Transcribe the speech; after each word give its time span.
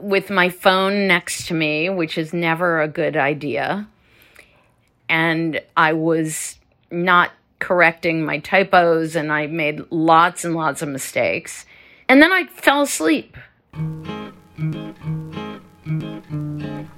with 0.00 0.30
my 0.30 0.48
phone 0.48 1.06
next 1.06 1.46
to 1.48 1.54
me, 1.54 1.88
which 1.90 2.18
is 2.18 2.32
never 2.32 2.80
a 2.80 2.88
good 2.88 3.16
idea. 3.16 3.88
And 5.08 5.60
I 5.76 5.92
was 5.92 6.56
not 6.90 7.32
correcting 7.58 8.24
my 8.24 8.38
typos 8.38 9.16
and 9.16 9.32
I 9.32 9.46
made 9.46 9.80
lots 9.90 10.44
and 10.44 10.54
lots 10.54 10.82
of 10.82 10.88
mistakes. 10.88 11.66
And 12.08 12.22
then 12.22 12.32
I 12.32 12.46
fell 12.46 12.82
asleep. 12.82 13.36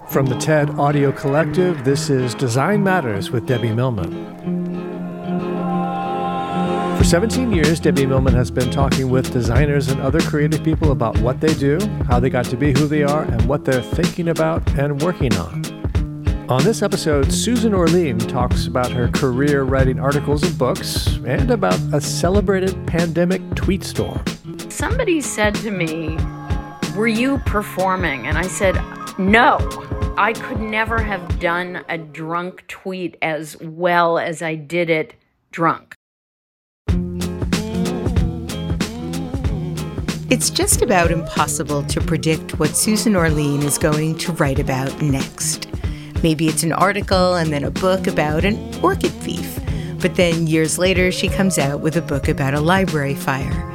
From 0.08 0.26
the 0.26 0.36
TED 0.40 0.70
Audio 0.70 1.12
Collective, 1.12 1.84
this 1.84 2.10
is 2.10 2.34
Design 2.34 2.82
Matters 2.82 3.30
with 3.30 3.46
Debbie 3.46 3.72
Millman. 3.72 4.59
For 7.00 7.04
17 7.04 7.50
years, 7.50 7.80
Debbie 7.80 8.04
Millman 8.04 8.34
has 8.34 8.50
been 8.50 8.70
talking 8.70 9.08
with 9.08 9.32
designers 9.32 9.88
and 9.88 9.98
other 10.02 10.20
creative 10.20 10.62
people 10.62 10.92
about 10.92 11.18
what 11.20 11.40
they 11.40 11.54
do, 11.54 11.78
how 12.06 12.20
they 12.20 12.28
got 12.28 12.44
to 12.44 12.58
be 12.58 12.74
who 12.78 12.86
they 12.86 13.02
are, 13.02 13.22
and 13.22 13.40
what 13.48 13.64
they're 13.64 13.80
thinking 13.80 14.28
about 14.28 14.68
and 14.78 15.00
working 15.00 15.34
on. 15.36 15.64
On 16.50 16.62
this 16.62 16.82
episode, 16.82 17.32
Susan 17.32 17.72
Orlean 17.72 18.18
talks 18.18 18.66
about 18.66 18.92
her 18.92 19.08
career 19.08 19.62
writing 19.62 19.98
articles 19.98 20.42
and 20.42 20.58
books 20.58 21.16
and 21.24 21.50
about 21.50 21.80
a 21.94 22.02
celebrated 22.02 22.86
pandemic 22.86 23.40
tweet 23.54 23.82
storm. 23.82 24.22
Somebody 24.68 25.22
said 25.22 25.54
to 25.54 25.70
me, 25.70 26.18
Were 26.94 27.08
you 27.08 27.38
performing? 27.46 28.26
And 28.26 28.36
I 28.36 28.46
said, 28.46 28.74
No. 29.16 29.56
I 30.18 30.34
could 30.34 30.60
never 30.60 30.98
have 30.98 31.40
done 31.40 31.82
a 31.88 31.96
drunk 31.96 32.66
tweet 32.68 33.16
as 33.22 33.56
well 33.56 34.18
as 34.18 34.42
I 34.42 34.54
did 34.54 34.90
it 34.90 35.14
drunk. 35.50 35.96
It's 40.30 40.48
just 40.48 40.80
about 40.80 41.10
impossible 41.10 41.82
to 41.86 42.00
predict 42.00 42.56
what 42.60 42.76
Susan 42.76 43.16
Orlean 43.16 43.64
is 43.64 43.78
going 43.78 44.16
to 44.18 44.30
write 44.34 44.60
about 44.60 45.02
next. 45.02 45.66
Maybe 46.22 46.46
it's 46.46 46.62
an 46.62 46.70
article 46.72 47.34
and 47.34 47.52
then 47.52 47.64
a 47.64 47.70
book 47.72 48.06
about 48.06 48.44
an 48.44 48.56
orchid 48.80 49.10
thief. 49.10 49.58
But 49.98 50.14
then 50.14 50.46
years 50.46 50.78
later, 50.78 51.10
she 51.10 51.28
comes 51.28 51.58
out 51.58 51.80
with 51.80 51.96
a 51.96 52.00
book 52.00 52.28
about 52.28 52.54
a 52.54 52.60
library 52.60 53.16
fire. 53.16 53.74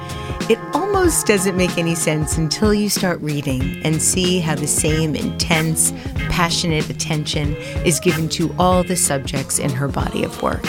It 0.50 0.58
almost 0.74 1.28
doesn't 1.28 1.58
make 1.58 1.78
any 1.78 1.94
sense 1.94 2.38
until 2.38 2.74
you 2.74 2.88
start 2.88 3.20
reading 3.20 3.82
and 3.84 4.02
see 4.02 4.40
how 4.40 4.56
the 4.56 4.66
same 4.66 5.14
intense, 5.14 5.92
passionate 6.30 6.90
attention 6.90 7.58
is 7.84 8.00
given 8.00 8.30
to 8.30 8.56
all 8.58 8.82
the 8.82 8.96
subjects 8.96 9.60
in 9.60 9.72
her 9.72 9.90
body 9.90 10.24
of 10.24 10.42
work. 10.42 10.66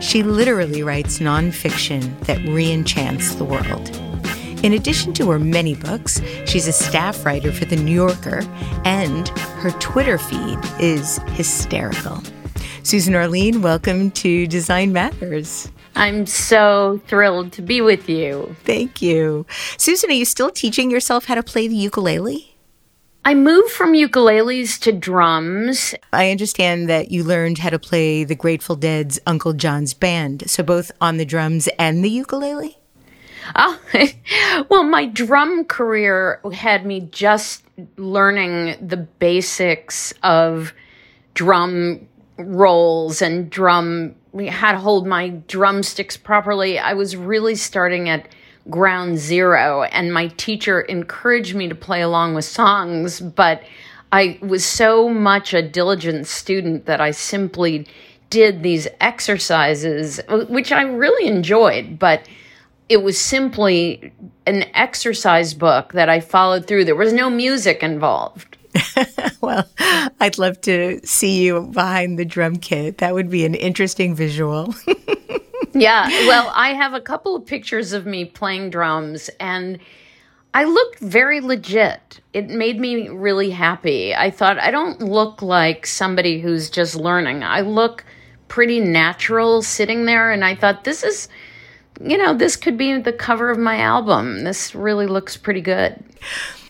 She 0.00 0.22
literally 0.22 0.82
writes 0.82 1.18
nonfiction 1.18 2.18
that 2.20 2.38
re 2.48 2.72
enchants 2.72 3.34
the 3.34 3.44
world. 3.44 4.00
In 4.64 4.72
addition 4.72 5.12
to 5.12 5.30
her 5.30 5.38
many 5.38 5.74
books, 5.74 6.22
she's 6.46 6.66
a 6.66 6.72
staff 6.72 7.26
writer 7.26 7.52
for 7.52 7.66
The 7.66 7.76
New 7.76 7.92
Yorker, 7.92 8.40
and 8.86 9.28
her 9.28 9.72
Twitter 9.72 10.16
feed 10.16 10.58
is 10.80 11.18
hysterical. 11.32 12.22
Susan 12.82 13.14
Orlean, 13.14 13.60
welcome 13.60 14.10
to 14.12 14.46
Design 14.46 14.90
Matters. 14.90 15.70
I'm 15.96 16.24
so 16.24 17.02
thrilled 17.08 17.52
to 17.52 17.60
be 17.60 17.82
with 17.82 18.08
you. 18.08 18.56
Thank 18.64 19.02
you. 19.02 19.44
Susan, 19.76 20.08
are 20.08 20.14
you 20.14 20.24
still 20.24 20.50
teaching 20.50 20.90
yourself 20.90 21.26
how 21.26 21.34
to 21.34 21.42
play 21.42 21.68
the 21.68 21.76
ukulele? 21.76 22.56
I 23.22 23.34
moved 23.34 23.70
from 23.70 23.92
ukuleles 23.92 24.80
to 24.80 24.92
drums. 24.92 25.94
I 26.10 26.30
understand 26.30 26.88
that 26.88 27.10
you 27.10 27.22
learned 27.22 27.58
how 27.58 27.68
to 27.68 27.78
play 27.78 28.24
the 28.24 28.34
Grateful 28.34 28.76
Dead's 28.76 29.20
Uncle 29.26 29.52
John's 29.52 29.92
band, 29.92 30.48
so 30.48 30.62
both 30.62 30.90
on 31.02 31.18
the 31.18 31.26
drums 31.26 31.68
and 31.78 32.02
the 32.02 32.08
ukulele? 32.08 32.78
Well, 34.68 34.84
my 34.84 35.06
drum 35.06 35.64
career 35.64 36.40
had 36.52 36.86
me 36.86 37.00
just 37.00 37.64
learning 37.96 38.76
the 38.86 38.96
basics 38.96 40.14
of 40.22 40.72
drum 41.34 42.06
rolls 42.38 43.20
and 43.20 43.50
drum 43.50 44.14
how 44.48 44.72
to 44.72 44.78
hold 44.78 45.06
my 45.06 45.28
drumsticks 45.28 46.16
properly. 46.16 46.78
I 46.78 46.94
was 46.94 47.16
really 47.16 47.54
starting 47.54 48.08
at 48.08 48.28
ground 48.70 49.18
zero, 49.18 49.82
and 49.84 50.12
my 50.12 50.28
teacher 50.28 50.80
encouraged 50.80 51.54
me 51.54 51.68
to 51.68 51.74
play 51.74 52.00
along 52.00 52.34
with 52.34 52.44
songs, 52.44 53.20
but 53.20 53.62
I 54.10 54.38
was 54.40 54.64
so 54.64 55.08
much 55.08 55.54
a 55.54 55.62
diligent 55.62 56.26
student 56.26 56.86
that 56.86 57.00
I 57.00 57.10
simply 57.10 57.86
did 58.30 58.62
these 58.62 58.88
exercises, 59.00 60.20
which 60.28 60.72
I 60.72 60.82
really 60.82 61.28
enjoyed, 61.28 61.98
but 61.98 62.26
it 62.88 62.98
was 62.98 63.18
simply 63.18 64.12
an 64.46 64.64
exercise 64.74 65.54
book 65.54 65.92
that 65.92 66.08
I 66.08 66.20
followed 66.20 66.66
through. 66.66 66.84
There 66.84 66.94
was 66.94 67.12
no 67.12 67.30
music 67.30 67.82
involved. 67.82 68.58
well, 69.40 69.68
I'd 70.20 70.38
love 70.38 70.60
to 70.62 71.00
see 71.06 71.44
you 71.44 71.62
behind 71.62 72.18
the 72.18 72.24
drum 72.24 72.56
kit. 72.56 72.98
That 72.98 73.14
would 73.14 73.30
be 73.30 73.44
an 73.44 73.54
interesting 73.54 74.14
visual. 74.14 74.74
yeah, 75.72 76.08
well, 76.26 76.52
I 76.54 76.74
have 76.74 76.92
a 76.94 77.00
couple 77.00 77.36
of 77.36 77.46
pictures 77.46 77.92
of 77.92 78.04
me 78.04 78.24
playing 78.24 78.70
drums 78.70 79.30
and 79.40 79.78
I 80.52 80.64
looked 80.64 81.00
very 81.00 81.40
legit. 81.40 82.20
It 82.32 82.48
made 82.48 82.78
me 82.78 83.08
really 83.08 83.50
happy. 83.50 84.14
I 84.14 84.30
thought 84.30 84.58
I 84.58 84.70
don't 84.70 85.00
look 85.00 85.42
like 85.42 85.86
somebody 85.86 86.40
who's 86.40 86.70
just 86.70 86.94
learning. 86.94 87.42
I 87.42 87.62
look 87.62 88.04
pretty 88.48 88.78
natural 88.78 89.62
sitting 89.62 90.04
there 90.04 90.30
and 90.30 90.44
I 90.44 90.54
thought 90.54 90.84
this 90.84 91.02
is 91.02 91.28
you 92.00 92.18
know, 92.18 92.34
this 92.34 92.56
could 92.56 92.76
be 92.76 92.98
the 92.98 93.12
cover 93.12 93.50
of 93.50 93.58
my 93.58 93.78
album. 93.78 94.44
This 94.44 94.74
really 94.74 95.06
looks 95.06 95.36
pretty 95.36 95.60
good. 95.60 96.02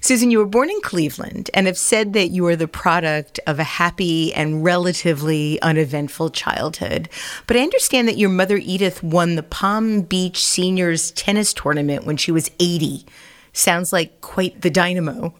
Susan, 0.00 0.30
you 0.30 0.38
were 0.38 0.44
born 0.44 0.68
in 0.68 0.78
Cleveland 0.82 1.48
and 1.54 1.66
have 1.66 1.78
said 1.78 2.12
that 2.12 2.28
you 2.28 2.46
are 2.46 2.56
the 2.56 2.68
product 2.68 3.40
of 3.46 3.58
a 3.58 3.64
happy 3.64 4.34
and 4.34 4.62
relatively 4.62 5.58
uneventful 5.62 6.28
childhood. 6.28 7.08
But 7.46 7.56
I 7.56 7.60
understand 7.60 8.06
that 8.08 8.18
your 8.18 8.28
mother, 8.28 8.58
Edith, 8.58 9.02
won 9.02 9.36
the 9.36 9.42
Palm 9.42 10.02
Beach 10.02 10.44
Seniors 10.44 11.10
tennis 11.12 11.54
tournament 11.54 12.04
when 12.04 12.18
she 12.18 12.30
was 12.30 12.50
80. 12.60 13.06
Sounds 13.54 13.94
like 13.94 14.20
quite 14.20 14.60
the 14.60 14.68
dynamo. 14.68 15.32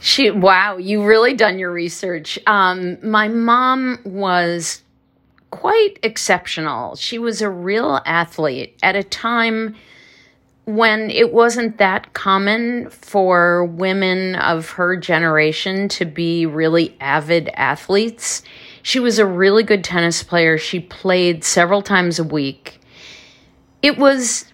She, 0.00 0.30
wow, 0.30 0.76
you 0.76 1.04
really 1.04 1.34
done 1.34 1.58
your 1.58 1.72
research. 1.72 2.38
Um, 2.46 2.98
my 3.02 3.26
mom 3.26 3.98
was 4.04 4.82
quite 5.50 5.98
exceptional. 6.02 6.96
She 6.96 7.18
was 7.18 7.42
a 7.42 7.50
real 7.50 8.00
athlete 8.04 8.76
at 8.82 8.96
a 8.96 9.02
time 9.02 9.74
when 10.64 11.10
it 11.10 11.32
wasn't 11.32 11.78
that 11.78 12.12
common 12.12 12.90
for 12.90 13.64
women 13.64 14.34
of 14.34 14.70
her 14.70 14.96
generation 14.96 15.88
to 15.88 16.04
be 16.04 16.44
really 16.44 16.96
avid 17.00 17.48
athletes. 17.54 18.42
She 18.82 18.98
was 18.98 19.18
a 19.18 19.26
really 19.26 19.62
good 19.62 19.84
tennis 19.84 20.22
player. 20.22 20.58
She 20.58 20.80
played 20.80 21.44
several 21.44 21.82
times 21.82 22.18
a 22.18 22.24
week. 22.24 22.80
it 23.82 23.98
was 23.98 24.46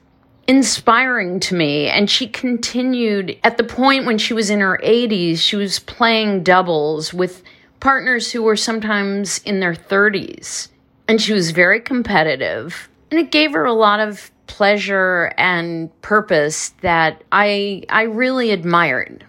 inspiring 0.47 1.41
to 1.41 1.55
me. 1.55 1.89
And 1.89 2.11
she 2.11 2.27
continued 2.27 3.39
at 3.45 3.57
the 3.57 3.65
point 3.65 4.07
when 4.07 4.19
she 4.19 4.35
was 4.35 4.51
in 4.51 4.61
her 4.61 4.79
80s, 4.83 5.39
she 5.39 5.57
was 5.57 5.79
playing 5.79 6.43
doubles 6.43 7.15
with 7.15 7.43
partners 7.81 8.33
who 8.33 8.43
were 8.43 8.57
sometimes 8.57 9.39
in 9.45 9.61
their 9.61 9.75
30s. 9.75 10.69
And 11.13 11.21
she 11.21 11.35
was 11.35 11.51
very 11.51 11.79
competitive. 11.79 12.89
And 13.11 13.21
it 13.21 13.31
gave 13.31 13.53
her 13.53 13.67
a 13.67 13.75
lot 13.75 14.01
of 14.01 14.31
pleasure 14.47 15.35
and 15.37 15.91
purpose 16.01 16.71
that 16.81 17.23
I 17.31 17.83
I 17.91 18.05
really 18.05 18.51
admired. 18.51 19.27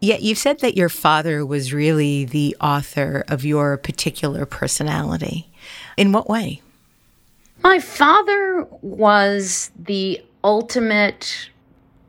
Yet 0.00 0.20
you've 0.20 0.36
said 0.36 0.60
that 0.60 0.76
your 0.76 0.90
father 0.90 1.46
was 1.46 1.72
really 1.72 2.26
the 2.26 2.54
author 2.60 3.24
of 3.26 3.42
your 3.42 3.78
particular 3.78 4.44
personality. 4.44 5.48
In 5.96 6.12
what 6.12 6.28
way? 6.28 6.60
My 7.62 7.78
father 7.78 8.66
was 8.82 9.70
the 9.78 10.22
ultimate 10.44 11.48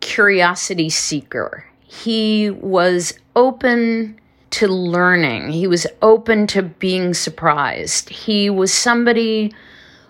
curiosity 0.01 0.89
seeker. 0.89 1.65
He 1.88 2.50
was 2.50 3.13
open 3.33 4.19
to 4.56 4.68
learning, 4.68 5.52
he 5.52 5.68
was 5.68 5.86
open 6.02 6.48
to 6.48 6.63
being 6.63 7.13
surprised. 7.13 8.10
He 8.10 8.50
was 8.50 8.74
somebody 8.74 9.54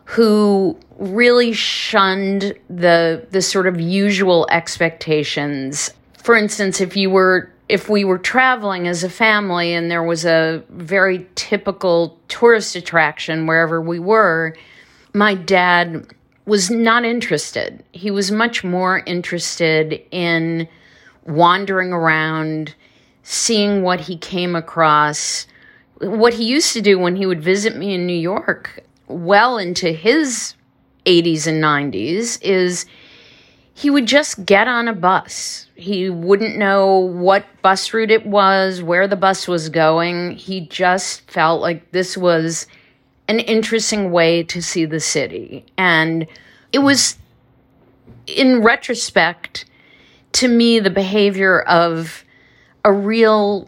who 0.05 0.77
really 0.97 1.51
shunned 1.51 2.53
the 2.69 3.27
the 3.31 3.41
sort 3.41 3.67
of 3.67 3.79
usual 3.79 4.47
expectations. 4.51 5.91
For 6.21 6.35
instance, 6.35 6.79
if 6.79 6.95
you 6.95 7.09
were 7.09 7.51
if 7.67 7.89
we 7.89 8.05
were 8.05 8.19
traveling 8.19 8.87
as 8.87 9.03
a 9.03 9.09
family 9.09 9.73
and 9.73 9.89
there 9.89 10.03
was 10.03 10.25
a 10.25 10.63
very 10.69 11.27
typical 11.33 12.19
tourist 12.27 12.75
attraction 12.75 13.47
wherever 13.47 13.81
we 13.81 13.97
were, 13.97 14.55
my 15.13 15.33
dad 15.33 16.05
was 16.45 16.69
not 16.69 17.03
interested. 17.03 17.83
He 17.91 18.11
was 18.11 18.31
much 18.31 18.63
more 18.63 19.01
interested 19.07 19.99
in 20.11 20.67
wandering 21.25 21.91
around, 21.91 22.75
seeing 23.27 23.81
what 23.81 24.01
he 24.01 24.15
came 24.17 24.55
across. 24.55 25.47
What 25.97 26.35
he 26.35 26.45
used 26.45 26.73
to 26.73 26.81
do 26.81 26.99
when 26.99 27.15
he 27.15 27.25
would 27.25 27.41
visit 27.41 27.75
me 27.75 27.95
in 27.95 28.05
New 28.05 28.13
York, 28.13 28.83
well 29.07 29.57
into 29.57 29.91
his 29.91 30.53
80s 31.05 31.47
and 31.47 31.61
90s, 31.61 32.41
is 32.43 32.85
he 33.73 33.89
would 33.89 34.05
just 34.05 34.45
get 34.45 34.67
on 34.67 34.87
a 34.87 34.93
bus. 34.93 35.67
He 35.75 36.07
wouldn't 36.07 36.55
know 36.55 36.97
what 36.97 37.45
bus 37.63 37.91
route 37.93 38.11
it 38.11 38.27
was, 38.27 38.83
where 38.83 39.07
the 39.07 39.15
bus 39.15 39.47
was 39.47 39.69
going. 39.69 40.35
He 40.35 40.61
just 40.67 41.29
felt 41.29 41.61
like 41.61 41.91
this 41.91 42.15
was 42.15 42.67
an 43.27 43.39
interesting 43.39 44.11
way 44.11 44.43
to 44.43 44.61
see 44.61 44.85
the 44.85 44.99
city. 44.99 45.65
And 45.79 46.27
it 46.71 46.79
was, 46.79 47.17
in 48.27 48.61
retrospect, 48.61 49.65
to 50.33 50.47
me, 50.47 50.79
the 50.79 50.91
behavior 50.91 51.61
of 51.61 52.23
a 52.85 52.93
real 52.93 53.67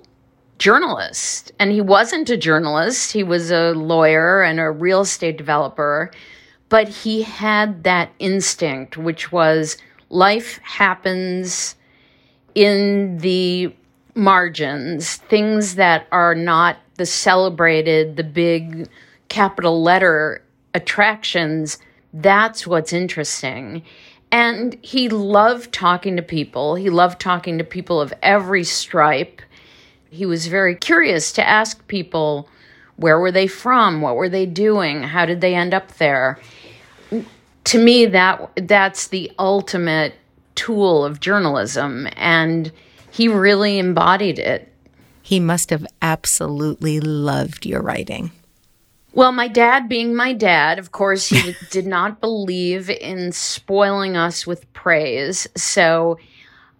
journalist. 0.59 1.51
And 1.59 1.71
he 1.71 1.81
wasn't 1.81 2.29
a 2.29 2.37
journalist, 2.37 3.11
he 3.11 3.23
was 3.23 3.51
a 3.51 3.71
lawyer 3.71 4.41
and 4.43 4.59
a 4.59 4.71
real 4.71 5.01
estate 5.01 5.37
developer. 5.37 6.11
But 6.69 6.87
he 6.87 7.23
had 7.23 7.83
that 7.83 8.11
instinct, 8.19 8.95
which 8.95 9.31
was 9.31 9.77
life 10.09 10.59
happens 10.63 11.75
in 12.55 13.17
the 13.19 13.73
margins, 14.15 15.15
things 15.15 15.75
that 15.75 16.07
are 16.11 16.35
not 16.35 16.77
the 16.95 17.05
celebrated, 17.05 18.17
the 18.17 18.23
big 18.23 18.89
capital 19.29 19.81
letter 19.81 20.43
attractions. 20.73 21.77
That's 22.13 22.67
what's 22.67 22.93
interesting. 22.93 23.83
And 24.31 24.77
he 24.81 25.09
loved 25.09 25.71
talking 25.71 26.15
to 26.17 26.21
people. 26.21 26.75
He 26.75 26.89
loved 26.89 27.19
talking 27.19 27.57
to 27.57 27.63
people 27.63 28.01
of 28.01 28.13
every 28.21 28.63
stripe. 28.63 29.41
He 30.09 30.25
was 30.25 30.47
very 30.47 30.75
curious 30.75 31.31
to 31.33 31.47
ask 31.47 31.87
people 31.87 32.49
where 32.97 33.19
were 33.19 33.31
they 33.31 33.47
from? 33.47 34.01
What 34.01 34.15
were 34.15 34.29
they 34.29 34.47
doing? 34.47 35.03
How 35.03 35.25
did 35.25 35.39
they 35.39 35.53
end 35.53 35.73
up 35.73 35.93
there? 35.97 36.39
to 37.67 37.77
me 37.77 38.05
that 38.05 38.49
that's 38.65 39.07
the 39.07 39.29
ultimate 39.37 40.15
tool 40.55 41.03
of 41.03 41.19
journalism 41.19 42.07
and 42.15 42.71
he 43.11 43.27
really 43.27 43.77
embodied 43.77 44.39
it 44.39 44.71
he 45.21 45.39
must 45.39 45.69
have 45.69 45.85
absolutely 46.01 47.01
loved 47.01 47.65
your 47.65 47.81
writing 47.81 48.31
well 49.17 49.31
my 49.31 49.47
dad 49.47 49.89
being 49.89 50.15
my 50.15 50.31
dad 50.31 50.79
of 50.79 50.91
course 50.91 51.27
he 51.27 51.55
did 51.71 51.85
not 51.85 52.21
believe 52.21 52.89
in 52.89 53.31
spoiling 53.31 54.15
us 54.15 54.45
with 54.45 54.71
praise 54.73 55.47
so 55.55 56.17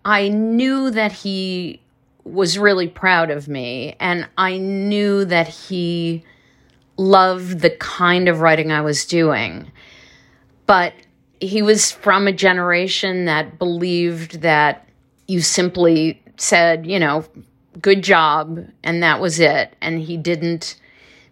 i 0.06 0.30
knew 0.30 0.90
that 0.92 1.12
he 1.12 1.82
was 2.24 2.58
really 2.60 2.88
proud 2.88 3.30
of 3.30 3.48
me 3.48 3.96
and 4.00 4.28
i 4.38 4.58
knew 4.58 5.26
that 5.26 5.48
he 5.48 6.24
loved 6.98 7.60
the 7.60 7.72
kind 7.72 8.30
of 8.30 8.40
writing 8.40 8.72
i 8.72 8.82
was 8.82 9.06
doing 9.06 9.70
but 10.68 10.94
he 11.40 11.62
was 11.62 11.92
from 11.92 12.28
a 12.28 12.32
generation 12.32 13.26
that 13.26 13.60
believed 13.60 14.42
that 14.42 14.88
you 15.28 15.42
simply 15.42 16.22
said, 16.38 16.86
you 16.86 17.00
know, 17.00 17.24
good 17.82 18.04
job, 18.04 18.66
and 18.84 19.04
that 19.04 19.20
was 19.20 19.40
it. 19.40 19.76
And 19.82 20.00
he 20.00 20.18
didn't 20.18 20.80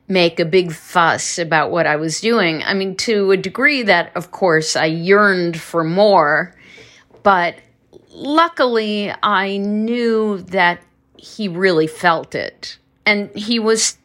make 0.07 0.39
a 0.39 0.45
big 0.45 0.71
fuss 0.71 1.39
about 1.39 1.71
what 1.71 1.87
I 1.87 1.95
was 1.95 2.21
doing. 2.21 2.63
I 2.63 2.73
mean, 2.73 2.95
to 2.97 3.31
a 3.31 3.37
degree 3.37 3.83
that, 3.83 4.15
of 4.15 4.31
course, 4.31 4.75
I 4.75 4.85
yearned 4.85 5.59
for 5.59 5.83
more, 5.83 6.53
but 7.23 7.55
luckily 8.11 9.11
I 9.23 9.57
knew 9.57 10.39
that 10.49 10.81
he 11.17 11.47
really 11.47 11.87
felt 11.87 12.35
it. 12.35 12.77
And 13.05 13.35
he 13.35 13.59
was 13.59 13.97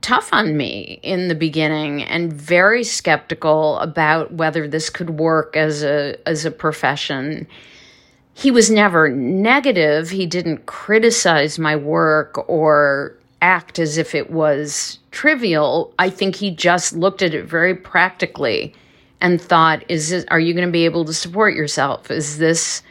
tough 0.00 0.30
on 0.32 0.56
me 0.56 0.98
in 1.02 1.28
the 1.28 1.34
beginning 1.34 2.02
and 2.02 2.32
very 2.32 2.82
skeptical 2.82 3.78
about 3.78 4.32
whether 4.32 4.66
this 4.66 4.90
could 4.90 5.10
work 5.18 5.56
as 5.56 5.82
a 5.82 6.16
as 6.28 6.44
a 6.44 6.50
profession. 6.50 7.46
He 8.34 8.50
was 8.50 8.70
never 8.70 9.08
negative. 9.08 10.10
He 10.10 10.26
didn't 10.26 10.66
criticize 10.66 11.58
my 11.58 11.76
work 11.76 12.48
or 12.48 13.16
act 13.42 13.78
as 13.78 13.98
if 13.98 14.14
it 14.14 14.30
was 14.30 14.98
trivial. 15.10 15.92
I 15.98 16.08
think 16.08 16.36
he 16.36 16.50
just 16.50 16.94
looked 16.94 17.20
at 17.20 17.34
it 17.34 17.44
very 17.44 17.74
practically 17.74 18.74
and 19.20 19.40
thought, 19.40 19.84
is 19.88 20.08
this 20.08 20.24
are 20.28 20.40
you 20.40 20.54
going 20.54 20.66
to 20.66 20.72
be 20.72 20.86
able 20.86 21.04
to 21.04 21.12
support 21.12 21.54
yourself? 21.54 22.10
Is 22.10 22.38
this 22.38 22.82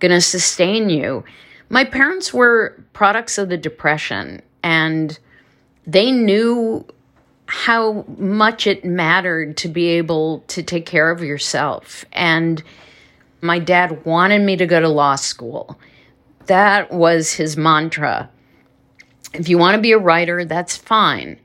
going 0.00 0.10
to 0.10 0.20
sustain 0.20 0.90
you? 0.90 1.22
My 1.68 1.84
parents 1.84 2.34
were 2.34 2.82
products 2.92 3.38
of 3.38 3.48
the 3.48 3.56
depression 3.56 4.42
and 4.64 5.18
they 5.86 6.10
knew 6.10 6.84
how 7.46 8.04
much 8.16 8.66
it 8.66 8.84
mattered 8.84 9.56
to 9.58 9.68
be 9.68 9.86
able 9.88 10.40
to 10.48 10.62
take 10.62 10.86
care 10.86 11.10
of 11.10 11.22
yourself. 11.22 12.04
And 12.12 12.62
my 13.40 13.58
dad 13.58 14.04
wanted 14.04 14.42
me 14.42 14.56
to 14.56 14.66
go 14.66 14.80
to 14.80 14.88
law 14.88 15.16
school. 15.16 15.78
That 16.46 16.92
was 16.92 17.32
his 17.32 17.56
mantra. 17.56 18.30
If 19.32 19.48
you 19.48 19.58
want 19.58 19.76
to 19.76 19.80
be 19.80 19.92
a 19.92 19.98
writer, 19.98 20.44
that's 20.44 20.76
fine. 20.76 21.38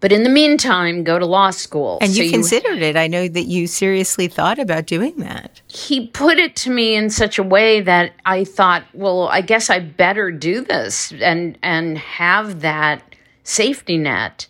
But 0.00 0.12
in 0.12 0.22
the 0.22 0.30
meantime, 0.30 1.04
go 1.04 1.18
to 1.18 1.26
law 1.26 1.50
school. 1.50 1.98
And 2.00 2.10
so 2.12 2.22
you 2.22 2.30
considered 2.30 2.78
you, 2.78 2.84
it. 2.84 2.96
I 2.96 3.06
know 3.06 3.28
that 3.28 3.44
you 3.44 3.66
seriously 3.66 4.28
thought 4.28 4.58
about 4.58 4.86
doing 4.86 5.16
that. 5.18 5.60
He 5.68 6.06
put 6.06 6.38
it 6.38 6.56
to 6.56 6.70
me 6.70 6.94
in 6.94 7.10
such 7.10 7.38
a 7.38 7.42
way 7.42 7.82
that 7.82 8.14
I 8.24 8.44
thought, 8.44 8.84
well, 8.94 9.28
I 9.28 9.42
guess 9.42 9.68
I 9.68 9.78
better 9.78 10.32
do 10.32 10.62
this 10.62 11.12
and 11.20 11.58
and 11.62 11.98
have 11.98 12.62
that 12.62 13.02
safety 13.44 13.98
net. 13.98 14.46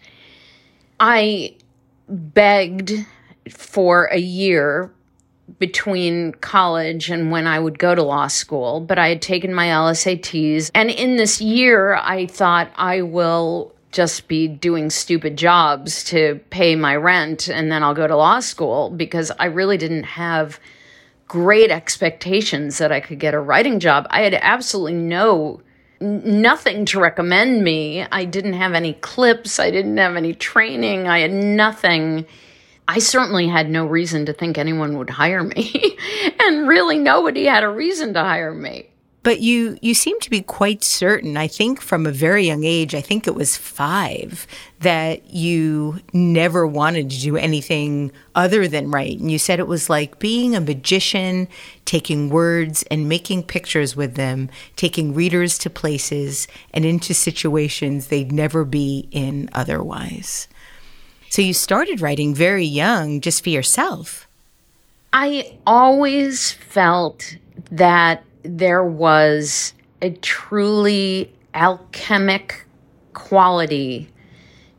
I 1.00 1.56
begged 2.08 2.92
for 3.50 4.04
a 4.06 4.18
year 4.18 4.92
between 5.58 6.32
college 6.32 7.10
and 7.10 7.30
when 7.30 7.46
I 7.46 7.58
would 7.58 7.78
go 7.78 7.94
to 7.94 8.02
law 8.02 8.28
school, 8.28 8.80
but 8.80 8.98
I 8.98 9.08
had 9.08 9.22
taken 9.22 9.54
my 9.54 9.66
LSATs. 9.66 10.70
And 10.74 10.90
in 10.90 11.16
this 11.16 11.40
year, 11.40 11.94
I 11.96 12.26
thought 12.26 12.70
I 12.76 13.02
will 13.02 13.72
just 13.92 14.28
be 14.28 14.46
doing 14.46 14.90
stupid 14.90 15.36
jobs 15.36 16.04
to 16.04 16.40
pay 16.50 16.76
my 16.76 16.94
rent 16.94 17.48
and 17.48 17.72
then 17.72 17.82
I'll 17.82 17.94
go 17.94 18.06
to 18.06 18.16
law 18.16 18.40
school 18.40 18.90
because 18.90 19.32
I 19.32 19.46
really 19.46 19.76
didn't 19.76 20.04
have 20.04 20.60
great 21.26 21.70
expectations 21.70 22.78
that 22.78 22.92
I 22.92 23.00
could 23.00 23.18
get 23.18 23.34
a 23.34 23.40
writing 23.40 23.80
job. 23.80 24.06
I 24.10 24.22
had 24.22 24.34
absolutely 24.34 24.94
no 24.94 25.60
nothing 26.00 26.86
to 26.86 26.98
recommend 26.98 27.62
me. 27.62 28.06
I 28.10 28.24
didn't 28.24 28.54
have 28.54 28.72
any 28.72 28.94
clips, 28.94 29.58
I 29.58 29.70
didn't 29.70 29.96
have 29.98 30.16
any 30.16 30.34
training, 30.34 31.08
I 31.08 31.20
had 31.20 31.32
nothing. 31.32 32.26
I 32.88 32.98
certainly 32.98 33.48
had 33.48 33.70
no 33.70 33.86
reason 33.86 34.26
to 34.26 34.32
think 34.32 34.58
anyone 34.58 34.98
would 34.98 35.10
hire 35.10 35.42
me. 35.42 35.96
and 36.40 36.66
really, 36.68 36.98
nobody 36.98 37.44
had 37.44 37.62
a 37.62 37.68
reason 37.68 38.14
to 38.14 38.20
hire 38.20 38.52
me. 38.52 38.90
But 39.22 39.40
you 39.40 39.78
you 39.82 39.92
seem 39.92 40.18
to 40.20 40.30
be 40.30 40.40
quite 40.40 40.82
certain, 40.82 41.36
I 41.36 41.46
think 41.46 41.82
from 41.82 42.06
a 42.06 42.10
very 42.10 42.46
young 42.46 42.64
age, 42.64 42.94
I 42.94 43.02
think 43.02 43.26
it 43.26 43.34
was 43.34 43.54
5, 43.54 44.46
that 44.80 45.30
you 45.30 46.00
never 46.14 46.66
wanted 46.66 47.10
to 47.10 47.20
do 47.20 47.36
anything 47.36 48.12
other 48.34 48.66
than 48.66 48.90
write. 48.90 49.18
And 49.18 49.30
you 49.30 49.38
said 49.38 49.60
it 49.60 49.66
was 49.66 49.90
like 49.90 50.18
being 50.18 50.56
a 50.56 50.60
magician, 50.60 51.48
taking 51.84 52.30
words 52.30 52.82
and 52.90 53.10
making 53.10 53.42
pictures 53.42 53.94
with 53.94 54.14
them, 54.14 54.48
taking 54.76 55.12
readers 55.12 55.58
to 55.58 55.70
places 55.70 56.48
and 56.72 56.86
into 56.86 57.12
situations 57.12 58.06
they'd 58.06 58.32
never 58.32 58.64
be 58.64 59.06
in 59.10 59.50
otherwise. 59.52 60.48
So 61.30 61.42
you 61.42 61.54
started 61.54 62.00
writing 62.00 62.34
very 62.34 62.64
young 62.64 63.20
just 63.20 63.44
for 63.44 63.50
yourself. 63.50 64.26
I 65.12 65.56
always 65.64 66.50
felt 66.50 67.36
that 67.70 68.24
there 68.42 68.84
was 68.84 69.72
a 70.02 70.10
truly 70.10 71.32
alchemic 71.54 72.66
quality 73.12 74.08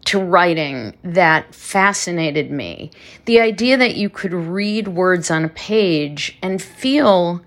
to 0.04 0.20
writing 0.20 0.94
that 1.04 1.56
fascinated 1.56 2.52
me. 2.52 2.92
The 3.26 3.40
idea 3.40 3.78
that 3.78 3.96
you 3.96 4.10
could 4.10 4.34
read 4.34 4.90
words 4.90 5.32
on 5.32 5.46
a 5.46 5.50
page 5.50 6.38
and 6.42 6.62
feel, 6.62 7.42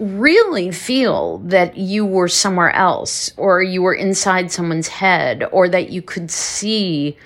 really 0.00 0.72
feel 0.72 1.38
that 1.38 1.76
you 1.76 2.04
were 2.04 2.26
somewhere 2.26 2.72
else, 2.72 3.32
or 3.36 3.62
you 3.62 3.82
were 3.82 3.94
inside 3.94 4.50
someone's 4.50 4.88
head, 4.88 5.48
or 5.52 5.68
that 5.68 5.90
you 5.90 6.02
could 6.02 6.32
see 6.32 7.16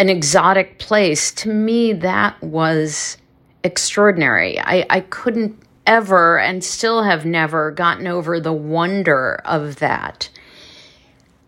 an 0.00 0.08
exotic 0.08 0.78
place, 0.78 1.30
to 1.30 1.52
me, 1.52 1.92
that 1.92 2.42
was 2.42 3.18
extraordinary. 3.62 4.58
I, 4.58 4.86
I 4.88 5.00
couldn't 5.00 5.62
ever 5.86 6.38
and 6.38 6.64
still 6.64 7.02
have 7.02 7.26
never 7.26 7.70
gotten 7.70 8.06
over 8.06 8.40
the 8.40 8.52
wonder 8.52 9.42
of 9.44 9.76
that. 9.76 10.30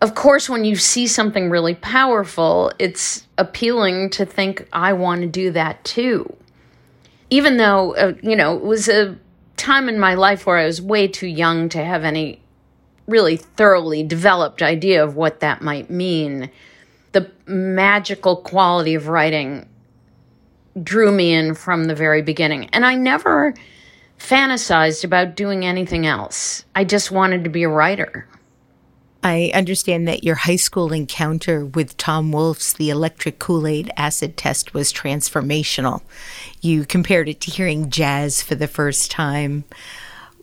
Of 0.01 0.13
course, 0.13 0.47
when 0.47 0.65
you 0.65 0.75
see 0.75 1.07
something 1.07 1.49
really 1.49 1.73
powerful, 1.73 2.71
it's 2.77 3.25
appealing 3.39 4.11
to 4.11 4.25
think, 4.25 4.67
I 4.71 4.93
want 4.93 5.21
to 5.21 5.27
do 5.27 5.49
that 5.51 5.83
too. 5.83 6.31
Even 7.31 7.57
though, 7.57 7.95
uh, 7.95 8.13
you 8.21 8.35
know, 8.35 8.55
it 8.55 8.63
was 8.63 8.87
a 8.87 9.17
time 9.57 9.89
in 9.89 9.99
my 9.99 10.13
life 10.13 10.45
where 10.45 10.57
I 10.57 10.67
was 10.67 10.79
way 10.79 11.07
too 11.07 11.25
young 11.25 11.69
to 11.69 11.83
have 11.83 12.03
any 12.03 12.39
really 13.07 13.37
thoroughly 13.37 14.03
developed 14.03 14.61
idea 14.61 15.03
of 15.03 15.15
what 15.15 15.39
that 15.39 15.63
might 15.63 15.89
mean. 15.89 16.51
The 17.13 17.31
magical 17.47 18.37
quality 18.37 18.93
of 18.93 19.07
writing 19.07 19.67
drew 20.81 21.11
me 21.11 21.33
in 21.33 21.55
from 21.55 21.85
the 21.85 21.95
very 21.95 22.21
beginning. 22.21 22.69
And 22.73 22.85
I 22.85 22.95
never 22.95 23.53
fantasized 24.19 25.03
about 25.03 25.35
doing 25.35 25.65
anything 25.65 26.05
else. 26.05 26.65
I 26.75 26.83
just 26.83 27.11
wanted 27.11 27.43
to 27.43 27.49
be 27.49 27.63
a 27.63 27.69
writer. 27.69 28.27
I 29.25 29.51
understand 29.53 30.05
that 30.07 30.25
your 30.25 30.35
high 30.35 30.57
school 30.57 30.91
encounter 30.91 31.65
with 31.65 31.95
Tom 31.95 32.33
Wolfe's 32.33 32.73
The 32.73 32.89
Electric 32.89 33.39
Kool 33.39 33.65
Aid 33.65 33.89
Acid 33.95 34.35
Test 34.35 34.73
was 34.73 34.91
transformational. 34.91 36.01
You 36.61 36.85
compared 36.85 37.29
it 37.29 37.39
to 37.41 37.51
hearing 37.51 37.89
jazz 37.89 38.41
for 38.41 38.55
the 38.55 38.67
first 38.67 39.11
time. 39.11 39.63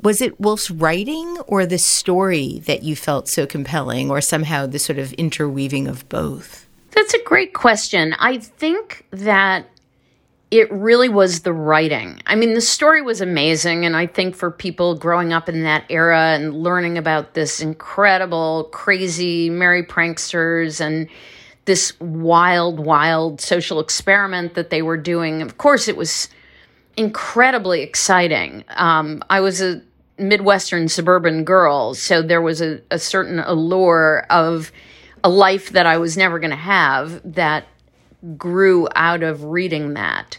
Was 0.02 0.22
it 0.22 0.40
Wolfe's 0.40 0.70
writing 0.70 1.38
or 1.46 1.66
the 1.66 1.78
story 1.78 2.60
that 2.66 2.82
you 2.82 2.96
felt 2.96 3.28
so 3.28 3.46
compelling, 3.46 4.10
or 4.10 4.20
somehow 4.20 4.66
the 4.66 4.78
sort 4.78 4.98
of 4.98 5.12
interweaving 5.14 5.86
of 5.86 6.08
both? 6.08 6.66
That's 6.92 7.14
a 7.14 7.22
great 7.22 7.52
question. 7.52 8.14
I 8.18 8.38
think 8.38 9.06
that 9.10 9.66
it 10.50 10.72
really 10.72 11.08
was 11.08 11.40
the 11.40 11.52
writing. 11.52 12.20
I 12.26 12.34
mean, 12.34 12.54
the 12.54 12.60
story 12.60 13.02
was 13.02 13.20
amazing. 13.20 13.84
And 13.84 13.96
I 13.96 14.06
think 14.06 14.34
for 14.34 14.50
people 14.50 14.96
growing 14.96 15.32
up 15.32 15.48
in 15.48 15.62
that 15.62 15.84
era 15.88 16.34
and 16.34 16.54
learning 16.54 16.98
about 16.98 17.34
this 17.34 17.60
incredible, 17.60 18.64
crazy 18.72 19.48
merry 19.48 19.84
pranksters 19.84 20.80
and 20.80 21.08
this 21.66 21.98
wild, 22.00 22.80
wild 22.80 23.40
social 23.40 23.78
experiment 23.78 24.54
that 24.54 24.70
they 24.70 24.82
were 24.82 24.96
doing, 24.96 25.40
of 25.42 25.58
course, 25.58 25.86
it 25.86 25.96
was 25.96 26.28
incredibly 26.96 27.82
exciting. 27.82 28.64
Um, 28.70 29.22
I 29.30 29.40
was 29.40 29.62
a 29.62 29.82
Midwestern 30.20 30.88
suburban 30.88 31.44
girl, 31.44 31.94
so 31.94 32.22
there 32.22 32.42
was 32.42 32.60
a, 32.60 32.80
a 32.90 32.98
certain 32.98 33.38
allure 33.40 34.26
of 34.30 34.70
a 35.24 35.28
life 35.28 35.70
that 35.70 35.86
I 35.86 35.98
was 35.98 36.16
never 36.16 36.38
going 36.38 36.50
to 36.50 36.56
have 36.56 37.20
that 37.34 37.66
grew 38.36 38.88
out 38.94 39.22
of 39.22 39.44
reading 39.44 39.94
that. 39.94 40.38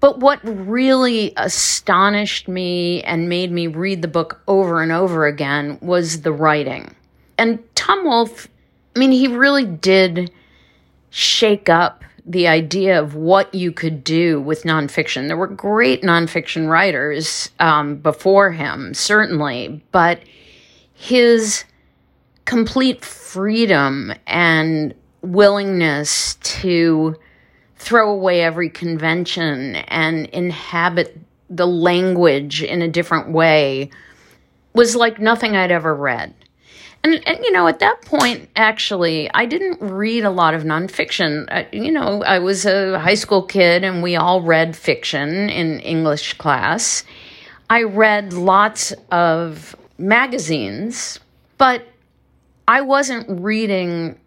But 0.00 0.20
what 0.20 0.40
really 0.42 1.32
astonished 1.36 2.48
me 2.48 3.02
and 3.02 3.28
made 3.28 3.52
me 3.52 3.66
read 3.66 4.00
the 4.00 4.08
book 4.08 4.40
over 4.48 4.82
and 4.82 4.90
over 4.90 5.26
again 5.26 5.78
was 5.82 6.22
the 6.22 6.32
writing. 6.32 6.94
And 7.36 7.62
Tom 7.74 8.04
Wolfe, 8.04 8.48
I 8.96 8.98
mean, 8.98 9.12
he 9.12 9.28
really 9.28 9.66
did 9.66 10.30
shake 11.10 11.68
up 11.68 12.04
the 12.26 12.48
idea 12.48 13.00
of 13.00 13.14
what 13.14 13.54
you 13.54 13.72
could 13.72 14.04
do 14.04 14.40
with 14.40 14.64
nonfiction. 14.64 15.26
There 15.26 15.36
were 15.36 15.46
great 15.46 16.02
nonfiction 16.02 16.68
writers 16.68 17.50
um, 17.58 17.96
before 17.96 18.52
him, 18.52 18.94
certainly, 18.94 19.82
but 19.92 20.20
his 20.94 21.64
complete 22.44 23.04
freedom 23.04 24.12
and 24.26 24.94
willingness 25.22 26.34
to 26.36 27.16
throw 27.76 28.10
away 28.10 28.42
every 28.42 28.68
convention 28.68 29.76
and 29.76 30.26
inhabit 30.26 31.18
the 31.48 31.66
language 31.66 32.62
in 32.62 32.82
a 32.82 32.88
different 32.88 33.30
way 33.30 33.90
was 34.74 34.94
like 34.94 35.18
nothing 35.18 35.56
I'd 35.56 35.72
ever 35.72 35.94
read. 35.94 36.34
And, 37.02 37.26
and 37.26 37.38
you 37.42 37.50
know, 37.52 37.66
at 37.66 37.78
that 37.78 38.02
point, 38.02 38.50
actually, 38.56 39.30
I 39.32 39.46
didn't 39.46 39.80
read 39.80 40.24
a 40.24 40.30
lot 40.30 40.52
of 40.52 40.64
nonfiction. 40.64 41.46
Uh, 41.50 41.64
you 41.72 41.90
know, 41.90 42.22
I 42.24 42.38
was 42.38 42.66
a 42.66 42.98
high 42.98 43.14
school 43.14 43.42
kid 43.42 43.84
and 43.84 44.02
we 44.02 44.16
all 44.16 44.42
read 44.42 44.76
fiction 44.76 45.48
in 45.48 45.80
English 45.80 46.34
class. 46.34 47.04
I 47.70 47.84
read 47.84 48.32
lots 48.34 48.92
of 49.10 49.74
magazines, 49.96 51.20
but 51.56 51.86
I 52.68 52.82
wasn't 52.82 53.40
reading 53.40 54.18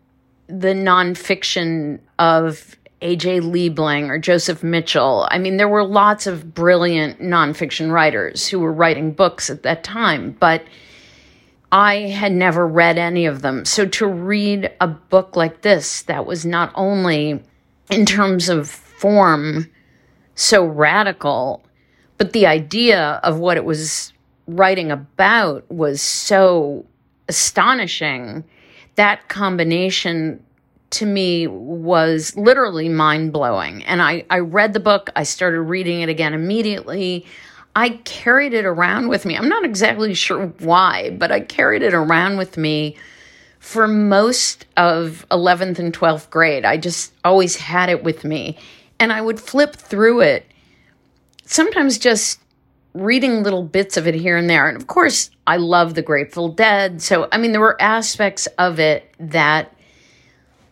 the 0.48 0.74
nonfiction 0.74 2.00
of 2.18 2.76
A.J. 3.02 3.42
Liebling 3.42 4.08
or 4.08 4.18
Joseph 4.18 4.64
Mitchell. 4.64 5.28
I 5.30 5.38
mean, 5.38 5.58
there 5.58 5.70
were 5.70 5.84
lots 5.84 6.26
of 6.26 6.54
brilliant 6.56 7.22
nonfiction 7.22 7.92
writers 7.92 8.48
who 8.48 8.60
were 8.60 8.74
writing 8.74 9.12
books 9.12 9.50
at 9.50 9.64
that 9.64 9.84
time, 9.84 10.36
but 10.40 10.64
I 11.74 12.02
had 12.02 12.32
never 12.32 12.68
read 12.68 13.00
any 13.00 13.26
of 13.26 13.42
them. 13.42 13.66
So 13.66 13.88
to 13.88 14.06
read 14.06 14.72
a 14.80 14.88
book 14.88 15.36
like 15.36 15.62
this, 15.62 16.04
that 16.04 16.28
was 16.28 16.46
not 16.46 16.72
only 16.76 17.42
in 17.90 18.06
terms 18.06 18.48
of 18.48 18.70
form 18.70 19.72
so 20.36 20.64
radical, 20.64 21.64
but 22.20 22.32
the 22.32 22.46
idea 22.46 23.20
of 23.24 23.40
what 23.40 23.58
it 23.58 23.66
was 23.66 24.14
writing 24.46 24.92
about 24.92 25.70
was 25.72 26.00
so 26.00 26.86
astonishing 27.28 28.44
that 28.94 29.28
combination 29.28 30.44
to 30.92 31.08
me 31.08 31.48
was 31.48 32.38
literally 32.38 32.88
mind 32.88 33.34
blowing. 33.34 33.84
And 33.86 34.00
I, 34.00 34.26
I 34.30 34.40
read 34.40 34.74
the 34.74 34.80
book, 34.80 35.10
I 35.16 35.24
started 35.24 35.62
reading 35.62 36.02
it 36.02 36.10
again 36.10 36.36
immediately. 36.36 37.26
I 37.76 37.90
carried 38.06 38.54
it 38.54 38.66
around 38.66 39.08
with 39.08 39.26
me. 39.26 39.36
I'm 39.36 39.50
not 39.50 39.66
exactly 39.66 40.14
sure 40.14 40.48
why, 40.60 41.10
but 41.12 41.32
I 41.32 41.40
carried 41.40 41.82
it 41.82 41.94
around 41.94 42.38
with 42.38 42.58
me 42.58 42.98
for 43.60 43.88
most 43.88 44.66
of 44.78 45.26
11th 45.32 45.80
and 45.80 45.94
12th 45.94 46.30
grade. 46.30 46.66
I 46.66 46.78
just 46.78 47.14
always 47.24 47.56
had 47.56 47.90
it 47.90 48.04
with 48.04 48.24
me. 48.24 48.58
And 49.00 49.12
I 49.12 49.22
would 49.22 49.40
flip 49.40 49.76
through 49.76 50.22
it, 50.22 50.46
sometimes 51.46 51.98
just 51.98 52.40
reading 52.94 53.42
little 53.42 53.64
bits 53.64 53.98
of 53.98 54.08
it 54.08 54.14
here 54.14 54.38
and 54.38 54.50
there. 54.50 54.68
And 54.68 54.78
of 54.78 54.88
course, 54.88 55.32
I 55.48 55.58
love 55.58 55.96
the 55.96 56.02
Grateful 56.02 56.50
Dead. 56.50 57.02
So, 57.02 57.28
I 57.32 57.38
mean, 57.38 57.52
there 57.54 57.62
were 57.62 57.82
aspects 57.82 58.48
of 58.60 58.80
it 58.80 59.12
that 59.20 59.76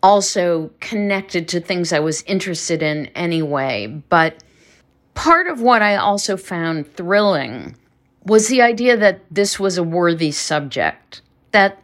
also 0.04 0.72
connected 0.80 1.48
to 1.50 1.60
things 1.60 1.92
I 1.92 2.00
was 2.00 2.22
interested 2.24 2.84
in 2.84 3.08
anyway. 3.08 3.88
But 3.88 4.44
part 5.14 5.48
of 5.48 5.62
what 5.62 5.82
I 5.82 5.96
also 5.96 6.38
found 6.38 6.94
thrilling 6.94 7.76
was 8.26 8.48
the 8.48 8.62
idea 8.62 8.98
that 8.98 9.22
this 9.32 9.60
was 9.60 9.78
a 9.78 9.84
worthy 9.84 10.32
subject, 10.32 11.22
that 11.52 11.84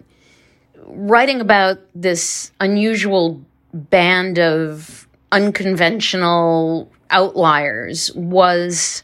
writing 0.86 1.42
about 1.42 1.80
this 1.96 2.52
unusual 2.60 3.42
band 3.74 4.40
of 4.40 5.08
unconventional 5.32 6.90
outliers 7.10 8.12
was 8.14 9.04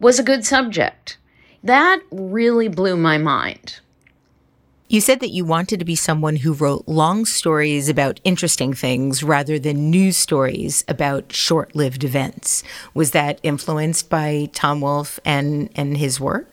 was 0.00 0.18
a 0.18 0.22
good 0.22 0.44
subject. 0.44 1.18
That 1.62 2.00
really 2.10 2.68
blew 2.68 2.96
my 2.96 3.18
mind. 3.18 3.80
You 4.88 5.00
said 5.00 5.18
that 5.20 5.32
you 5.32 5.44
wanted 5.44 5.80
to 5.80 5.84
be 5.84 5.96
someone 5.96 6.36
who 6.36 6.52
wrote 6.52 6.86
long 6.86 7.24
stories 7.26 7.88
about 7.88 8.20
interesting 8.22 8.72
things 8.72 9.24
rather 9.24 9.58
than 9.58 9.90
news 9.90 10.16
stories 10.16 10.84
about 10.86 11.32
short 11.32 11.74
lived 11.74 12.04
events. 12.04 12.62
Was 12.94 13.10
that 13.10 13.40
influenced 13.42 14.08
by 14.08 14.48
Tom 14.52 14.80
Wolfe 14.80 15.18
and, 15.24 15.70
and 15.74 15.96
his 15.96 16.20
work? 16.20 16.52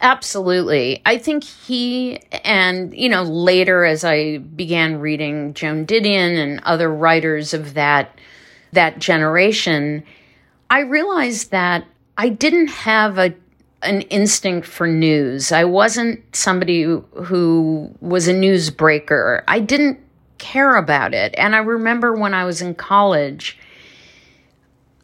Absolutely. 0.00 1.02
I 1.04 1.18
think 1.18 1.42
he 1.42 2.20
and, 2.44 2.94
you 2.94 3.08
know, 3.08 3.22
later 3.22 3.84
as 3.84 4.04
I 4.04 4.38
began 4.38 5.00
reading 5.00 5.54
Joan 5.54 5.86
Didion 5.86 6.36
and 6.38 6.60
other 6.60 6.92
writers 6.92 7.52
of 7.52 7.74
that 7.74 8.16
that 8.72 9.00
generation, 9.00 10.04
I 10.68 10.80
realized 10.80 11.50
that 11.50 11.84
I 12.16 12.28
didn't 12.28 12.68
have 12.68 13.18
a 13.18 13.34
an 13.82 14.02
instinct 14.02 14.66
for 14.66 14.86
news. 14.86 15.52
I 15.52 15.64
wasn't 15.64 16.36
somebody 16.36 16.82
who, 16.82 17.94
was 18.00 18.28
a 18.28 18.34
newsbreaker. 18.34 19.42
I 19.48 19.60
didn't 19.60 19.98
care 20.38 20.76
about 20.76 21.14
it. 21.14 21.34
And 21.38 21.54
I 21.54 21.58
remember 21.58 22.14
when 22.14 22.34
I 22.34 22.44
was 22.44 22.60
in 22.60 22.74
college, 22.74 23.58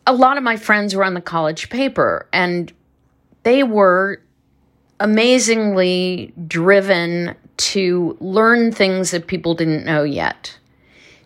a 0.07 0.13
lot 0.13 0.37
of 0.37 0.43
my 0.43 0.57
friends 0.57 0.95
were 0.95 1.05
on 1.05 1.15
the 1.15 1.21
college 1.21 1.69
paper 1.69 2.27
and 2.33 2.73
they 3.43 3.63
were 3.63 4.21
amazingly 5.01 6.33
driven 6.47 7.35
to 7.57 8.17
learn 8.21 8.73
things 8.73 9.11
that 9.11 9.27
people 9.27 9.55
didn't 9.55 9.85
know 9.85 10.03
yet. 10.03 10.59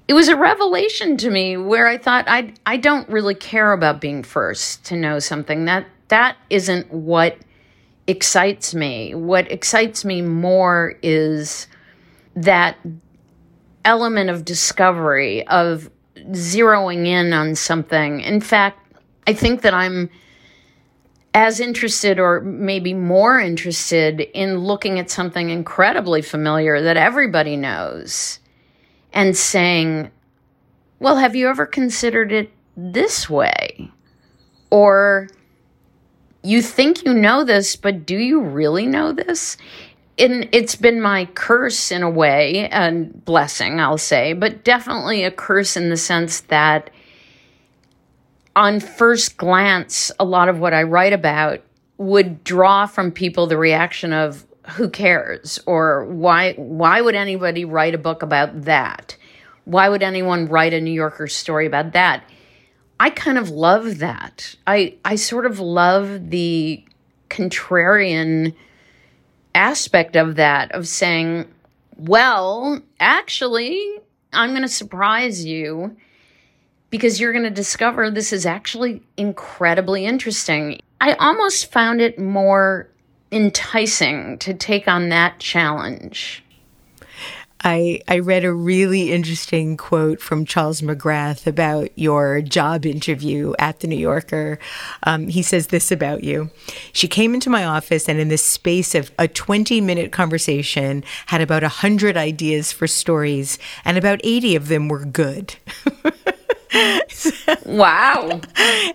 It 0.08 0.14
was 0.14 0.28
a 0.28 0.36
revelation 0.36 1.16
to 1.18 1.30
me 1.30 1.56
where 1.56 1.86
I 1.86 1.96
thought 1.96 2.24
I 2.26 2.54
I 2.66 2.78
don't 2.78 3.08
really 3.08 3.34
care 3.34 3.72
about 3.72 4.00
being 4.00 4.22
first 4.24 4.84
to 4.86 4.96
know 4.96 5.20
something. 5.20 5.66
That 5.66 5.86
that 6.10 6.36
isn't 6.50 6.92
what 6.92 7.38
excites 8.06 8.74
me. 8.74 9.14
What 9.14 9.50
excites 9.50 10.04
me 10.04 10.22
more 10.22 10.94
is 11.02 11.66
that 12.36 12.76
element 13.84 14.30
of 14.30 14.44
discovery 14.44 15.46
of 15.48 15.90
zeroing 16.16 17.06
in 17.06 17.32
on 17.32 17.54
something. 17.54 18.20
In 18.20 18.40
fact, 18.40 18.78
I 19.26 19.32
think 19.32 19.62
that 19.62 19.74
I'm 19.74 20.10
as 21.32 21.60
interested 21.60 22.18
or 22.18 22.40
maybe 22.40 22.92
more 22.92 23.38
interested 23.38 24.20
in 24.34 24.58
looking 24.58 24.98
at 24.98 25.10
something 25.10 25.50
incredibly 25.50 26.22
familiar 26.22 26.82
that 26.82 26.96
everybody 26.96 27.56
knows 27.56 28.40
and 29.12 29.36
saying, 29.36 30.10
well, 30.98 31.16
have 31.16 31.36
you 31.36 31.48
ever 31.48 31.66
considered 31.66 32.32
it 32.32 32.50
this 32.76 33.30
way? 33.30 33.90
Or 34.70 35.28
you 36.42 36.62
think 36.62 37.04
you 37.04 37.14
know 37.14 37.44
this, 37.44 37.76
but 37.76 38.06
do 38.06 38.16
you 38.16 38.40
really 38.40 38.86
know 38.86 39.12
this? 39.12 39.56
And 40.18 40.48
it's 40.52 40.74
been 40.74 41.00
my 41.00 41.26
curse 41.26 41.90
in 41.90 42.02
a 42.02 42.10
way, 42.10 42.68
and 42.68 43.24
blessing, 43.24 43.80
I'll 43.80 43.98
say, 43.98 44.32
but 44.32 44.64
definitely 44.64 45.24
a 45.24 45.30
curse 45.30 45.76
in 45.76 45.88
the 45.88 45.96
sense 45.96 46.40
that 46.42 46.90
on 48.56 48.80
first 48.80 49.36
glance, 49.36 50.10
a 50.18 50.24
lot 50.24 50.48
of 50.48 50.58
what 50.58 50.74
I 50.74 50.82
write 50.82 51.12
about 51.12 51.60
would 51.96 52.42
draw 52.44 52.86
from 52.86 53.12
people 53.12 53.46
the 53.46 53.56
reaction 53.56 54.12
of 54.12 54.46
who 54.70 54.88
cares 54.88 55.58
or 55.66 56.04
why 56.06 56.52
why 56.54 57.00
would 57.00 57.14
anybody 57.14 57.64
write 57.64 57.94
a 57.94 57.98
book 57.98 58.22
about 58.22 58.62
that? 58.62 59.16
Why 59.64 59.88
would 59.88 60.02
anyone 60.02 60.46
write 60.46 60.72
a 60.72 60.80
New 60.80 60.92
Yorker 60.92 61.26
story 61.26 61.66
about 61.66 61.92
that? 61.92 62.24
I 63.00 63.08
kind 63.08 63.38
of 63.38 63.48
love 63.48 63.98
that. 63.98 64.54
I 64.66 64.94
I 65.04 65.16
sort 65.16 65.46
of 65.46 65.58
love 65.58 66.28
the 66.28 66.84
contrarian 67.30 68.54
aspect 69.54 70.16
of 70.16 70.36
that 70.36 70.72
of 70.72 70.86
saying, 70.86 71.46
well, 71.96 72.82
actually, 73.00 73.98
I'm 74.34 74.50
going 74.50 74.62
to 74.62 74.68
surprise 74.68 75.44
you 75.44 75.96
because 76.90 77.18
you're 77.18 77.32
going 77.32 77.44
to 77.44 77.50
discover 77.50 78.10
this 78.10 78.34
is 78.34 78.44
actually 78.44 79.02
incredibly 79.16 80.04
interesting. 80.04 80.80
I 81.00 81.14
almost 81.14 81.72
found 81.72 82.02
it 82.02 82.18
more 82.18 82.90
enticing 83.32 84.36
to 84.40 84.52
take 84.52 84.88
on 84.88 85.08
that 85.08 85.38
challenge. 85.38 86.44
I, 87.62 88.00
I 88.08 88.20
read 88.20 88.44
a 88.44 88.52
really 88.52 89.12
interesting 89.12 89.76
quote 89.76 90.20
from 90.20 90.44
Charles 90.44 90.80
McGrath 90.80 91.46
about 91.46 91.90
your 91.96 92.40
job 92.40 92.86
interview 92.86 93.52
at 93.58 93.80
the 93.80 93.86
New 93.86 93.98
Yorker. 93.98 94.58
Um, 95.02 95.28
he 95.28 95.42
says 95.42 95.66
this 95.66 95.92
about 95.92 96.24
you. 96.24 96.50
She 96.92 97.08
came 97.08 97.34
into 97.34 97.50
my 97.50 97.64
office 97.64 98.08
and, 98.08 98.18
in 98.18 98.28
the 98.28 98.38
space 98.38 98.94
of 98.94 99.10
a 99.18 99.28
20 99.28 99.80
minute 99.80 100.12
conversation, 100.12 101.04
had 101.26 101.40
about 101.40 101.62
100 101.62 102.16
ideas 102.16 102.72
for 102.72 102.86
stories, 102.86 103.58
and 103.84 103.98
about 103.98 104.20
80 104.24 104.56
of 104.56 104.68
them 104.68 104.88
were 104.88 105.04
good. 105.04 105.56
wow. 107.64 108.40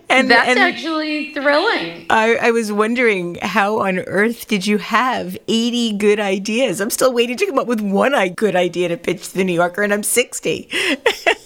And 0.08 0.30
that's 0.30 0.48
and 0.48 0.58
actually 0.58 1.34
thrilling. 1.34 2.06
I, 2.08 2.36
I, 2.36 2.50
was 2.50 2.72
wondering 2.72 3.36
how 3.42 3.80
on 3.80 3.98
earth 3.98 4.48
did 4.48 4.66
you 4.66 4.78
have 4.78 5.36
80 5.46 5.98
good 5.98 6.18
ideas? 6.18 6.80
I'm 6.80 6.90
still 6.90 7.12
waiting 7.12 7.36
to 7.36 7.46
come 7.46 7.58
up 7.58 7.66
with 7.66 7.82
one 7.82 8.14
good 8.34 8.56
idea 8.56 8.88
to 8.88 8.96
pitch 8.96 9.28
to 9.28 9.34
the 9.34 9.44
New 9.44 9.52
Yorker, 9.52 9.82
and 9.82 9.92
I'm 9.92 10.02
60. 10.02 10.68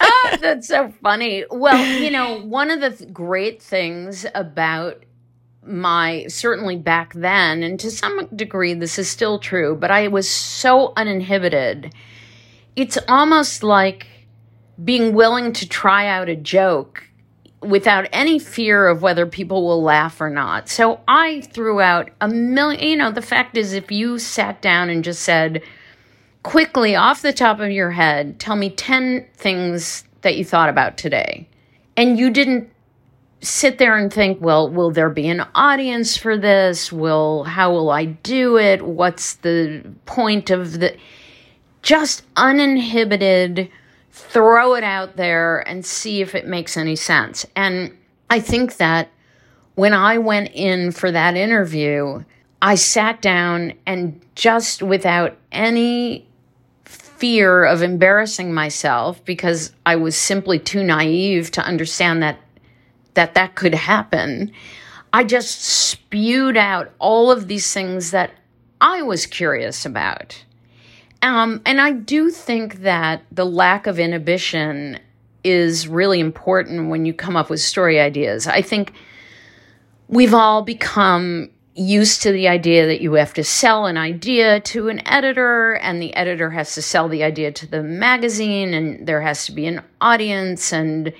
oh, 0.01 0.37
that's 0.41 0.69
so 0.69 0.93
funny. 1.03 1.45
Well, 1.51 1.85
you 2.01 2.11
know, 2.11 2.41
one 2.43 2.71
of 2.71 2.81
the 2.81 2.91
th- 2.91 3.13
great 3.13 3.61
things 3.61 4.25
about 4.35 5.05
my 5.65 6.27
certainly 6.29 6.77
back 6.77 7.13
then, 7.15 7.65
and 7.65 7.81
to 7.81 7.91
some 7.91 8.29
degree, 8.37 8.75
this 8.75 9.01
is 9.01 9.09
still 9.09 9.41
true, 9.41 9.75
but 9.75 9.91
I 9.91 10.09
was 10.09 10.31
so 10.31 10.93
uninhibited. 10.97 11.93
It's 12.77 12.99
almost 13.09 13.65
like 13.65 14.07
being 14.85 15.15
willing 15.15 15.53
to 15.55 15.69
try 15.69 16.07
out 16.07 16.29
a 16.29 16.37
joke 16.37 17.07
without 17.61 18.09
any 18.13 18.39
fear 18.39 18.89
of 18.89 19.03
whether 19.03 19.27
people 19.27 19.67
will 19.67 19.83
laugh 19.83 20.21
or 20.21 20.31
not. 20.31 20.69
So 20.69 21.01
I 21.07 21.43
threw 21.43 21.81
out 21.81 22.11
a 22.21 22.29
million, 22.29 22.83
you 22.83 22.97
know, 22.97 23.11
the 23.11 23.23
fact 23.23 23.57
is, 23.57 23.75
if 23.75 23.91
you 23.91 24.19
sat 24.19 24.63
down 24.63 24.89
and 24.89 25.05
just 25.05 25.23
said, 25.23 25.63
quickly 26.43 26.97
off 26.97 27.23
the 27.23 27.33
top 27.33 27.61
of 27.61 27.71
your 27.71 27.91
head, 27.91 28.39
tell 28.41 28.57
me 28.57 28.71
10 28.71 29.27
things 29.35 30.05
that 30.23 30.37
you 30.37 30.45
thought 30.45 30.69
about 30.69 30.97
today, 30.97 31.47
and 31.97 32.19
you 32.19 32.31
didn't 32.31 32.71
sit 33.43 33.79
there 33.79 33.97
and 33.97 34.13
think, 34.13 34.41
well, 34.41 34.69
will 34.69 34.91
there 34.91 35.11
be 35.11 35.29
an 35.29 35.47
audience 35.55 36.17
for 36.17 36.37
this? 36.37 36.93
Will, 36.93 37.45
how 37.45 37.73
will 37.73 37.91
I 37.91 38.05
do 38.07 38.59
it? 38.59 38.83
What's 38.83 39.35
the 39.37 39.83
point 40.07 40.51
of 40.51 40.81
the, 40.81 40.97
just 41.83 42.23
uninhibited 42.37 43.71
throw 44.11 44.75
it 44.75 44.85
out 44.85 45.17
there 45.17 45.61
and 45.69 45.85
see 45.85 46.21
if 46.21 46.35
it 46.35 46.47
makes 46.47 46.77
any 46.77 46.97
sense. 46.97 47.47
And 47.57 47.97
I 48.29 48.41
think 48.41 48.77
that 48.77 49.09
when 49.75 49.95
I 49.95 50.19
went 50.19 50.51
in 50.53 50.93
for 50.93 51.11
that 51.11 51.37
interview, 51.37 52.25
I 52.63 52.75
sat 52.75 53.23
down 53.23 53.73
and 53.87 54.21
just 54.35 54.83
without 54.83 55.37
any 55.53 56.27
fear 56.85 57.65
of 57.65 57.83
embarrassing 57.83 58.53
myself 58.53 59.25
because 59.25 59.73
I 59.87 59.97
was 59.97 60.17
simply 60.17 60.59
too 60.59 60.83
naive 60.83 61.51
to 61.53 61.63
understand 61.63 62.23
that 62.23 62.39
that 63.15 63.35
that 63.35 63.55
could 63.55 63.75
happen. 63.75 64.53
I 65.13 65.25
just 65.25 65.63
spewed 65.63 66.57
out 66.57 66.93
all 66.99 67.31
of 67.31 67.49
these 67.49 67.73
things 67.73 68.13
that 68.13 68.31
I 68.81 69.03
was 69.03 69.27
curious 69.27 69.85
about. 69.85 70.45
Um, 71.23 71.61
and 71.67 71.81
I 71.81 71.93
do 71.93 72.31
think 72.31 72.83
that 72.83 73.25
the 73.31 73.45
lack 73.45 73.87
of 73.87 73.99
inhibition 73.99 74.99
is 75.45 75.89
really 75.89 76.21
important 76.21 76.91
when 76.91 77.05
you 77.05 77.15
come 77.15 77.37
up 77.37 77.51
with 77.51 77.61
story 77.61 78.01
ideas. 78.01 78.47
I 78.47 78.63
think 78.63 78.95
we've 80.09 80.35
all 80.35 80.63
become 80.63 81.51
used 81.75 82.23
to 82.23 82.33
the 82.33 82.49
idea 82.49 82.87
that 82.87 83.01
you 83.01 83.15
have 83.15 83.33
to 83.35 83.45
sell 83.45 83.87
an 83.87 83.97
idea 83.97 84.61
to 84.61 84.89
an 84.89 85.07
editor 85.07 85.75
and 85.75 86.03
the 86.03 86.15
editor 86.15 86.51
has 86.51 86.75
to 86.75 86.83
sell 86.83 87.09
the 87.09 87.23
idea 87.23 87.53
to 87.53 87.67
the 87.67 87.83
magazine 87.83 88.75
and 88.75 89.07
there 89.07 89.21
has 89.21 89.47
to 89.47 89.53
be 89.53 89.67
an 89.67 89.81
audience 90.01 90.73
and 90.73 91.13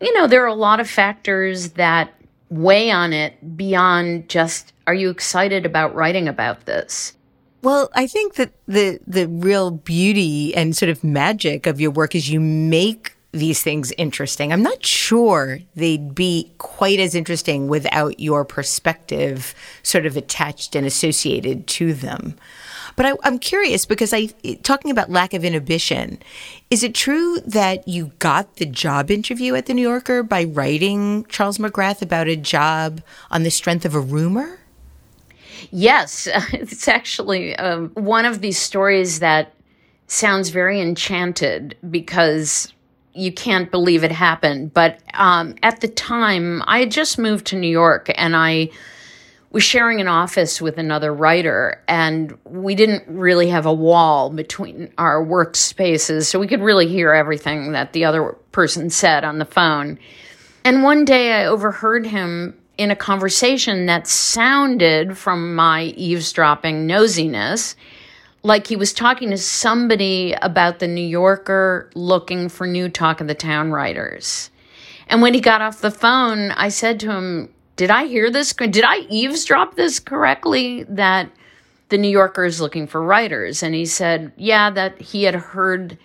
you 0.00 0.12
know 0.14 0.26
there 0.26 0.44
are 0.44 0.48
a 0.48 0.54
lot 0.54 0.80
of 0.80 0.88
factors 0.88 1.70
that 1.70 2.12
weigh 2.50 2.90
on 2.90 3.12
it 3.12 3.56
beyond 3.56 4.28
just 4.28 4.72
are 4.86 4.94
you 4.94 5.08
excited 5.08 5.64
about 5.64 5.94
writing 5.94 6.28
about 6.28 6.66
this 6.66 7.14
well, 7.62 7.90
I 7.94 8.06
think 8.06 8.34
that 8.34 8.52
the 8.66 9.00
the 9.06 9.26
real 9.26 9.70
beauty 9.70 10.54
and 10.54 10.76
sort 10.76 10.90
of 10.90 11.04
magic 11.04 11.66
of 11.66 11.80
your 11.80 11.90
work 11.90 12.14
is 12.14 12.30
you 12.30 12.40
make 12.40 13.14
these 13.32 13.62
things 13.62 13.92
interesting. 13.92 14.52
I'm 14.52 14.62
not 14.62 14.84
sure 14.84 15.60
they'd 15.76 16.14
be 16.14 16.52
quite 16.58 16.98
as 16.98 17.14
interesting 17.14 17.68
without 17.68 18.18
your 18.18 18.44
perspective 18.44 19.54
sort 19.82 20.06
of 20.06 20.16
attached 20.16 20.74
and 20.74 20.86
associated 20.86 21.66
to 21.68 21.94
them. 21.94 22.34
But 22.96 23.06
I, 23.06 23.28
am 23.28 23.38
curious 23.38 23.86
because 23.86 24.12
I 24.12 24.26
talking 24.62 24.90
about 24.90 25.10
lack 25.10 25.32
of 25.32 25.44
inhibition. 25.44 26.18
Is 26.70 26.82
it 26.82 26.94
true 26.94 27.40
that 27.46 27.86
you 27.86 28.12
got 28.18 28.56
the 28.56 28.66
job 28.66 29.10
interview 29.10 29.54
at 29.54 29.66
the 29.66 29.74
New 29.74 29.88
Yorker 29.88 30.22
by 30.22 30.44
writing 30.44 31.24
Charles 31.28 31.58
McGrath 31.58 32.02
about 32.02 32.28
a 32.28 32.36
job 32.36 33.00
on 33.30 33.42
the 33.42 33.50
strength 33.50 33.84
of 33.84 33.94
a 33.94 34.00
rumor? 34.00 34.59
Yes, 35.70 36.28
it's 36.52 36.88
actually 36.88 37.56
um, 37.56 37.90
one 37.94 38.24
of 38.24 38.40
these 38.40 38.58
stories 38.58 39.20
that 39.20 39.54
sounds 40.06 40.48
very 40.48 40.80
enchanted 40.80 41.76
because 41.88 42.72
you 43.12 43.32
can't 43.32 43.70
believe 43.70 44.04
it 44.04 44.12
happened. 44.12 44.72
But 44.72 45.00
um, 45.14 45.54
at 45.62 45.80
the 45.80 45.88
time, 45.88 46.62
I 46.66 46.80
had 46.80 46.90
just 46.90 47.18
moved 47.18 47.46
to 47.48 47.56
New 47.56 47.70
York 47.70 48.10
and 48.14 48.36
I 48.36 48.70
was 49.52 49.62
sharing 49.64 50.00
an 50.00 50.08
office 50.08 50.60
with 50.60 50.78
another 50.78 51.12
writer, 51.12 51.82
and 51.88 52.38
we 52.44 52.76
didn't 52.76 53.02
really 53.08 53.48
have 53.48 53.66
a 53.66 53.72
wall 53.72 54.30
between 54.30 54.92
our 54.96 55.24
workspaces, 55.24 56.26
so 56.26 56.38
we 56.38 56.46
could 56.46 56.60
really 56.60 56.86
hear 56.86 57.12
everything 57.12 57.72
that 57.72 57.92
the 57.92 58.04
other 58.04 58.36
person 58.52 58.90
said 58.90 59.24
on 59.24 59.38
the 59.38 59.44
phone. 59.44 59.98
And 60.64 60.84
one 60.84 61.04
day 61.04 61.32
I 61.32 61.46
overheard 61.46 62.06
him 62.06 62.59
in 62.80 62.90
a 62.90 62.96
conversation 62.96 63.84
that 63.84 64.06
sounded, 64.06 65.18
from 65.18 65.54
my 65.54 65.82
eavesdropping 65.98 66.88
nosiness, 66.88 67.74
like 68.42 68.66
he 68.66 68.74
was 68.74 68.94
talking 68.94 69.28
to 69.28 69.36
somebody 69.36 70.32
about 70.40 70.78
the 70.78 70.88
New 70.88 71.06
Yorker 71.06 71.90
looking 71.94 72.48
for 72.48 72.66
new 72.66 72.88
Talk 72.88 73.20
of 73.20 73.26
the 73.26 73.34
Town 73.34 73.70
writers. 73.70 74.48
And 75.08 75.20
when 75.20 75.34
he 75.34 75.42
got 75.42 75.60
off 75.60 75.82
the 75.82 75.90
phone, 75.90 76.52
I 76.52 76.70
said 76.70 76.98
to 77.00 77.12
him, 77.12 77.52
Did 77.76 77.90
I 77.90 78.06
hear 78.06 78.30
this? 78.30 78.54
Did 78.54 78.82
I 78.82 79.00
eavesdrop 79.10 79.74
this 79.74 80.00
correctly? 80.00 80.84
That 80.84 81.30
the 81.90 81.98
New 81.98 82.08
Yorker 82.08 82.46
is 82.46 82.62
looking 82.62 82.86
for 82.86 83.02
writers. 83.02 83.62
And 83.62 83.74
he 83.74 83.84
said, 83.84 84.32
Yeah, 84.38 84.70
that 84.70 84.98
he 84.98 85.24
had 85.24 85.34
heard 85.34 85.98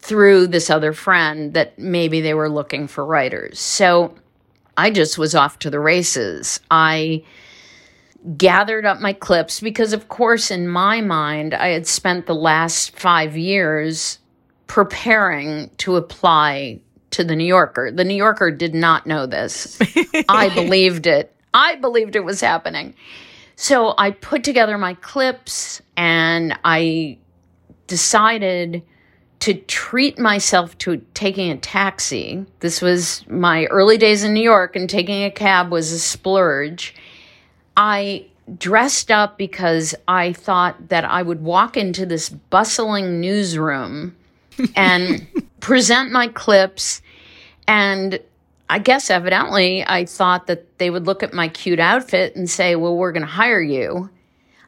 through 0.00 0.48
this 0.48 0.68
other 0.68 0.92
friend 0.92 1.54
that 1.54 1.78
maybe 1.78 2.20
they 2.20 2.34
were 2.34 2.50
looking 2.50 2.88
for 2.88 3.06
writers. 3.06 3.60
So 3.60 4.16
I 4.78 4.90
just 4.90 5.18
was 5.18 5.34
off 5.34 5.58
to 5.58 5.70
the 5.70 5.80
races. 5.80 6.60
I 6.70 7.24
gathered 8.36 8.86
up 8.86 9.00
my 9.00 9.12
clips 9.12 9.60
because, 9.60 9.92
of 9.92 10.08
course, 10.08 10.52
in 10.52 10.68
my 10.68 11.00
mind, 11.00 11.52
I 11.52 11.68
had 11.68 11.88
spent 11.88 12.26
the 12.26 12.34
last 12.34 12.96
five 12.96 13.36
years 13.36 14.20
preparing 14.68 15.68
to 15.78 15.96
apply 15.96 16.80
to 17.10 17.24
the 17.24 17.34
New 17.34 17.44
Yorker. 17.44 17.90
The 17.90 18.04
New 18.04 18.14
Yorker 18.14 18.52
did 18.52 18.72
not 18.72 19.04
know 19.04 19.26
this. 19.26 19.80
I 20.28 20.48
believed 20.54 21.08
it. 21.08 21.34
I 21.52 21.74
believed 21.74 22.14
it 22.14 22.24
was 22.24 22.40
happening. 22.40 22.94
So 23.56 23.94
I 23.98 24.12
put 24.12 24.44
together 24.44 24.78
my 24.78 24.94
clips 24.94 25.82
and 25.96 26.56
I 26.64 27.18
decided 27.88 28.84
to 29.40 29.54
treat 29.54 30.18
myself 30.18 30.76
to 30.78 30.98
taking 31.14 31.50
a 31.50 31.56
taxi. 31.56 32.44
This 32.60 32.82
was 32.82 33.24
my 33.28 33.66
early 33.66 33.96
days 33.96 34.24
in 34.24 34.34
New 34.34 34.42
York, 34.42 34.74
and 34.74 34.90
taking 34.90 35.24
a 35.24 35.30
cab 35.30 35.70
was 35.70 35.92
a 35.92 35.98
splurge. 35.98 36.94
I 37.76 38.26
dressed 38.56 39.10
up 39.10 39.38
because 39.38 39.94
I 40.08 40.32
thought 40.32 40.88
that 40.88 41.04
I 41.04 41.22
would 41.22 41.42
walk 41.42 41.76
into 41.76 42.06
this 42.06 42.28
bustling 42.28 43.20
newsroom 43.20 44.16
and 44.76 45.26
present 45.60 46.10
my 46.10 46.28
clips. 46.28 47.02
And 47.66 48.20
I 48.70 48.78
guess 48.78 49.10
evidently 49.10 49.84
I 49.86 50.04
thought 50.04 50.46
that 50.46 50.78
they 50.78 50.90
would 50.90 51.06
look 51.06 51.22
at 51.22 51.32
my 51.32 51.48
cute 51.48 51.80
outfit 51.80 52.36
and 52.36 52.48
say, 52.48 52.74
well, 52.74 52.96
we're 52.96 53.12
going 53.12 53.26
to 53.26 53.26
hire 53.26 53.60
you. 53.60 54.10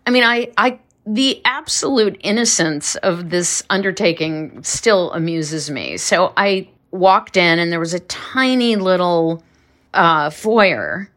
I 0.06 0.10
mean, 0.10 0.24
I, 0.24 0.52
I, 0.56 0.78
the 1.06 1.40
absolute 1.44 2.16
innocence 2.20 2.94
of 2.96 3.30
this 3.30 3.62
undertaking 3.70 4.62
still 4.62 5.12
amuses 5.12 5.70
me. 5.70 5.96
So 5.96 6.32
I 6.36 6.68
walked 6.90 7.36
in 7.36 7.58
and 7.58 7.72
there 7.72 7.80
was 7.80 7.94
a 7.94 8.00
tiny 8.00 8.76
little 8.76 9.42
uh, 9.94 10.30
foyer 10.30 11.10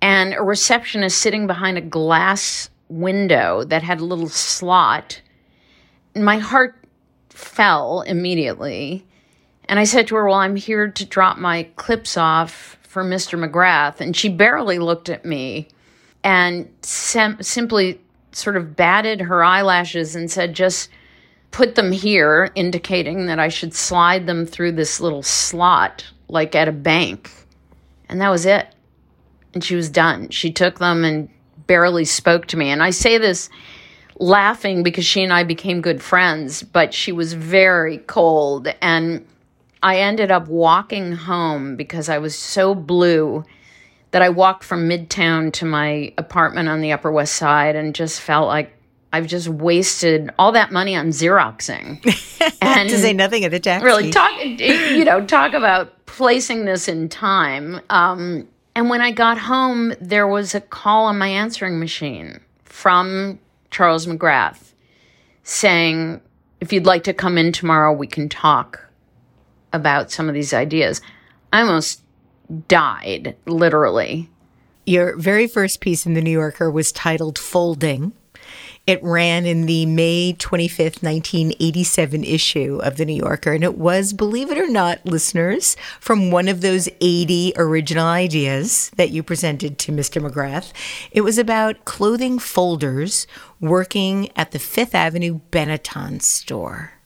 and 0.00 0.34
a 0.34 0.42
receptionist 0.42 1.18
sitting 1.18 1.46
behind 1.46 1.78
a 1.78 1.82
glass 1.82 2.70
window 2.88 3.64
that 3.64 3.82
had 3.82 4.00
a 4.00 4.04
little 4.04 4.28
slot. 4.28 5.20
And 6.14 6.24
my 6.24 6.38
heart 6.38 6.76
fell 7.30 8.02
immediately. 8.02 9.04
And 9.64 9.78
I 9.78 9.84
said 9.84 10.06
to 10.08 10.16
her, 10.16 10.26
Well, 10.26 10.38
I'm 10.38 10.56
here 10.56 10.88
to 10.88 11.04
drop 11.04 11.38
my 11.38 11.64
clips 11.76 12.16
off 12.16 12.78
for 12.82 13.04
Mr. 13.04 13.38
McGrath. 13.38 14.00
And 14.00 14.16
she 14.16 14.28
barely 14.28 14.78
looked 14.78 15.08
at 15.08 15.24
me 15.24 15.68
and 16.24 16.68
sem- 16.82 17.42
simply 17.42 18.00
sort 18.32 18.56
of 18.56 18.76
batted 18.76 19.20
her 19.22 19.42
eyelashes 19.44 20.14
and 20.14 20.30
said, 20.30 20.54
Just 20.54 20.90
put 21.50 21.74
them 21.74 21.92
here, 21.92 22.50
indicating 22.54 23.26
that 23.26 23.38
I 23.38 23.48
should 23.48 23.74
slide 23.74 24.26
them 24.26 24.46
through 24.46 24.72
this 24.72 25.00
little 25.00 25.22
slot 25.22 26.04
like 26.28 26.54
at 26.54 26.68
a 26.68 26.72
bank. 26.72 27.30
And 28.08 28.20
that 28.20 28.30
was 28.30 28.46
it 28.46 28.74
and 29.54 29.64
she 29.64 29.74
was 29.74 29.90
done. 29.90 30.28
She 30.30 30.52
took 30.52 30.78
them 30.78 31.04
and 31.04 31.28
barely 31.66 32.04
spoke 32.04 32.46
to 32.46 32.56
me. 32.56 32.70
And 32.70 32.82
I 32.82 32.90
say 32.90 33.18
this 33.18 33.50
laughing 34.18 34.82
because 34.82 35.04
she 35.04 35.22
and 35.22 35.32
I 35.32 35.44
became 35.44 35.80
good 35.80 36.02
friends, 36.02 36.62
but 36.62 36.94
she 36.94 37.12
was 37.12 37.32
very 37.32 37.98
cold. 37.98 38.68
And 38.80 39.26
I 39.82 39.98
ended 39.98 40.30
up 40.30 40.48
walking 40.48 41.12
home 41.12 41.76
because 41.76 42.08
I 42.08 42.18
was 42.18 42.36
so 42.36 42.74
blue 42.74 43.44
that 44.10 44.22
I 44.22 44.28
walked 44.28 44.64
from 44.64 44.88
Midtown 44.88 45.52
to 45.54 45.64
my 45.64 46.12
apartment 46.16 46.68
on 46.68 46.80
the 46.80 46.92
Upper 46.92 47.12
West 47.12 47.34
Side 47.34 47.76
and 47.76 47.94
just 47.94 48.20
felt 48.20 48.48
like 48.48 48.72
I've 49.12 49.26
just 49.26 49.48
wasted 49.48 50.30
all 50.38 50.52
that 50.52 50.70
money 50.70 50.94
on 50.96 51.08
Xeroxing. 51.08 52.04
And 52.60 52.88
to 52.90 52.98
say 52.98 53.12
nothing 53.12 53.44
of 53.44 53.50
the 53.50 53.58
taxi. 53.58 53.84
Really 53.84 54.10
talk, 54.10 54.30
you 54.44 55.04
know, 55.04 55.24
talk 55.26 55.54
about 55.54 56.06
placing 56.06 56.64
this 56.64 56.86
in 56.86 57.08
time. 57.08 57.80
Um, 57.90 58.46
and 58.76 58.88
when 58.88 59.00
I 59.00 59.10
got 59.10 59.38
home, 59.38 59.94
there 60.00 60.28
was 60.28 60.54
a 60.54 60.60
call 60.60 61.06
on 61.06 61.18
my 61.18 61.28
answering 61.28 61.80
machine 61.80 62.40
from 62.64 63.40
Charles 63.70 64.06
McGrath 64.06 64.72
saying, 65.42 66.20
if 66.60 66.72
you'd 66.72 66.86
like 66.86 67.04
to 67.04 67.12
come 67.12 67.38
in 67.38 67.52
tomorrow, 67.52 67.92
we 67.92 68.06
can 68.06 68.28
talk 68.28 68.86
about 69.72 70.10
some 70.10 70.28
of 70.28 70.34
these 70.34 70.52
ideas. 70.52 71.00
I 71.52 71.62
almost 71.62 72.02
died, 72.68 73.36
literally. 73.46 74.30
Your 74.86 75.16
very 75.16 75.46
first 75.46 75.80
piece 75.80 76.06
in 76.06 76.14
The 76.14 76.22
New 76.22 76.30
Yorker 76.30 76.70
was 76.70 76.92
titled 76.92 77.38
Folding. 77.38 78.12
It 78.86 79.04
ran 79.04 79.44
in 79.44 79.66
the 79.66 79.84
May 79.84 80.32
25th, 80.32 81.02
1987 81.02 82.24
issue 82.24 82.80
of 82.82 82.96
The 82.96 83.04
New 83.04 83.16
Yorker, 83.16 83.52
and 83.52 83.62
it 83.62 83.76
was, 83.76 84.14
believe 84.14 84.50
it 84.50 84.56
or 84.56 84.66
not, 84.66 85.04
listeners, 85.04 85.76
from 86.00 86.30
one 86.30 86.48
of 86.48 86.62
those 86.62 86.88
80 87.02 87.52
original 87.56 88.06
ideas 88.06 88.90
that 88.96 89.10
you 89.10 89.22
presented 89.22 89.78
to 89.80 89.92
Mr. 89.92 90.26
McGrath. 90.26 90.72
It 91.10 91.20
was 91.20 91.36
about 91.36 91.84
clothing 91.84 92.38
folders 92.38 93.26
working 93.60 94.30
at 94.36 94.52
the 94.52 94.58
Fifth 94.58 94.94
Avenue 94.94 95.40
Benetton 95.52 96.22
store. 96.22 96.97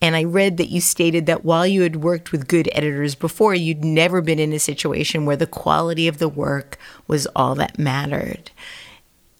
And 0.00 0.14
I 0.14 0.24
read 0.24 0.58
that 0.58 0.68
you 0.68 0.80
stated 0.80 1.26
that 1.26 1.44
while 1.44 1.66
you 1.66 1.82
had 1.82 1.96
worked 1.96 2.30
with 2.30 2.48
good 2.48 2.68
editors 2.72 3.14
before, 3.14 3.54
you'd 3.54 3.84
never 3.84 4.20
been 4.20 4.38
in 4.38 4.52
a 4.52 4.58
situation 4.58 5.24
where 5.24 5.36
the 5.36 5.46
quality 5.46 6.06
of 6.06 6.18
the 6.18 6.28
work 6.28 6.78
was 7.06 7.26
all 7.34 7.54
that 7.54 7.78
mattered. 7.78 8.50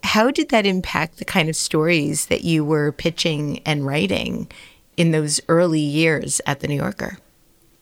How 0.02 0.30
did 0.30 0.48
that 0.50 0.66
impact 0.66 1.18
the 1.18 1.24
kind 1.24 1.48
of 1.48 1.56
stories 1.56 2.26
that 2.26 2.44
you 2.44 2.64
were 2.64 2.92
pitching 2.92 3.60
and 3.66 3.86
writing 3.86 4.50
in 4.96 5.10
those 5.10 5.40
early 5.48 5.80
years 5.80 6.40
at 6.46 6.60
The 6.60 6.68
New 6.68 6.76
Yorker? 6.76 7.18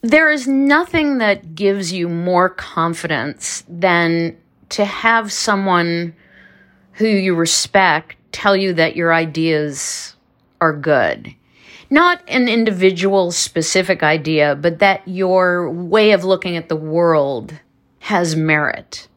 There 0.01 0.29
is 0.29 0.47
nothing 0.47 1.19
that 1.19 1.55
gives 1.55 1.93
you 1.93 2.09
more 2.09 2.49
confidence 2.49 3.63
than 3.69 4.37
to 4.69 4.85
have 4.85 5.31
someone 5.31 6.15
who 6.93 7.07
you 7.07 7.35
respect 7.35 8.15
tell 8.31 8.55
you 8.55 8.73
that 8.73 8.95
your 8.95 9.13
ideas 9.13 10.15
are 10.59 10.73
good. 10.73 11.33
Not 11.89 12.21
an 12.27 12.47
individual 12.47 13.31
specific 13.31 14.03
idea, 14.03 14.55
but 14.55 14.79
that 14.79 15.07
your 15.07 15.69
way 15.69 16.11
of 16.11 16.23
looking 16.23 16.57
at 16.57 16.69
the 16.69 16.75
world 16.75 17.53
has 17.99 18.35
merit 18.35 19.07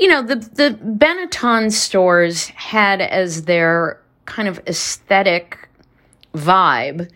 you 0.00 0.08
know, 0.08 0.22
the, 0.22 0.36
the 0.36 0.78
Benetton 0.80 1.72
stores 1.72 2.46
had 2.48 3.00
as 3.00 3.44
their 3.44 4.00
kind 4.26 4.48
of 4.48 4.60
aesthetic 4.66 5.68
vibe 6.34 7.10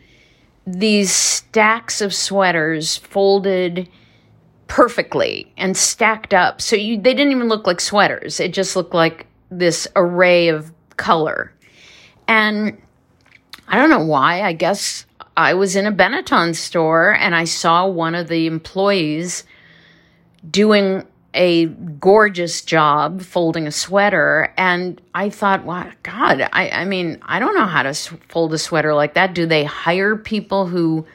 these 0.64 1.12
stacks 1.12 2.00
of 2.00 2.14
sweaters 2.14 2.96
folded 2.96 3.88
perfectly 4.68 5.52
and 5.56 5.76
stacked 5.76 6.32
up. 6.32 6.60
So 6.60 6.76
you, 6.76 6.96
they 6.96 7.14
didn't 7.14 7.32
even 7.32 7.48
look 7.48 7.66
like 7.66 7.80
sweaters. 7.80 8.38
It 8.38 8.52
just 8.52 8.76
looked 8.76 8.94
like 8.94 9.26
this 9.50 9.88
array 9.96 10.48
of 10.48 10.72
color. 10.96 11.52
And 12.28 12.80
I 13.72 13.76
don't 13.76 13.90
know 13.90 14.04
why. 14.04 14.42
I 14.42 14.52
guess 14.52 15.06
I 15.34 15.54
was 15.54 15.76
in 15.76 15.86
a 15.86 15.92
Benetton 15.92 16.54
store 16.54 17.14
and 17.14 17.34
I 17.34 17.44
saw 17.44 17.86
one 17.86 18.14
of 18.14 18.28
the 18.28 18.46
employees 18.46 19.44
doing 20.48 21.06
a 21.34 21.66
gorgeous 21.66 22.60
job 22.60 23.22
folding 23.22 23.66
a 23.66 23.72
sweater. 23.72 24.52
And 24.58 25.00
I 25.14 25.30
thought, 25.30 25.64
wow, 25.64 25.90
God, 26.02 26.46
I, 26.52 26.68
I 26.68 26.84
mean, 26.84 27.18
I 27.22 27.38
don't 27.38 27.54
know 27.54 27.64
how 27.64 27.82
to 27.82 27.94
fold 28.28 28.52
a 28.52 28.58
sweater 28.58 28.92
like 28.92 29.14
that. 29.14 29.34
Do 29.34 29.46
they 29.46 29.64
hire 29.64 30.16
people 30.16 30.66
who 30.66 31.06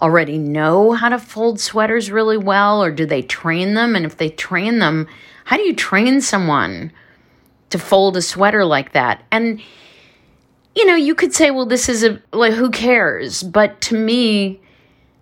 already 0.00 0.38
know 0.38 0.90
how 0.90 1.08
to 1.08 1.18
fold 1.20 1.60
sweaters 1.60 2.10
really 2.10 2.36
well, 2.36 2.82
or 2.82 2.90
do 2.90 3.06
they 3.06 3.22
train 3.22 3.74
them? 3.74 3.94
And 3.94 4.04
if 4.04 4.16
they 4.16 4.30
train 4.30 4.80
them, 4.80 5.06
how 5.44 5.56
do 5.56 5.62
you 5.62 5.76
train 5.76 6.20
someone 6.20 6.90
to 7.70 7.78
fold 7.78 8.16
a 8.16 8.22
sweater 8.22 8.64
like 8.64 8.92
that? 8.92 9.22
And 9.30 9.62
you 10.76 10.86
know, 10.86 10.96
you 10.96 11.14
could 11.14 11.34
say, 11.34 11.50
well, 11.50 11.66
this 11.66 11.88
is 11.88 12.04
a 12.04 12.20
like, 12.32 12.54
who 12.54 12.70
cares? 12.70 13.42
But 13.42 13.80
to 13.82 13.96
me, 13.96 14.60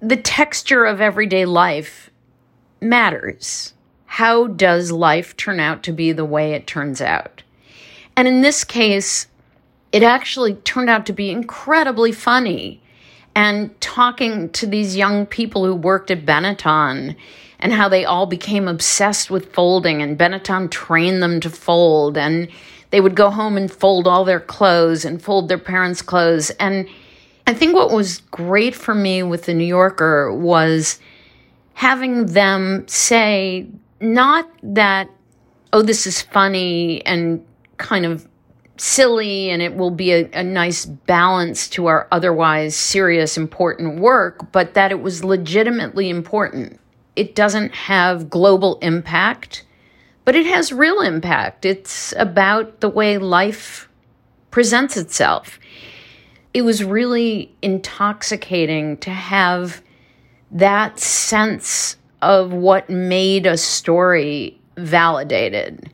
the 0.01 0.17
texture 0.17 0.85
of 0.85 1.01
everyday 1.01 1.45
life 1.45 2.11
matters 2.81 3.75
how 4.13 4.47
does 4.47 4.93
life 4.93 5.35
turn 5.39 5.59
out 5.59 5.83
to 5.83 5.91
be 5.91 6.13
the 6.13 6.25
way 6.25 6.53
it 6.53 6.67
turns 6.67 7.01
out? 7.01 7.43
And 8.15 8.29
in 8.29 8.43
this 8.43 8.63
case, 8.63 9.27
it 9.91 10.03
actually 10.03 10.57
turned 10.57 10.91
out 10.91 11.07
to 11.07 11.15
be 11.15 11.31
incredibly 11.31 12.13
funny. 12.13 12.83
And 13.35 13.81
talking 13.81 14.51
to 14.51 14.67
these 14.67 14.97
young 14.99 15.25
people 15.25 15.65
who 15.65 15.75
worked 15.75 16.11
at 16.11 16.27
Benetton 16.27 17.17
and 17.59 17.73
how 17.73 17.89
they 17.89 18.05
all 18.05 18.27
became 18.27 18.69
obsessed 18.69 19.31
with 19.31 19.55
folding, 19.55 20.03
and 20.03 20.19
Benetton 20.19 20.71
trained 20.71 21.23
them 21.23 21.41
to 21.41 21.49
fold, 21.49 22.19
and 22.19 22.49
they 22.93 23.01
would 23.01 23.17
go 23.17 23.31
home 23.31 23.57
and 23.57 23.73
fold 23.73 24.07
all 24.07 24.25
their 24.25 24.39
clothes 24.39 25.05
and 25.05 25.21
fold 25.21 25.49
their 25.49 25.59
parents' 25.59 26.03
clothes. 26.03 26.51
And 26.61 26.87
I 27.47 27.55
think 27.55 27.75
what 27.75 27.91
was 27.91 28.19
great 28.31 28.75
for 28.75 28.95
me 28.95 29.23
with 29.23 29.47
the 29.47 29.55
New 29.55 29.65
Yorker 29.65 30.33
was 30.33 31.01
having 31.73 32.27
them 32.27 32.87
say, 32.87 33.67
not 34.01 34.49
that, 34.63 35.09
oh, 35.73 35.81
this 35.81 36.07
is 36.07 36.21
funny 36.21 37.05
and 37.07 37.45
kind 37.79 38.05
of 38.05 38.29
silly 38.77 39.49
and 39.51 39.63
it 39.63 39.75
will 39.75 39.91
be 39.91 40.13
a, 40.13 40.29
a, 40.33 40.43
nice 40.43 40.85
balance 40.85 41.69
to 41.69 41.87
our 41.87 42.09
otherwise 42.11 42.77
serious, 42.77 43.39
important 43.39 44.01
work, 44.01 44.51
but 44.53 44.75
that 44.75 44.91
it 44.91 45.01
was 45.01 45.25
legitimately 45.25 46.09
important. 46.11 46.79
It 47.17 47.35
doesn't 47.35 47.75
have 47.75 48.29
global 48.29 48.79
impact, 48.81 49.65
but 50.25 50.35
it 50.35 50.47
has 50.47 50.73
real 50.73 51.01
impact. 51.01 51.65
It's 51.65 52.15
about 52.17 52.81
the 52.81 52.89
way 52.89 53.19
life 53.19 53.89
presents 54.51 54.97
itself. 54.97 55.59
It 56.55 56.63
was 56.63 56.85
really 56.85 57.55
intoxicating 57.63 58.99
to 58.99 59.11
have 59.11 59.83
that 60.51 61.01
sense 61.01 61.97
of 62.21 62.53
what 62.53 62.89
made 62.89 63.47
a 63.47 63.57
story 63.57 64.61
validated. 64.77 65.91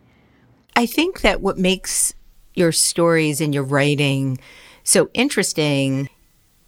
I 0.76 0.86
think 0.86 1.22
that 1.22 1.40
what 1.40 1.58
makes 1.58 2.12
your 2.54 2.72
stories 2.72 3.40
and 3.40 3.54
your 3.54 3.62
writing 3.62 4.38
so 4.82 5.10
interesting 5.14 6.08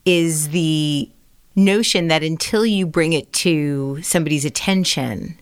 is 0.04 0.50
the 0.50 1.10
notion 1.56 2.08
that 2.08 2.22
until 2.22 2.64
you 2.64 2.86
bring 2.86 3.12
it 3.12 3.32
to 3.32 4.00
somebody's 4.02 4.44
attention, 4.44 5.38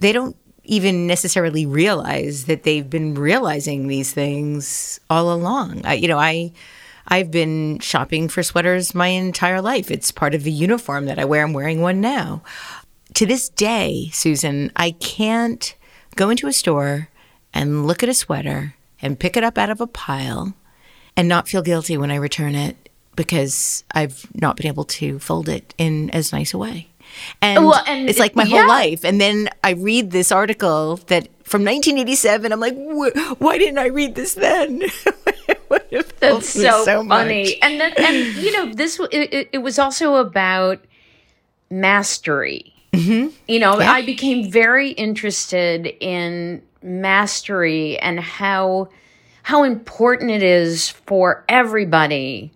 they 0.00 0.12
don't 0.12 0.36
even 0.66 1.06
necessarily 1.06 1.64
realize 1.66 2.44
that 2.44 2.62
they've 2.62 2.88
been 2.88 3.14
realizing 3.14 3.88
these 3.88 4.12
things 4.12 5.00
all 5.08 5.32
along. 5.32 5.84
I, 5.84 5.94
you 5.94 6.08
know, 6.08 6.18
I 6.18 6.52
I've 7.08 7.30
been 7.30 7.78
shopping 7.78 8.28
for 8.28 8.42
sweaters 8.42 8.94
my 8.94 9.08
entire 9.08 9.62
life. 9.62 9.90
It's 9.90 10.10
part 10.10 10.34
of 10.34 10.42
the 10.42 10.52
uniform 10.52 11.06
that 11.06 11.18
I 11.18 11.24
wear. 11.24 11.44
I'm 11.44 11.52
wearing 11.52 11.80
one 11.80 12.00
now. 12.00 12.42
To 13.14 13.26
this 13.26 13.48
day, 13.48 14.10
Susan, 14.12 14.72
I 14.76 14.90
can't 14.90 15.74
go 16.16 16.30
into 16.30 16.48
a 16.48 16.52
store 16.52 17.08
and 17.54 17.86
look 17.86 18.02
at 18.02 18.08
a 18.08 18.14
sweater 18.14 18.74
and 19.00 19.18
pick 19.18 19.36
it 19.36 19.44
up 19.44 19.56
out 19.56 19.70
of 19.70 19.80
a 19.80 19.86
pile 19.86 20.54
and 21.16 21.28
not 21.28 21.48
feel 21.48 21.62
guilty 21.62 21.96
when 21.96 22.10
I 22.10 22.16
return 22.16 22.54
it 22.54 22.76
because 23.14 23.84
I've 23.92 24.26
not 24.34 24.56
been 24.56 24.66
able 24.66 24.84
to 24.84 25.18
fold 25.18 25.48
it 25.48 25.74
in 25.78 26.10
as 26.10 26.32
nice 26.32 26.52
a 26.52 26.58
way. 26.58 26.88
And, 27.40 27.64
well, 27.64 27.82
and 27.86 28.08
it's 28.08 28.18
like 28.18 28.34
my 28.36 28.44
yeah. 28.44 28.58
whole 28.58 28.68
life. 28.68 29.04
And 29.04 29.20
then 29.20 29.48
I 29.62 29.70
read 29.70 30.10
this 30.10 30.32
article 30.32 30.96
that 31.06 31.28
from 31.44 31.62
1987. 31.64 32.52
I'm 32.52 32.60
like, 32.60 32.74
why 33.38 33.58
didn't 33.58 33.78
I 33.78 33.86
read 33.86 34.14
this 34.14 34.34
then? 34.34 34.82
That's 36.20 36.48
so, 36.48 36.84
so 36.84 37.06
funny. 37.06 37.60
And 37.62 37.80
then, 37.80 37.92
and 37.98 38.36
you 38.36 38.52
know, 38.52 38.72
this 38.72 39.00
it, 39.12 39.48
it 39.52 39.58
was 39.58 39.78
also 39.78 40.16
about 40.16 40.84
mastery. 41.70 42.74
Mm-hmm. 42.92 43.34
You 43.48 43.58
know, 43.58 43.80
yeah. 43.80 43.92
I 43.92 44.04
became 44.04 44.50
very 44.50 44.90
interested 44.90 45.86
in 46.00 46.62
mastery 46.82 47.98
and 47.98 48.20
how 48.20 48.88
how 49.42 49.62
important 49.62 50.30
it 50.30 50.42
is 50.42 50.88
for 50.88 51.44
everybody 51.48 52.52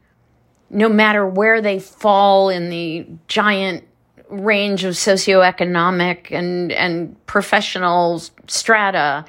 no 0.71 0.89
matter 0.89 1.27
where 1.27 1.61
they 1.61 1.79
fall 1.79 2.49
in 2.49 2.71
the 2.71 3.07
giant 3.27 3.85
range 4.31 4.85
of 4.85 4.95
socioeconomic 4.95 6.31
and 6.31 6.73
and 6.73 7.27
professional 7.27 8.23
strata 8.47 9.25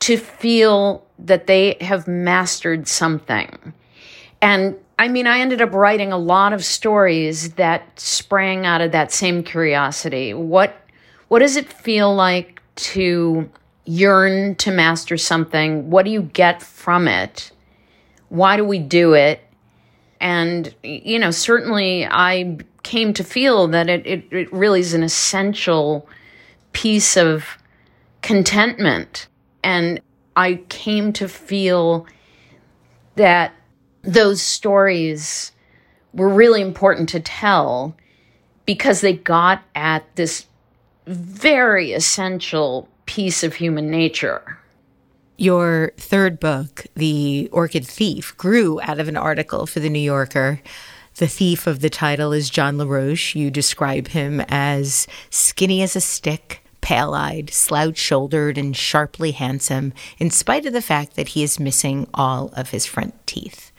to 0.00 0.16
feel 0.16 1.04
that 1.18 1.46
they 1.46 1.76
have 1.80 2.06
mastered 2.06 2.86
something. 2.86 3.72
And 4.40 4.76
I 4.98 5.08
mean, 5.08 5.26
I 5.26 5.40
ended 5.40 5.62
up 5.62 5.72
writing 5.72 6.12
a 6.12 6.18
lot 6.18 6.52
of 6.52 6.64
stories 6.64 7.54
that 7.54 7.98
sprang 7.98 8.66
out 8.66 8.80
of 8.80 8.92
that 8.92 9.12
same 9.12 9.42
curiosity. 9.42 10.34
What 10.34 10.74
what 11.28 11.40
does 11.40 11.56
it 11.56 11.72
feel 11.72 12.14
like 12.14 12.62
to 12.76 13.50
yearn 13.84 14.54
to 14.56 14.70
master 14.70 15.16
something? 15.16 15.90
What 15.90 16.04
do 16.04 16.10
you 16.10 16.22
get 16.22 16.62
from 16.62 17.08
it? 17.08 17.52
Why 18.28 18.56
do 18.56 18.64
we 18.64 18.78
do 18.78 19.14
it? 19.14 19.40
And 20.20 20.74
you 20.82 21.18
know, 21.18 21.30
certainly 21.30 22.06
I 22.06 22.58
came 22.88 23.12
to 23.12 23.22
feel 23.22 23.68
that 23.68 23.90
it, 23.90 24.06
it, 24.06 24.24
it 24.32 24.50
really 24.50 24.80
is 24.80 24.94
an 24.94 25.02
essential 25.02 26.08
piece 26.72 27.18
of 27.18 27.58
contentment. 28.22 29.28
And 29.62 30.00
I 30.34 30.62
came 30.70 31.12
to 31.12 31.28
feel 31.28 32.06
that 33.16 33.52
those 34.00 34.40
stories 34.40 35.52
were 36.14 36.30
really 36.30 36.62
important 36.62 37.10
to 37.10 37.20
tell 37.20 37.94
because 38.64 39.02
they 39.02 39.12
got 39.12 39.62
at 39.74 40.16
this 40.16 40.46
very 41.06 41.92
essential 41.92 42.88
piece 43.04 43.44
of 43.44 43.52
human 43.52 43.90
nature. 43.90 44.58
Your 45.36 45.92
third 45.98 46.40
book, 46.40 46.86
The 46.94 47.50
Orchid 47.52 47.86
Thief, 47.86 48.34
grew 48.38 48.80
out 48.80 48.98
of 48.98 49.08
an 49.08 49.16
article 49.18 49.66
for 49.66 49.78
The 49.78 49.90
New 49.90 49.98
Yorker 49.98 50.62
the 51.18 51.28
thief 51.28 51.66
of 51.66 51.80
the 51.80 51.90
title 51.90 52.32
is 52.32 52.48
John 52.48 52.78
LaRoche. 52.78 53.34
You 53.34 53.50
describe 53.50 54.08
him 54.08 54.40
as 54.48 55.06
skinny 55.30 55.82
as 55.82 55.96
a 55.96 56.00
stick, 56.00 56.62
pale 56.80 57.12
eyed, 57.12 57.50
slouch 57.50 57.98
shouldered, 57.98 58.56
and 58.56 58.76
sharply 58.76 59.32
handsome, 59.32 59.92
in 60.18 60.30
spite 60.30 60.64
of 60.64 60.72
the 60.72 60.80
fact 60.80 61.16
that 61.16 61.28
he 61.28 61.42
is 61.42 61.58
missing 61.58 62.06
all 62.14 62.52
of 62.56 62.70
his 62.70 62.86
front 62.86 63.14
teeth. 63.26 63.72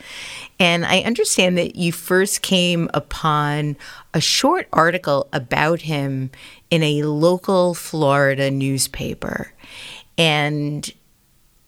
And 0.59 0.85
I 0.85 0.99
understand 0.99 1.57
that 1.57 1.77
you 1.77 1.93
first 1.93 2.41
came 2.41 2.89
upon 2.93 3.77
a 4.13 4.19
short 4.19 4.67
article 4.73 5.29
about 5.31 5.81
him 5.81 6.31
in 6.69 6.83
a 6.83 7.03
local 7.03 7.73
Florida 7.73 8.51
newspaper. 8.51 9.53
And 10.17 10.91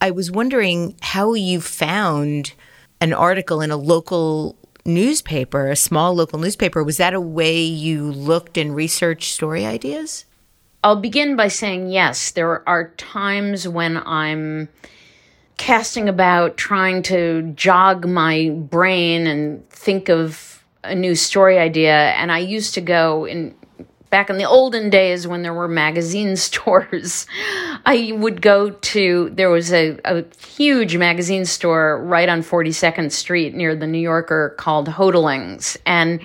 I 0.02 0.12
was 0.12 0.30
wondering 0.30 0.96
how 1.00 1.34
you 1.34 1.62
found 1.62 2.52
an 3.00 3.14
article 3.14 3.62
in 3.62 3.72
a 3.72 3.78
local 3.78 4.58
newspaper, 4.86 5.70
a 5.70 5.76
small 5.76 6.14
local 6.14 6.40
newspaper, 6.40 6.84
was 6.84 6.98
that 6.98 7.14
a 7.14 7.22
way 7.22 7.62
you 7.62 8.12
looked 8.12 8.58
and 8.58 8.76
researched 8.76 9.34
story 9.34 9.66
ideas? 9.66 10.26
I'll 10.84 10.96
begin 10.96 11.36
by 11.36 11.48
saying 11.48 11.90
yes, 11.90 12.32
there 12.32 12.68
are 12.68 12.90
times 12.98 13.68
when 13.68 13.98
I'm 13.98 14.70
casting 15.58 16.10
about 16.10 16.58
trying 16.58 17.04
to 17.04 17.44
jog 17.56 18.08
my 18.08 18.50
brain 18.50 19.28
and 19.28 19.70
think 19.70 20.10
of 20.10 20.64
a 20.84 20.96
new 20.96 21.14
story 21.14 21.60
idea. 21.60 21.94
And 21.94 22.32
I 22.32 22.40
used 22.40 22.74
to 22.74 22.82
go 22.82 23.26
in 23.26 23.56
back 24.12 24.30
in 24.30 24.38
the 24.38 24.44
olden 24.44 24.92
days 24.92 25.26
when 25.26 25.42
there 25.42 25.54
were 25.54 25.68
magazine 25.68 26.36
stores, 26.36 27.26
I 27.86 28.12
would 28.14 28.42
go 28.42 28.70
to, 28.70 29.32
there 29.34 29.50
was 29.50 29.74
a, 29.74 29.98
a 30.06 30.24
huge 30.46 30.96
magazine 30.98 31.46
store 31.46 32.04
right 32.04 32.30
on 32.30 32.44
42nd 32.44 33.12
Street 33.12 33.56
near 33.56 33.76
the 33.76 33.88
New 33.88 33.98
Yorker 33.98 34.54
called 34.60 34.88
Hotaling's. 34.88 35.78
And 35.86 36.22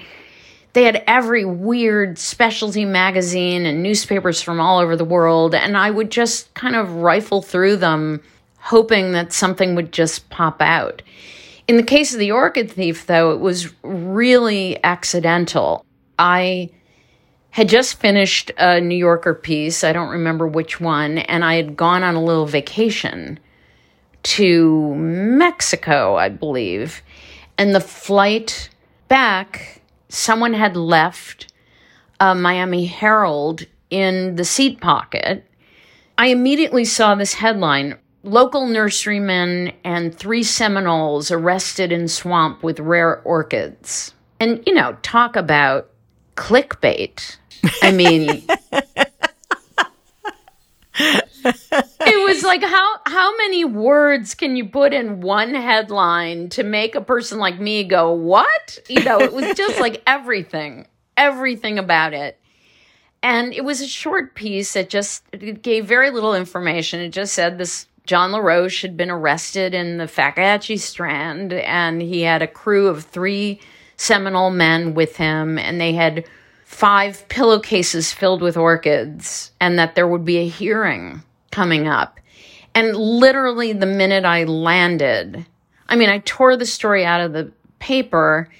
they 0.74 0.84
had 0.84 1.02
every 1.06 1.46
weird 1.46 2.18
specialty 2.18 2.84
magazine 2.84 3.64
and 3.64 3.82
newspapers 3.82 4.42
from 4.42 4.60
all 4.60 4.78
over 4.78 4.94
the 4.94 5.06
world. 5.06 5.54
And 5.54 5.74
I 5.74 5.90
would 5.90 6.10
just 6.10 6.52
kind 6.52 6.76
of 6.76 6.96
rifle 6.96 7.40
through 7.40 7.76
them, 7.76 8.20
hoping 8.58 9.12
that 9.12 9.32
something 9.32 9.74
would 9.74 9.90
just 9.90 10.28
pop 10.28 10.60
out. 10.60 11.00
In 11.66 11.78
the 11.78 11.82
case 11.82 12.12
of 12.12 12.20
the 12.20 12.30
Orchid 12.30 12.70
Thief, 12.70 13.06
though, 13.06 13.32
it 13.32 13.40
was 13.40 13.72
really 13.82 14.82
accidental. 14.84 15.84
I 16.18 16.70
had 17.56 17.70
just 17.70 17.98
finished 17.98 18.52
a 18.58 18.82
New 18.82 18.98
Yorker 18.98 19.32
piece, 19.32 19.82
I 19.82 19.94
don't 19.94 20.10
remember 20.10 20.46
which 20.46 20.78
one, 20.78 21.16
and 21.16 21.42
I 21.42 21.54
had 21.54 21.74
gone 21.74 22.02
on 22.02 22.14
a 22.14 22.22
little 22.22 22.44
vacation 22.44 23.38
to 24.24 24.94
Mexico, 24.94 26.16
I 26.16 26.28
believe. 26.28 27.00
And 27.56 27.74
the 27.74 27.80
flight 27.80 28.68
back, 29.08 29.80
someone 30.10 30.52
had 30.52 30.76
left 30.76 31.50
a 32.20 32.34
Miami 32.34 32.84
Herald 32.84 33.64
in 33.88 34.36
the 34.36 34.44
seat 34.44 34.82
pocket. 34.82 35.42
I 36.18 36.26
immediately 36.26 36.84
saw 36.84 37.14
this 37.14 37.32
headline 37.32 37.96
Local 38.22 38.66
nurserymen 38.66 39.72
and 39.82 40.14
three 40.14 40.42
Seminoles 40.42 41.30
arrested 41.30 41.90
in 41.90 42.06
swamp 42.08 42.62
with 42.62 42.80
rare 42.80 43.22
orchids. 43.22 44.12
And, 44.38 44.62
you 44.66 44.74
know, 44.74 44.98
talk 45.00 45.36
about 45.36 45.88
clickbait. 46.36 47.38
I 47.82 47.92
mean, 47.92 48.42
it 50.94 52.24
was 52.24 52.42
like, 52.42 52.62
how 52.62 52.96
how 53.06 53.36
many 53.36 53.64
words 53.64 54.34
can 54.34 54.56
you 54.56 54.66
put 54.68 54.92
in 54.92 55.20
one 55.20 55.54
headline 55.54 56.48
to 56.50 56.62
make 56.62 56.94
a 56.94 57.00
person 57.00 57.38
like 57.38 57.58
me 57.60 57.84
go, 57.84 58.12
what? 58.12 58.78
You 58.88 59.02
know, 59.04 59.20
it 59.20 59.32
was 59.32 59.56
just 59.56 59.80
like 59.80 60.02
everything, 60.06 60.86
everything 61.16 61.78
about 61.78 62.14
it. 62.14 62.38
And 63.22 63.52
it 63.52 63.64
was 63.64 63.80
a 63.80 63.88
short 63.88 64.34
piece 64.34 64.74
that 64.74 64.88
just 64.88 65.24
it 65.32 65.62
gave 65.62 65.86
very 65.86 66.10
little 66.10 66.34
information. 66.34 67.00
It 67.00 67.10
just 67.10 67.34
said 67.34 67.58
this 67.58 67.86
John 68.04 68.30
LaRoche 68.30 68.82
had 68.82 68.96
been 68.96 69.10
arrested 69.10 69.74
in 69.74 69.98
the 69.98 70.04
Fakahatchee 70.04 70.78
Strand, 70.78 71.52
and 71.52 72.00
he 72.00 72.22
had 72.22 72.40
a 72.40 72.46
crew 72.46 72.86
of 72.88 73.04
three 73.04 73.60
Seminole 73.96 74.50
men 74.50 74.94
with 74.94 75.16
him, 75.16 75.58
and 75.58 75.80
they 75.80 75.92
had 75.94 76.24
five 76.66 77.26
pillowcases 77.28 78.12
filled 78.12 78.42
with 78.42 78.58
orchids, 78.58 79.52
and 79.60 79.78
that 79.78 79.94
there 79.94 80.06
would 80.06 80.24
be 80.24 80.36
a 80.36 80.48
hearing 80.48 81.22
coming 81.50 81.88
up. 81.88 82.20
And 82.74 82.94
literally, 82.94 83.72
the 83.72 83.86
minute 83.86 84.26
I 84.26 84.44
landed, 84.44 85.46
I 85.88 85.96
mean, 85.96 86.10
I 86.10 86.18
tore 86.18 86.56
the 86.58 86.66
story 86.66 87.06
out 87.06 87.22
of 87.22 87.32
the 87.32 87.50
paper 87.78 88.50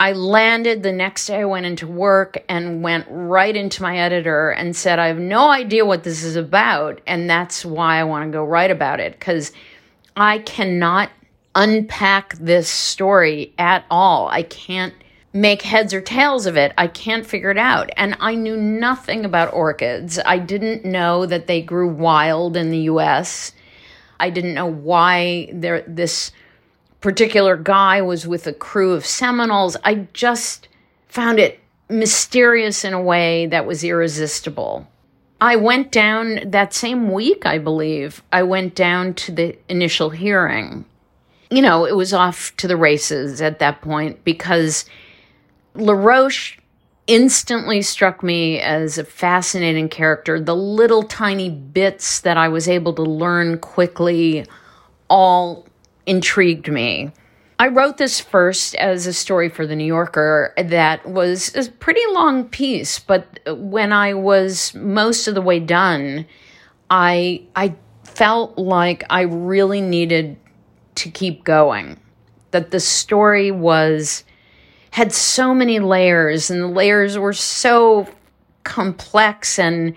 I 0.00 0.12
landed 0.12 0.82
the 0.82 0.92
next 0.92 1.26
day. 1.26 1.40
I 1.40 1.44
went 1.44 1.66
into 1.66 1.86
work 1.86 2.42
and 2.48 2.82
went 2.82 3.06
right 3.08 3.54
into 3.54 3.82
my 3.82 3.98
editor 3.98 4.50
and 4.50 4.74
said, 4.74 4.98
I 4.98 5.06
have 5.06 5.18
no 5.18 5.48
idea 5.48 5.84
what 5.84 6.02
this 6.02 6.24
is 6.24 6.36
about. 6.36 7.00
And 7.06 7.30
that's 7.30 7.64
why 7.64 7.98
I 8.00 8.04
want 8.04 8.26
to 8.26 8.36
go 8.36 8.44
write 8.44 8.70
about 8.70 9.00
it 9.00 9.12
because 9.12 9.52
I 10.16 10.38
cannot 10.40 11.10
unpack 11.54 12.34
this 12.34 12.68
story 12.68 13.54
at 13.56 13.84
all. 13.90 14.28
I 14.28 14.42
can't 14.42 14.94
make 15.34 15.62
heads 15.62 15.92
or 15.92 16.00
tails 16.00 16.46
of 16.46 16.56
it. 16.56 16.72
I 16.78 16.86
can't 16.86 17.26
figure 17.26 17.50
it 17.50 17.58
out. 17.58 17.90
And 17.96 18.16
I 18.20 18.36
knew 18.36 18.56
nothing 18.56 19.24
about 19.24 19.52
orchids. 19.52 20.18
I 20.24 20.38
didn't 20.38 20.84
know 20.84 21.26
that 21.26 21.48
they 21.48 21.60
grew 21.60 21.88
wild 21.88 22.56
in 22.56 22.70
the 22.70 22.82
US. 22.90 23.52
I 24.20 24.30
didn't 24.30 24.54
know 24.54 24.70
why 24.70 25.50
there 25.52 25.82
this 25.88 26.30
particular 27.00 27.56
guy 27.56 28.00
was 28.00 28.26
with 28.26 28.46
a 28.46 28.52
crew 28.52 28.92
of 28.92 29.04
Seminoles. 29.04 29.76
I 29.84 30.06
just 30.12 30.68
found 31.08 31.40
it 31.40 31.60
mysterious 31.90 32.84
in 32.84 32.94
a 32.94 33.02
way 33.02 33.46
that 33.46 33.66
was 33.66 33.84
irresistible. 33.84 34.86
I 35.40 35.56
went 35.56 35.90
down 35.90 36.40
that 36.46 36.72
same 36.72 37.10
week, 37.10 37.44
I 37.44 37.58
believe. 37.58 38.22
I 38.32 38.44
went 38.44 38.74
down 38.74 39.14
to 39.14 39.32
the 39.32 39.58
initial 39.68 40.10
hearing. 40.10 40.84
You 41.50 41.60
know, 41.60 41.84
it 41.84 41.96
was 41.96 42.14
off 42.14 42.56
to 42.56 42.68
the 42.68 42.76
races 42.76 43.42
at 43.42 43.58
that 43.58 43.82
point 43.82 44.24
because 44.24 44.86
LaRoche 45.74 46.58
instantly 47.06 47.82
struck 47.82 48.22
me 48.22 48.60
as 48.60 48.96
a 48.96 49.04
fascinating 49.04 49.88
character. 49.88 50.40
The 50.40 50.56
little 50.56 51.02
tiny 51.02 51.50
bits 51.50 52.20
that 52.20 52.36
I 52.36 52.48
was 52.48 52.68
able 52.68 52.94
to 52.94 53.02
learn 53.02 53.58
quickly 53.58 54.46
all 55.08 55.66
intrigued 56.06 56.70
me. 56.70 57.12
I 57.58 57.68
wrote 57.68 57.98
this 57.98 58.20
first 58.20 58.74
as 58.76 59.06
a 59.06 59.12
story 59.12 59.48
for 59.48 59.66
the 59.66 59.76
New 59.76 59.84
Yorker 59.84 60.52
that 60.56 61.06
was 61.06 61.54
a 61.54 61.70
pretty 61.70 62.02
long 62.10 62.48
piece, 62.48 62.98
but 62.98 63.38
when 63.46 63.92
I 63.92 64.14
was 64.14 64.74
most 64.74 65.28
of 65.28 65.34
the 65.34 65.42
way 65.42 65.60
done, 65.60 66.26
I 66.90 67.42
I 67.54 67.74
felt 68.02 68.58
like 68.58 69.04
I 69.08 69.22
really 69.22 69.80
needed 69.80 70.36
to 70.96 71.10
keep 71.10 71.44
going. 71.44 72.00
That 72.50 72.70
the 72.70 72.80
story 72.80 73.50
was 73.50 74.24
had 74.94 75.12
so 75.12 75.54
many 75.54 75.78
layers 75.78 76.50
and 76.50 76.62
the 76.62 76.68
layers 76.68 77.18
were 77.18 77.32
so 77.32 78.06
complex 78.62 79.58
and 79.58 79.94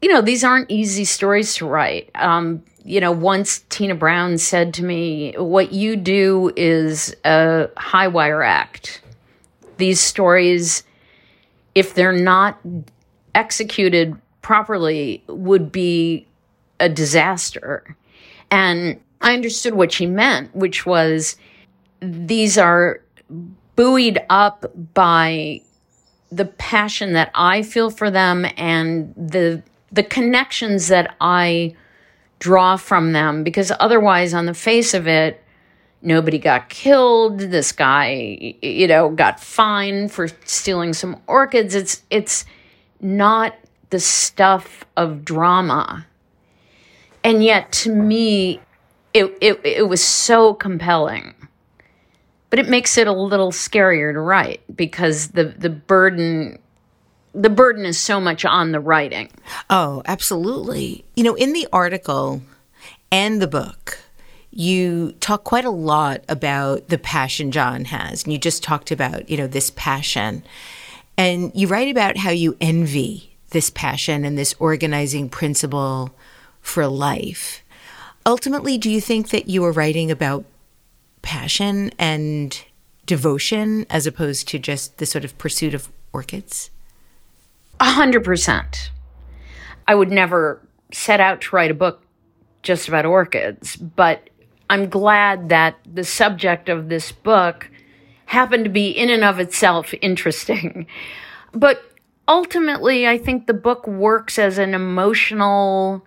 you 0.00 0.12
know 0.12 0.20
these 0.20 0.44
aren't 0.44 0.70
easy 0.70 1.04
stories 1.04 1.54
to 1.54 1.66
write 1.66 2.10
um, 2.16 2.62
you 2.84 3.00
know, 3.00 3.12
once 3.12 3.60
Tina 3.68 3.94
Brown 3.94 4.38
said 4.38 4.74
to 4.74 4.84
me, 4.84 5.34
What 5.36 5.72
you 5.72 5.96
do 5.96 6.52
is 6.56 7.14
a 7.24 7.68
high 7.76 8.08
wire 8.08 8.42
act. 8.42 9.02
These 9.76 10.00
stories, 10.00 10.82
if 11.74 11.94
they're 11.94 12.12
not 12.12 12.58
executed 13.34 14.16
properly, 14.42 15.22
would 15.28 15.70
be 15.70 16.26
a 16.80 16.88
disaster. 16.88 17.96
And 18.50 19.00
I 19.20 19.34
understood 19.34 19.74
what 19.74 19.92
she 19.92 20.06
meant, 20.06 20.54
which 20.54 20.84
was 20.84 21.36
these 22.00 22.58
are 22.58 23.00
buoyed 23.76 24.18
up 24.28 24.70
by 24.94 25.62
the 26.30 26.44
passion 26.44 27.12
that 27.12 27.30
I 27.34 27.62
feel 27.62 27.90
for 27.90 28.10
them 28.10 28.46
and 28.56 29.14
the 29.16 29.62
the 29.90 30.02
connections 30.02 30.88
that 30.88 31.14
I 31.20 31.76
draw 32.38 32.76
from 32.76 33.12
them 33.12 33.44
because 33.44 33.70
otherwise, 33.78 34.32
on 34.32 34.46
the 34.46 34.54
face 34.54 34.94
of 34.94 35.06
it, 35.06 35.42
nobody 36.00 36.38
got 36.38 36.68
killed. 36.70 37.38
This 37.38 37.72
guy, 37.72 38.56
you 38.62 38.88
know, 38.88 39.10
got 39.10 39.38
fined 39.38 40.10
for 40.10 40.28
stealing 40.44 40.94
some 40.94 41.20
orchids. 41.26 41.74
It's 41.74 42.02
it's 42.10 42.44
not 43.00 43.54
the 43.90 44.00
stuff 44.00 44.84
of 44.96 45.24
drama. 45.24 46.06
And 47.22 47.44
yet 47.44 47.70
to 47.72 47.94
me 47.94 48.60
it 49.14 49.36
it 49.40 49.60
it 49.64 49.88
was 49.88 50.02
so 50.02 50.54
compelling. 50.54 51.34
But 52.52 52.58
it 52.58 52.68
makes 52.68 52.98
it 52.98 53.06
a 53.06 53.12
little 53.12 53.50
scarier 53.50 54.12
to 54.12 54.20
write 54.20 54.60
because 54.76 55.28
the 55.28 55.44
the 55.44 55.70
burden 55.70 56.58
the 57.34 57.48
burden 57.48 57.86
is 57.86 57.98
so 57.98 58.20
much 58.20 58.44
on 58.44 58.72
the 58.72 58.78
writing. 58.78 59.30
Oh, 59.70 60.02
absolutely. 60.04 61.02
You 61.16 61.24
know, 61.24 61.34
in 61.34 61.54
the 61.54 61.66
article 61.72 62.42
and 63.10 63.40
the 63.40 63.46
book, 63.46 64.00
you 64.50 65.12
talk 65.12 65.44
quite 65.44 65.64
a 65.64 65.70
lot 65.70 66.24
about 66.28 66.88
the 66.88 66.98
passion 66.98 67.52
John 67.52 67.86
has. 67.86 68.24
And 68.24 68.34
you 68.34 68.38
just 68.38 68.62
talked 68.62 68.90
about, 68.90 69.30
you 69.30 69.38
know, 69.38 69.46
this 69.46 69.70
passion. 69.70 70.42
And 71.16 71.52
you 71.54 71.68
write 71.68 71.90
about 71.90 72.18
how 72.18 72.32
you 72.32 72.58
envy 72.60 73.34
this 73.48 73.70
passion 73.70 74.26
and 74.26 74.36
this 74.36 74.54
organizing 74.58 75.30
principle 75.30 76.14
for 76.60 76.86
life. 76.86 77.64
Ultimately, 78.26 78.76
do 78.76 78.90
you 78.90 79.00
think 79.00 79.30
that 79.30 79.48
you 79.48 79.62
were 79.62 79.72
writing 79.72 80.10
about 80.10 80.44
passion 81.22 81.90
and 81.98 82.64
devotion 83.06 83.86
as 83.90 84.06
opposed 84.06 84.48
to 84.48 84.58
just 84.58 84.98
the 84.98 85.06
sort 85.06 85.24
of 85.24 85.36
pursuit 85.38 85.74
of 85.74 85.88
orchids? 86.12 86.70
A 87.80 87.90
hundred 87.92 88.24
percent. 88.24 88.90
I 89.88 89.94
would 89.94 90.10
never 90.10 90.60
set 90.92 91.20
out 91.20 91.40
to 91.42 91.56
write 91.56 91.70
a 91.70 91.74
book 91.74 92.02
just 92.62 92.86
about 92.88 93.06
orchids, 93.06 93.76
but 93.76 94.30
I'm 94.70 94.88
glad 94.88 95.48
that 95.48 95.76
the 95.92 96.04
subject 96.04 96.68
of 96.68 96.88
this 96.88 97.12
book 97.12 97.68
happened 98.26 98.64
to 98.64 98.70
be 98.70 98.90
in 98.90 99.10
and 99.10 99.24
of 99.24 99.38
itself 99.38 99.94
interesting. 100.00 100.86
But 101.54 101.82
ultimately, 102.26 103.06
I 103.06 103.18
think 103.18 103.46
the 103.46 103.52
book 103.52 103.86
works 103.86 104.38
as 104.38 104.56
an 104.56 104.72
emotional 104.72 106.02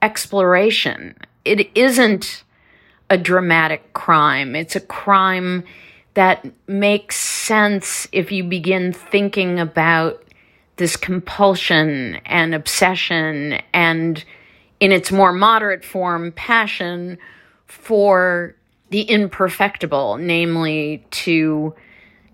exploration. 0.00 1.16
It 1.44 1.68
isn't 1.74 2.44
a 3.12 3.18
dramatic 3.18 3.92
crime. 3.92 4.56
It's 4.56 4.74
a 4.74 4.80
crime 4.80 5.64
that 6.14 6.50
makes 6.66 7.16
sense 7.16 8.08
if 8.10 8.32
you 8.32 8.42
begin 8.42 8.94
thinking 8.94 9.60
about 9.60 10.24
this 10.76 10.96
compulsion 10.96 12.18
and 12.24 12.54
obsession 12.54 13.60
and 13.74 14.24
in 14.80 14.92
its 14.92 15.12
more 15.12 15.32
moderate 15.32 15.84
form 15.84 16.32
passion 16.32 17.18
for 17.66 18.56
the 18.88 19.02
imperfectible 19.02 20.16
namely 20.16 21.04
to 21.10 21.74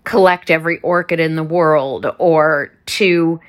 collect 0.05 0.49
every 0.49 0.79
orchid 0.79 1.19
in 1.19 1.35
the 1.35 1.43
world 1.43 2.05
or 2.19 2.71
to 2.85 3.39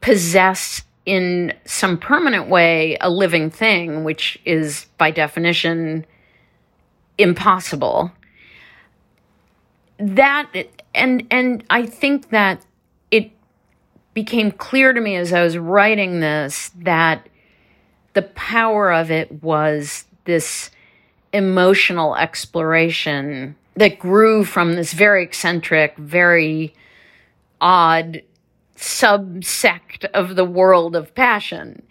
possess 0.00 0.84
in 1.04 1.52
some 1.64 1.98
permanent 1.98 2.48
way 2.48 2.96
a 3.00 3.10
living 3.10 3.50
thing 3.50 4.04
which 4.04 4.38
is 4.44 4.86
by 4.98 5.10
definition 5.10 6.06
impossible 7.18 8.12
that 9.98 10.50
and 10.94 11.26
and 11.30 11.64
i 11.70 11.86
think 11.86 12.28
that 12.30 12.64
it 13.10 13.30
became 14.14 14.50
clear 14.50 14.92
to 14.92 15.00
me 15.00 15.14
as 15.16 15.32
I 15.32 15.42
was 15.42 15.58
writing 15.58 16.20
this 16.20 16.70
that 16.76 17.28
the 18.14 18.22
power 18.22 18.90
of 18.90 19.10
it 19.10 19.42
was 19.42 20.06
this 20.24 20.70
emotional 21.34 22.16
exploration 22.16 23.56
that 23.76 23.98
grew 23.98 24.42
from 24.42 24.74
this 24.74 24.94
very 24.94 25.22
eccentric, 25.22 25.98
very 25.98 26.74
odd 27.60 28.22
subsect 28.74 30.06
of 30.14 30.34
the 30.34 30.46
world 30.46 30.96
of 30.96 31.14
passion. 31.14 31.82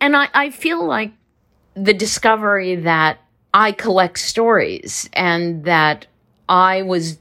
And 0.00 0.16
I, 0.16 0.28
I 0.34 0.50
feel 0.50 0.84
like 0.84 1.12
the 1.74 1.94
discovery 1.94 2.74
that 2.74 3.20
I 3.54 3.72
collect 3.72 4.18
stories 4.18 5.08
and 5.14 5.64
that 5.64 6.06
I 6.48 6.82
was 6.82 7.18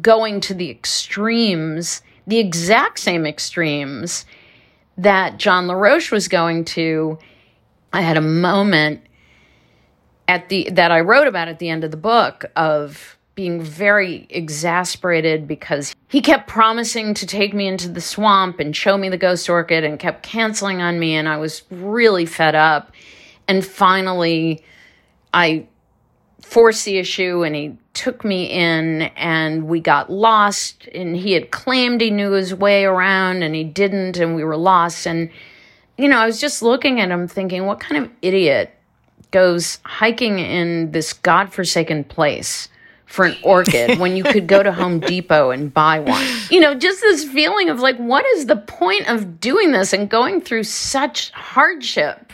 going 0.00 0.40
to 0.40 0.54
the 0.54 0.70
extremes 0.70 2.02
the 2.26 2.38
exact 2.38 2.98
same 2.98 3.26
extremes 3.26 4.26
that 4.98 5.38
John 5.38 5.68
LaRoche 5.68 6.10
was 6.10 6.28
going 6.28 6.64
to. 6.64 7.18
I 7.92 8.00
had 8.00 8.16
a 8.16 8.22
moment 8.22 9.02
at 10.26 10.48
the 10.48 10.68
that 10.72 10.90
I 10.90 11.00
wrote 11.00 11.28
about 11.28 11.48
at 11.48 11.60
the 11.60 11.68
end 11.68 11.84
of 11.84 11.90
the 11.90 11.96
book 11.96 12.46
of 12.56 13.16
being 13.36 13.60
very 13.60 14.26
exasperated 14.30 15.46
because 15.46 15.94
he 16.08 16.20
kept 16.22 16.48
promising 16.48 17.12
to 17.14 17.26
take 17.26 17.52
me 17.52 17.68
into 17.68 17.88
the 17.88 18.00
swamp 18.00 18.58
and 18.58 18.74
show 18.74 18.96
me 18.96 19.08
the 19.10 19.18
ghost 19.18 19.48
orchid 19.48 19.84
and 19.84 19.98
kept 19.98 20.22
canceling 20.22 20.80
on 20.80 20.98
me 20.98 21.14
and 21.14 21.28
I 21.28 21.36
was 21.36 21.62
really 21.70 22.26
fed 22.26 22.54
up. 22.54 22.92
And 23.46 23.64
finally 23.64 24.64
I 25.36 25.68
forced 26.40 26.86
the 26.86 26.96
issue 26.96 27.44
and 27.44 27.54
he 27.54 27.76
took 27.92 28.24
me 28.24 28.46
in 28.46 29.02
and 29.16 29.68
we 29.68 29.80
got 29.80 30.10
lost 30.10 30.88
and 30.94 31.14
he 31.14 31.32
had 31.32 31.50
claimed 31.50 32.00
he 32.00 32.10
knew 32.10 32.30
his 32.30 32.54
way 32.54 32.86
around 32.86 33.42
and 33.42 33.54
he 33.54 33.62
didn't 33.62 34.16
and 34.16 34.34
we 34.34 34.44
were 34.44 34.56
lost 34.56 35.06
and 35.06 35.28
you 35.98 36.08
know 36.08 36.16
I 36.16 36.24
was 36.24 36.40
just 36.40 36.62
looking 36.62 37.00
at 37.00 37.10
him 37.10 37.28
thinking 37.28 37.66
what 37.66 37.80
kind 37.80 38.02
of 38.02 38.10
idiot 38.22 38.74
goes 39.30 39.78
hiking 39.84 40.38
in 40.38 40.92
this 40.92 41.12
godforsaken 41.12 42.04
place 42.04 42.68
for 43.04 43.26
an 43.26 43.36
orchid 43.42 43.98
when 43.98 44.16
you 44.16 44.24
could 44.24 44.46
go 44.46 44.62
to 44.62 44.72
Home 44.72 45.00
Depot 45.12 45.50
and 45.50 45.72
buy 45.72 46.00
one. 46.00 46.26
You 46.50 46.60
know, 46.60 46.74
just 46.74 47.00
this 47.00 47.24
feeling 47.24 47.68
of 47.68 47.78
like, 47.80 47.96
what 47.98 48.24
is 48.26 48.46
the 48.46 48.56
point 48.56 49.08
of 49.08 49.38
doing 49.38 49.72
this 49.72 49.92
and 49.92 50.08
going 50.08 50.40
through 50.40 50.64
such 50.64 51.30
hardship 51.30 52.32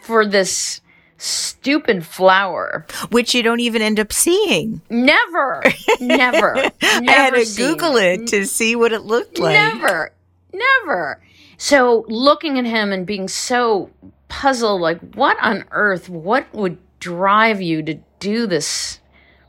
for 0.00 0.24
this 0.24 0.80
stupid 1.18 2.04
flower? 2.06 2.86
Which 3.10 3.34
you 3.34 3.42
don't 3.42 3.60
even 3.60 3.82
end 3.82 4.00
up 4.00 4.12
seeing. 4.12 4.80
Never, 4.90 5.62
never. 6.00 6.54
never 6.54 6.72
I 6.82 7.12
had 7.12 7.34
to 7.34 7.46
seen. 7.46 7.66
Google 7.66 7.96
it 7.96 8.26
to 8.28 8.46
see 8.46 8.76
what 8.76 8.92
it 8.92 9.02
looked 9.02 9.38
like. 9.38 9.54
Never, 9.54 10.12
never. 10.52 11.20
So 11.56 12.04
looking 12.08 12.58
at 12.58 12.66
him 12.66 12.92
and 12.92 13.06
being 13.06 13.28
so 13.28 13.90
puzzled, 14.28 14.80
like, 14.80 15.00
what 15.14 15.36
on 15.42 15.64
earth, 15.70 16.08
what 16.08 16.52
would 16.52 16.78
drive 17.00 17.62
you 17.62 17.82
to 17.82 17.94
do 18.18 18.46
this 18.46 19.00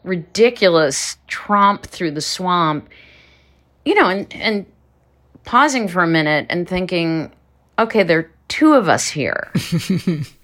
ridiculous 0.03 1.17
tromp 1.27 1.85
through 1.85 2.11
the 2.11 2.21
swamp? 2.21 2.89
You 3.83 3.95
know, 3.95 4.09
and, 4.09 4.33
and 4.33 4.65
pausing 5.45 5.87
for 5.87 6.03
a 6.03 6.07
minute 6.07 6.47
and 6.49 6.67
thinking, 6.67 7.31
okay, 7.77 8.03
there 8.03 8.19
are 8.19 8.31
two 8.47 8.73
of 8.73 8.89
us 8.89 9.07
here. 9.07 9.51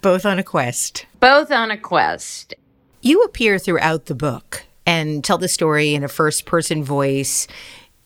Both 0.00 0.26
on 0.26 0.38
a 0.38 0.42
quest. 0.42 1.06
Both 1.20 1.50
on 1.50 1.70
a 1.70 1.78
quest. 1.78 2.54
You 3.00 3.22
appear 3.22 3.58
throughout 3.58 4.06
the 4.06 4.14
book 4.14 4.64
and 4.86 5.24
tell 5.24 5.38
the 5.38 5.48
story 5.48 5.94
in 5.94 6.04
a 6.04 6.08
first 6.08 6.44
person 6.44 6.84
voice. 6.84 7.46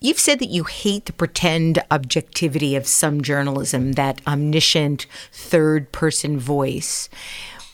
You've 0.00 0.20
said 0.20 0.38
that 0.40 0.50
you 0.50 0.64
hate 0.64 1.06
the 1.06 1.12
pretend 1.12 1.82
objectivity 1.90 2.76
of 2.76 2.86
some 2.86 3.22
journalism, 3.22 3.92
that 3.92 4.20
omniscient 4.26 5.06
third 5.32 5.90
person 5.90 6.38
voice. 6.38 7.08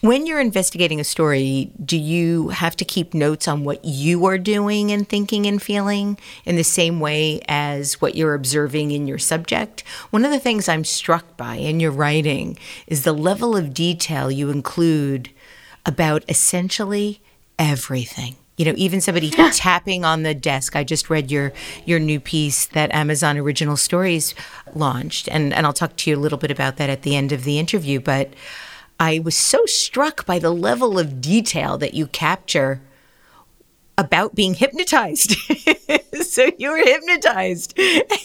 When 0.03 0.27
you're 0.27 0.41
investigating 0.41 0.99
a 0.99 1.05
story, 1.05 1.71
do 1.81 1.97
you 1.97 2.49
have 2.49 2.75
to 2.75 2.83
keep 2.83 3.13
notes 3.13 3.47
on 3.47 3.63
what 3.63 3.85
you 3.85 4.25
are 4.25 4.37
doing 4.37 4.91
and 4.91 5.07
thinking 5.07 5.45
and 5.45 5.61
feeling 5.61 6.19
in 6.43 6.57
the 6.57 6.63
same 6.65 6.99
way 6.99 7.39
as 7.47 8.01
what 8.01 8.13
you're 8.13 8.33
observing 8.33 8.91
in 8.91 9.07
your 9.07 9.17
subject? 9.17 9.79
One 10.09 10.25
of 10.25 10.31
the 10.31 10.41
things 10.41 10.67
I'm 10.67 10.83
struck 10.83 11.37
by 11.37 11.55
in 11.55 11.79
your 11.79 11.91
writing 11.91 12.57
is 12.85 13.05
the 13.05 13.13
level 13.13 13.55
of 13.55 13.73
detail 13.73 14.29
you 14.29 14.49
include 14.49 15.29
about 15.85 16.25
essentially 16.27 17.21
everything. 17.57 18.35
You 18.57 18.65
know 18.65 18.73
even 18.75 18.99
somebody 18.99 19.29
tapping 19.29 20.03
on 20.03 20.23
the 20.23 20.35
desk. 20.35 20.75
I 20.75 20.83
just 20.83 21.09
read 21.09 21.31
your 21.31 21.53
your 21.85 21.99
new 21.99 22.19
piece 22.19 22.65
that 22.65 22.93
amazon 22.93 23.37
original 23.37 23.77
stories 23.77 24.35
launched 24.75 25.27
and 25.29 25.53
and 25.53 25.65
i'll 25.65 25.73
talk 25.73 25.95
to 25.95 26.09
you 26.09 26.15
a 26.15 26.19
little 26.19 26.37
bit 26.37 26.51
about 26.51 26.77
that 26.77 26.89
at 26.89 27.01
the 27.01 27.15
end 27.15 27.31
of 27.31 27.45
the 27.45 27.57
interview 27.57 27.99
but 27.99 28.31
i 28.99 29.19
was 29.19 29.35
so 29.35 29.65
struck 29.65 30.25
by 30.25 30.39
the 30.39 30.51
level 30.51 30.99
of 30.99 31.21
detail 31.21 31.77
that 31.77 31.93
you 31.93 32.07
capture 32.07 32.81
about 33.97 34.33
being 34.33 34.55
hypnotized 34.55 35.35
so 36.21 36.49
you 36.57 36.71
were 36.71 36.77
hypnotized 36.77 37.77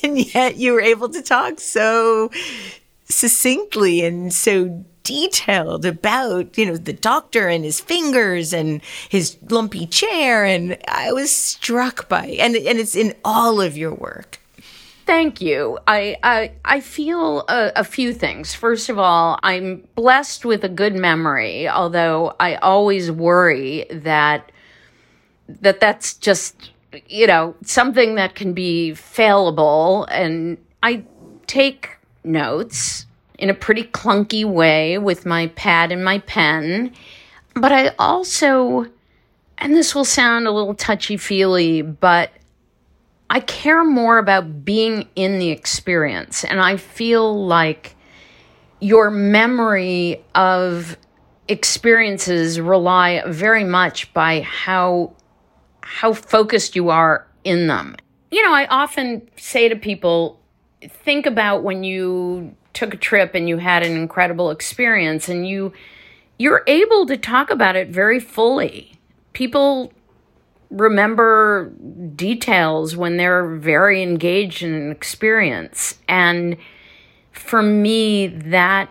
and 0.02 0.34
yet 0.34 0.56
you 0.56 0.72
were 0.72 0.80
able 0.80 1.08
to 1.08 1.22
talk 1.22 1.60
so 1.60 2.30
succinctly 3.04 4.04
and 4.04 4.32
so 4.32 4.84
detailed 5.08 5.86
about, 5.86 6.58
you 6.58 6.66
know, 6.66 6.76
the 6.76 6.92
doctor 6.92 7.48
and 7.48 7.64
his 7.64 7.80
fingers 7.80 8.52
and 8.52 8.82
his 9.08 9.38
lumpy 9.48 9.86
chair. 9.86 10.44
And 10.44 10.76
I 10.86 11.12
was 11.12 11.34
struck 11.34 12.10
by, 12.10 12.26
and, 12.26 12.54
and 12.54 12.78
it's 12.78 12.94
in 12.94 13.14
all 13.24 13.58
of 13.60 13.76
your 13.76 13.94
work. 13.94 14.38
Thank 15.08 15.40
you. 15.40 15.78
I 15.86 16.18
I, 16.22 16.52
I 16.66 16.80
feel 16.80 17.46
a, 17.48 17.72
a, 17.76 17.82
few 17.82 18.12
things. 18.12 18.52
First 18.52 18.90
of 18.90 18.98
all, 18.98 19.38
I'm 19.42 19.88
blessed 19.94 20.44
with 20.44 20.64
a 20.64 20.68
good 20.68 20.94
memory, 20.94 21.66
although 21.66 22.34
I 22.38 22.56
always 22.56 23.10
worry 23.10 23.86
that 23.90 24.52
that 25.48 25.80
that's 25.80 26.12
just 26.12 26.72
you 27.08 27.26
know 27.26 27.54
something 27.64 28.16
that 28.16 28.34
can 28.34 28.52
be 28.52 28.90
failable. 28.90 30.06
And 30.10 30.58
I 30.82 31.04
take 31.46 31.96
notes 32.22 33.06
in 33.38 33.48
a 33.48 33.54
pretty 33.54 33.84
clunky 33.84 34.44
way 34.44 34.98
with 34.98 35.24
my 35.24 35.46
pad 35.46 35.90
and 35.90 36.04
my 36.04 36.18
pen. 36.18 36.92
But 37.54 37.72
I 37.72 37.94
also, 37.98 38.84
and 39.56 39.74
this 39.74 39.94
will 39.94 40.04
sound 40.04 40.46
a 40.46 40.50
little 40.50 40.74
touchy 40.74 41.16
feely, 41.16 41.80
but 41.80 42.30
I 43.30 43.40
care 43.40 43.84
more 43.84 44.18
about 44.18 44.64
being 44.64 45.08
in 45.14 45.38
the 45.38 45.50
experience. 45.50 46.44
And 46.44 46.60
I 46.60 46.76
feel 46.76 47.46
like 47.46 47.94
your 48.80 49.10
memory 49.10 50.24
of 50.34 50.96
experiences 51.48 52.60
rely 52.60 53.22
very 53.26 53.64
much 53.64 54.12
by 54.12 54.40
how 54.42 55.14
how 55.80 56.12
focused 56.12 56.76
you 56.76 56.90
are 56.90 57.26
in 57.44 57.66
them. 57.66 57.96
You 58.30 58.42
know, 58.42 58.52
I 58.52 58.66
often 58.66 59.26
say 59.36 59.70
to 59.70 59.76
people, 59.76 60.38
think 60.82 61.24
about 61.24 61.62
when 61.62 61.82
you 61.82 62.54
took 62.74 62.92
a 62.92 62.98
trip 62.98 63.34
and 63.34 63.48
you 63.48 63.56
had 63.56 63.82
an 63.82 63.96
incredible 63.96 64.50
experience 64.50 65.28
and 65.28 65.48
you 65.48 65.72
you're 66.38 66.62
able 66.66 67.06
to 67.06 67.16
talk 67.16 67.50
about 67.50 67.74
it 67.74 67.88
very 67.88 68.20
fully. 68.20 68.92
People 69.32 69.92
remember 70.70 71.70
details 72.14 72.96
when 72.96 73.16
they're 73.16 73.56
very 73.56 74.02
engaged 74.02 74.62
in 74.62 74.74
an 74.74 74.90
experience. 74.90 75.98
And 76.08 76.56
for 77.32 77.62
me 77.62 78.26
that 78.26 78.90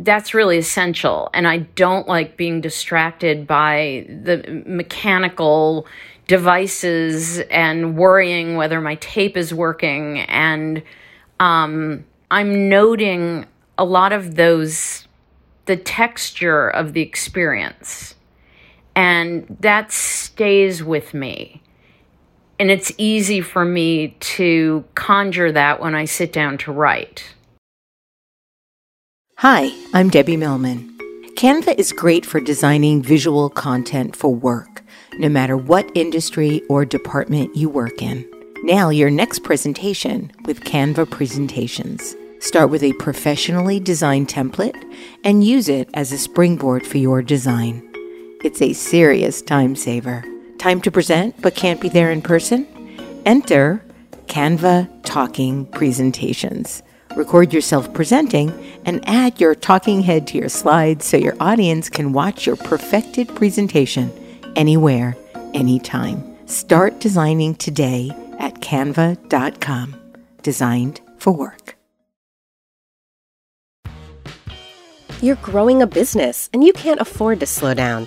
that's 0.00 0.32
really 0.32 0.58
essential. 0.58 1.30
And 1.34 1.46
i 1.46 1.58
don't 1.58 2.08
like 2.08 2.36
being 2.36 2.60
distracted 2.60 3.46
by 3.46 4.06
the 4.08 4.62
mechanical 4.66 5.86
devices 6.28 7.40
and 7.50 7.96
worrying 7.96 8.56
whether 8.56 8.80
my 8.80 8.94
tape 8.96 9.36
is 9.36 9.52
working. 9.52 10.20
And 10.20 10.82
um, 11.40 12.04
I'm 12.30 12.68
noting 12.68 13.46
a 13.78 13.84
lot 13.84 14.12
of 14.12 14.36
those, 14.36 15.08
the 15.64 15.76
texture 15.76 16.68
of 16.68 16.92
the 16.92 17.00
experience. 17.00 18.14
And 18.98 19.46
that 19.60 19.92
stays 19.92 20.82
with 20.82 21.14
me. 21.14 21.62
And 22.58 22.68
it's 22.68 22.90
easy 22.98 23.40
for 23.40 23.64
me 23.64 24.16
to 24.18 24.84
conjure 24.96 25.52
that 25.52 25.80
when 25.80 25.94
I 25.94 26.04
sit 26.04 26.32
down 26.32 26.58
to 26.58 26.72
write. 26.72 27.36
Hi, 29.36 29.70
I'm 29.94 30.10
Debbie 30.10 30.36
Millman. 30.36 30.98
Canva 31.36 31.78
is 31.78 31.92
great 31.92 32.26
for 32.26 32.40
designing 32.40 33.00
visual 33.00 33.48
content 33.48 34.16
for 34.16 34.34
work, 34.34 34.82
no 35.16 35.28
matter 35.28 35.56
what 35.56 35.88
industry 35.94 36.60
or 36.68 36.84
department 36.84 37.54
you 37.54 37.68
work 37.68 38.02
in. 38.02 38.28
Now, 38.64 38.88
your 38.88 39.10
next 39.10 39.44
presentation 39.44 40.32
with 40.44 40.64
Canva 40.64 41.08
Presentations. 41.08 42.16
Start 42.40 42.70
with 42.70 42.82
a 42.82 42.94
professionally 42.94 43.78
designed 43.78 44.26
template 44.26 44.74
and 45.22 45.44
use 45.44 45.68
it 45.68 45.88
as 45.94 46.10
a 46.10 46.18
springboard 46.18 46.84
for 46.84 46.98
your 46.98 47.22
design. 47.22 47.87
It's 48.44 48.62
a 48.62 48.72
serious 48.72 49.42
time 49.42 49.74
saver. 49.74 50.24
Time 50.58 50.80
to 50.82 50.92
present 50.92 51.34
but 51.42 51.56
can't 51.56 51.80
be 51.80 51.88
there 51.88 52.12
in 52.12 52.22
person? 52.22 52.68
Enter 53.26 53.84
Canva 54.26 54.88
Talking 55.02 55.66
Presentations. 55.66 56.84
Record 57.16 57.52
yourself 57.52 57.92
presenting 57.92 58.52
and 58.84 59.02
add 59.08 59.40
your 59.40 59.56
talking 59.56 60.02
head 60.02 60.28
to 60.28 60.38
your 60.38 60.48
slides 60.48 61.04
so 61.04 61.16
your 61.16 61.36
audience 61.40 61.88
can 61.88 62.12
watch 62.12 62.46
your 62.46 62.54
perfected 62.54 63.26
presentation 63.34 64.12
anywhere, 64.54 65.16
anytime. 65.52 66.22
Start 66.46 67.00
designing 67.00 67.56
today 67.56 68.12
at 68.38 68.60
canva.com. 68.60 69.96
Designed 70.42 71.00
for 71.16 71.32
work. 71.32 71.76
You're 75.20 75.34
growing 75.36 75.82
a 75.82 75.88
business 75.88 76.48
and 76.52 76.62
you 76.62 76.72
can't 76.72 77.00
afford 77.00 77.40
to 77.40 77.46
slow 77.46 77.74
down. 77.74 78.06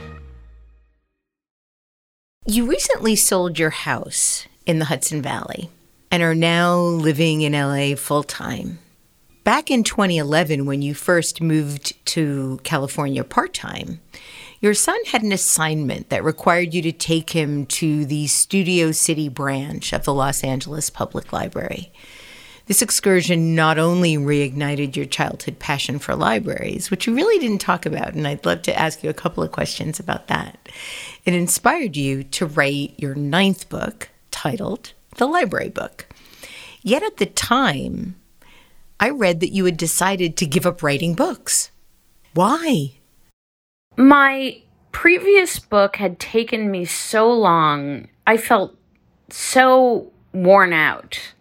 You 2.47 2.65
recently 2.65 3.15
sold 3.15 3.59
your 3.59 3.69
house 3.69 4.47
in 4.65 4.79
the 4.79 4.85
Hudson 4.85 5.21
Valley 5.21 5.69
and 6.09 6.23
are 6.23 6.33
now 6.33 6.75
living 6.75 7.41
in 7.41 7.53
LA 7.53 7.95
full 7.95 8.23
time. 8.23 8.79
Back 9.43 9.69
in 9.69 9.83
2011, 9.83 10.65
when 10.65 10.81
you 10.81 10.95
first 10.95 11.39
moved 11.39 12.03
to 12.07 12.59
California 12.63 13.23
part 13.23 13.53
time, 13.53 14.01
your 14.59 14.73
son 14.73 14.97
had 15.05 15.21
an 15.21 15.31
assignment 15.31 16.09
that 16.09 16.23
required 16.23 16.73
you 16.73 16.81
to 16.81 16.91
take 16.91 17.29
him 17.29 17.67
to 17.67 18.05
the 18.05 18.25
Studio 18.25 18.91
City 18.91 19.29
branch 19.29 19.93
of 19.93 20.03
the 20.03 20.13
Los 20.13 20.43
Angeles 20.43 20.89
Public 20.89 21.31
Library. 21.31 21.93
This 22.71 22.81
excursion 22.81 23.53
not 23.53 23.77
only 23.77 24.15
reignited 24.15 24.95
your 24.95 25.05
childhood 25.05 25.59
passion 25.59 25.99
for 25.99 26.15
libraries, 26.15 26.89
which 26.89 27.05
you 27.05 27.13
really 27.13 27.37
didn't 27.37 27.59
talk 27.59 27.85
about, 27.85 28.13
and 28.13 28.25
I'd 28.25 28.45
love 28.45 28.61
to 28.61 28.79
ask 28.79 29.03
you 29.03 29.09
a 29.09 29.13
couple 29.13 29.43
of 29.43 29.51
questions 29.51 29.99
about 29.99 30.27
that. 30.27 30.69
It 31.25 31.33
inspired 31.33 31.97
you 31.97 32.23
to 32.23 32.45
write 32.45 32.93
your 32.95 33.13
ninth 33.13 33.67
book 33.67 34.07
titled 34.31 34.93
The 35.17 35.25
Library 35.25 35.67
Book. 35.67 36.07
Yet 36.81 37.03
at 37.03 37.17
the 37.17 37.25
time, 37.25 38.15
I 39.01 39.09
read 39.09 39.41
that 39.41 39.51
you 39.51 39.65
had 39.65 39.75
decided 39.75 40.37
to 40.37 40.45
give 40.45 40.65
up 40.65 40.81
writing 40.81 41.13
books. 41.13 41.71
Why? 42.33 42.93
My 43.97 44.61
previous 44.93 45.59
book 45.59 45.97
had 45.97 46.21
taken 46.21 46.71
me 46.71 46.85
so 46.85 47.29
long. 47.29 48.07
I 48.25 48.37
felt 48.37 48.77
so 49.29 50.13
worn 50.31 50.71
out. 50.71 51.33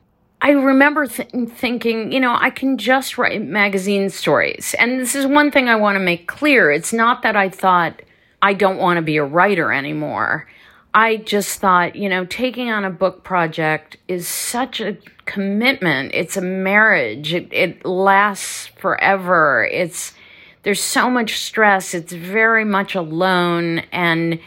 I 0.43 0.53
remember 0.53 1.07
th- 1.07 1.29
thinking, 1.51 2.13
you 2.13 2.21
know, 2.21 2.35
I 2.39 2.51
can 2.51 2.79
just 2.79 3.19
write 3.19 3.43
magazine 3.43 4.09
stories. 4.09 4.75
And 4.79 4.99
this 4.99 5.15
is 5.15 5.27
one 5.27 5.51
thing 5.51 5.69
I 5.69 5.77
want 5.77 5.97
to 5.97 6.01
make 6.01 6.27
clear. 6.27 6.73
It's 6.73 6.93
not 6.93 7.23
that 7.23 7.37
I 7.37 7.51
thought 7.51 8.01
I 8.41 8.55
don't 8.55 8.79
want 8.79 8.97
to 8.97 9.03
be 9.03 9.19
a 9.19 9.25
writer 9.25 9.73
anymore. 9.73 10.49
I 10.95 11.19
just 11.19 11.61
thought, 11.61 11.95
you 11.95 12.09
know, 12.09 12.25
taking 12.25 12.71
on 12.71 12.85
a 12.85 12.91
book 12.91 13.23
project 13.23 13.99
is 14.09 14.27
such 14.27 14.81
a 14.81 14.97
commitment. 15.27 16.13
It's 16.15 16.37
a 16.37 16.43
marriage. 16.43 17.35
It, 17.35 17.53
it 17.53 17.85
lasts 17.85 18.67
forever. 18.79 19.69
It's, 19.71 20.15
there's 20.63 20.83
so 20.83 21.11
much 21.11 21.39
stress. 21.39 21.95
It's 21.95 22.13
very 22.13 22.65
much 22.65 22.95
alone. 22.95 23.81
And 23.93 24.41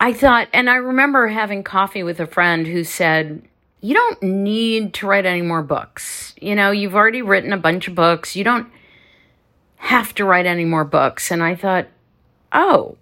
I 0.00 0.14
thought, 0.14 0.48
and 0.52 0.68
I 0.68 0.76
remember 0.76 1.28
having 1.28 1.62
coffee 1.62 2.02
with 2.02 2.18
a 2.18 2.26
friend 2.26 2.66
who 2.66 2.82
said, 2.82 3.42
you 3.82 3.94
don't 3.94 4.22
need 4.22 4.94
to 4.94 5.06
write 5.06 5.26
any 5.26 5.42
more 5.42 5.62
books. 5.62 6.34
You 6.40 6.54
know, 6.54 6.70
you've 6.70 6.94
already 6.94 7.20
written 7.20 7.52
a 7.52 7.58
bunch 7.58 7.88
of 7.88 7.96
books. 7.96 8.36
You 8.36 8.44
don't 8.44 8.68
have 9.76 10.14
to 10.14 10.24
write 10.24 10.46
any 10.46 10.64
more 10.64 10.84
books. 10.84 11.32
And 11.32 11.42
I 11.42 11.56
thought, 11.56 11.88
oh, 12.52 12.96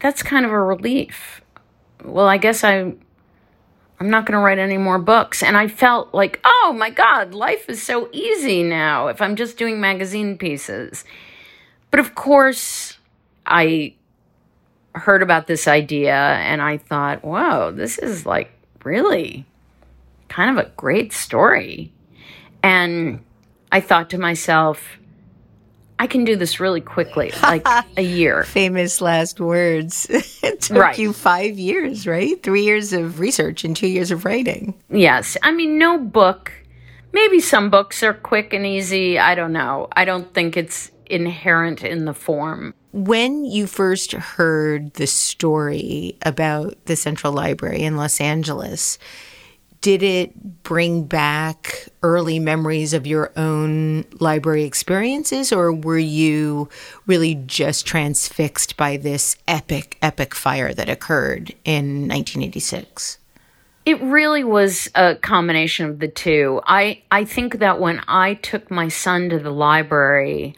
that's 0.00 0.22
kind 0.22 0.46
of 0.46 0.50
a 0.50 0.58
relief. 0.58 1.42
Well, 2.02 2.26
I 2.26 2.38
guess 2.38 2.64
I'm 2.64 2.98
I'm 4.00 4.10
not 4.10 4.26
going 4.26 4.36
to 4.36 4.44
write 4.44 4.58
any 4.58 4.78
more 4.78 4.98
books. 4.98 5.44
And 5.44 5.56
I 5.56 5.68
felt 5.68 6.12
like, 6.12 6.40
oh 6.44 6.74
my 6.76 6.90
God, 6.90 7.34
life 7.34 7.68
is 7.68 7.80
so 7.80 8.08
easy 8.10 8.64
now 8.64 9.06
if 9.06 9.20
I'm 9.20 9.36
just 9.36 9.56
doing 9.56 9.80
magazine 9.80 10.36
pieces. 10.38 11.04
But 11.92 12.00
of 12.00 12.16
course, 12.16 12.98
I 13.46 13.94
heard 14.94 15.22
about 15.22 15.46
this 15.46 15.68
idea 15.68 16.16
and 16.16 16.60
I 16.60 16.78
thought, 16.78 17.22
whoa, 17.22 17.70
this 17.70 17.98
is 17.98 18.26
like 18.26 18.50
really 18.82 19.46
kind 20.32 20.58
of 20.58 20.66
a 20.66 20.70
great 20.70 21.12
story. 21.12 21.92
And 22.62 23.22
I 23.70 23.80
thought 23.80 24.08
to 24.10 24.18
myself, 24.18 24.82
I 25.98 26.06
can 26.06 26.24
do 26.24 26.36
this 26.36 26.58
really 26.58 26.80
quickly, 26.80 27.32
like 27.42 27.66
a 27.96 28.02
year. 28.02 28.44
Famous 28.44 29.00
last 29.02 29.40
words. 29.40 30.06
it 30.42 30.62
took 30.62 30.78
right. 30.78 30.98
you 30.98 31.12
five 31.12 31.58
years, 31.58 32.06
right? 32.06 32.42
Three 32.42 32.64
years 32.64 32.94
of 32.94 33.20
research 33.20 33.62
and 33.62 33.76
two 33.76 33.88
years 33.88 34.10
of 34.10 34.24
writing. 34.24 34.74
Yes. 34.88 35.36
I 35.42 35.52
mean, 35.52 35.76
no 35.78 35.98
book. 35.98 36.50
Maybe 37.12 37.40
some 37.40 37.68
books 37.68 38.02
are 38.02 38.14
quick 38.14 38.54
and 38.54 38.64
easy. 38.64 39.18
I 39.18 39.34
don't 39.34 39.52
know. 39.52 39.88
I 39.92 40.06
don't 40.06 40.32
think 40.32 40.56
it's 40.56 40.90
inherent 41.06 41.84
in 41.84 42.06
the 42.06 42.14
form. 42.14 42.74
When 42.92 43.44
you 43.44 43.66
first 43.66 44.12
heard 44.12 44.94
the 44.94 45.06
story 45.06 46.16
about 46.22 46.86
the 46.86 46.96
Central 46.96 47.34
Library 47.34 47.82
in 47.82 47.98
Los 47.98 48.18
Angeles, 48.18 48.98
did 49.82 50.02
it 50.02 50.62
bring 50.62 51.04
back 51.04 51.88
early 52.04 52.38
memories 52.38 52.94
of 52.94 53.06
your 53.06 53.32
own 53.36 54.04
library 54.20 54.62
experiences, 54.62 55.52
or 55.52 55.72
were 55.72 55.98
you 55.98 56.68
really 57.06 57.34
just 57.34 57.84
transfixed 57.84 58.76
by 58.76 58.96
this 58.96 59.36
epic, 59.46 59.98
epic 60.00 60.34
fire 60.34 60.72
that 60.72 60.88
occurred 60.88 61.50
in 61.64 62.08
1986? 62.08 63.18
It 63.84 64.00
really 64.00 64.44
was 64.44 64.88
a 64.94 65.16
combination 65.16 65.90
of 65.90 65.98
the 65.98 66.06
two. 66.06 66.62
I, 66.64 67.02
I 67.10 67.24
think 67.24 67.58
that 67.58 67.80
when 67.80 68.00
I 68.06 68.34
took 68.34 68.70
my 68.70 68.86
son 68.86 69.30
to 69.30 69.40
the 69.40 69.50
library, 69.50 70.54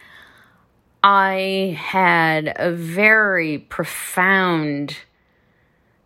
I 1.03 1.79
had 1.81 2.53
a 2.57 2.71
very 2.71 3.59
profound 3.59 4.99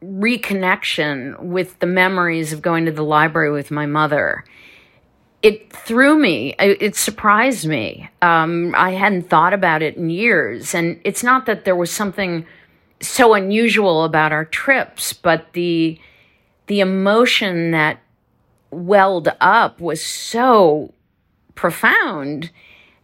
reconnection 0.03 1.38
with 1.40 1.78
the 1.80 1.86
memories 1.86 2.53
of 2.53 2.62
going 2.62 2.84
to 2.86 2.92
the 2.92 3.05
library 3.05 3.51
with 3.51 3.70
my 3.70 3.86
mother. 3.86 4.44
It 5.42 5.72
threw 5.72 6.18
me, 6.18 6.55
it 6.59 6.96
surprised 6.96 7.66
me. 7.66 8.11
Um, 8.22 8.74
I 8.76 8.90
hadn't 8.90 9.30
thought 9.30 9.55
about 9.55 9.82
it 9.82 9.96
in 9.96 10.11
years. 10.11 10.74
And 10.74 11.01
it's 11.05 11.22
not 11.22 11.46
that 11.46 11.64
there 11.64 11.76
was 11.76 11.92
something 11.92 12.44
so 13.01 13.34
unusual 13.34 14.05
about 14.05 14.32
our 14.32 14.44
trips, 14.44 15.12
but 15.12 15.53
the, 15.53 16.01
the 16.66 16.80
emotion 16.80 17.70
that 17.70 18.01
welled 18.70 19.28
up 19.40 19.80
was 19.80 20.05
so 20.05 20.92
profound. 21.55 22.51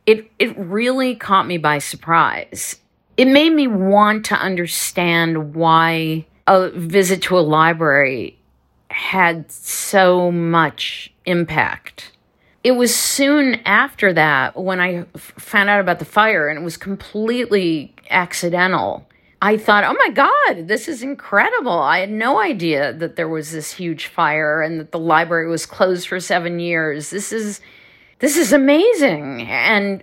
It, 0.07 0.31
it 0.39 0.59
really 0.59 1.15
caught 1.15 1.47
me 1.47 1.57
by 1.57 1.79
surprise. 1.79 2.81
It 3.17 3.27
made 3.27 3.51
me 3.51 3.69
want 3.69 4.25
to 4.27 4.35
understand 4.35 5.55
why 5.55 6.27
a 6.47 6.71
visit 6.71 7.23
to 7.23 7.39
a 7.39 7.41
library 7.41 8.39
had 8.91 9.51
so 9.51 10.31
much 10.31 11.13
impact. 11.25 12.13
It 12.63 12.73
was 12.73 12.95
soon 12.95 13.57
after 13.67 14.13
that 14.13 14.57
when 14.57 14.81
I 14.81 15.05
found 15.17 15.69
out 15.69 15.81
about 15.81 15.99
the 15.99 16.05
fire, 16.05 16.49
and 16.49 16.59
it 16.59 16.63
was 16.63 16.77
completely 16.77 17.95
accidental. 18.11 19.07
I 19.43 19.59
thought, 19.59 19.85
oh 19.85 19.93
my 19.93 20.09
God, 20.11 20.69
this 20.69 20.89
is 20.89 21.03
incredible. 21.03 21.79
I 21.79 21.99
had 21.99 22.11
no 22.11 22.41
idea 22.41 22.95
that 22.95 23.17
there 23.17 23.29
was 23.29 23.53
this 23.53 23.73
huge 23.73 24.07
fire 24.07 24.63
and 24.63 24.81
that 24.81 24.93
the 24.93 24.99
library 24.99 25.49
was 25.49 25.67
closed 25.67 26.09
for 26.09 26.19
seven 26.19 26.61
years. 26.61 27.11
This 27.11 27.31
is 27.31 27.61
this 28.21 28.39
is 28.39 28.55
amazing. 28.55 29.43
And 29.43 30.03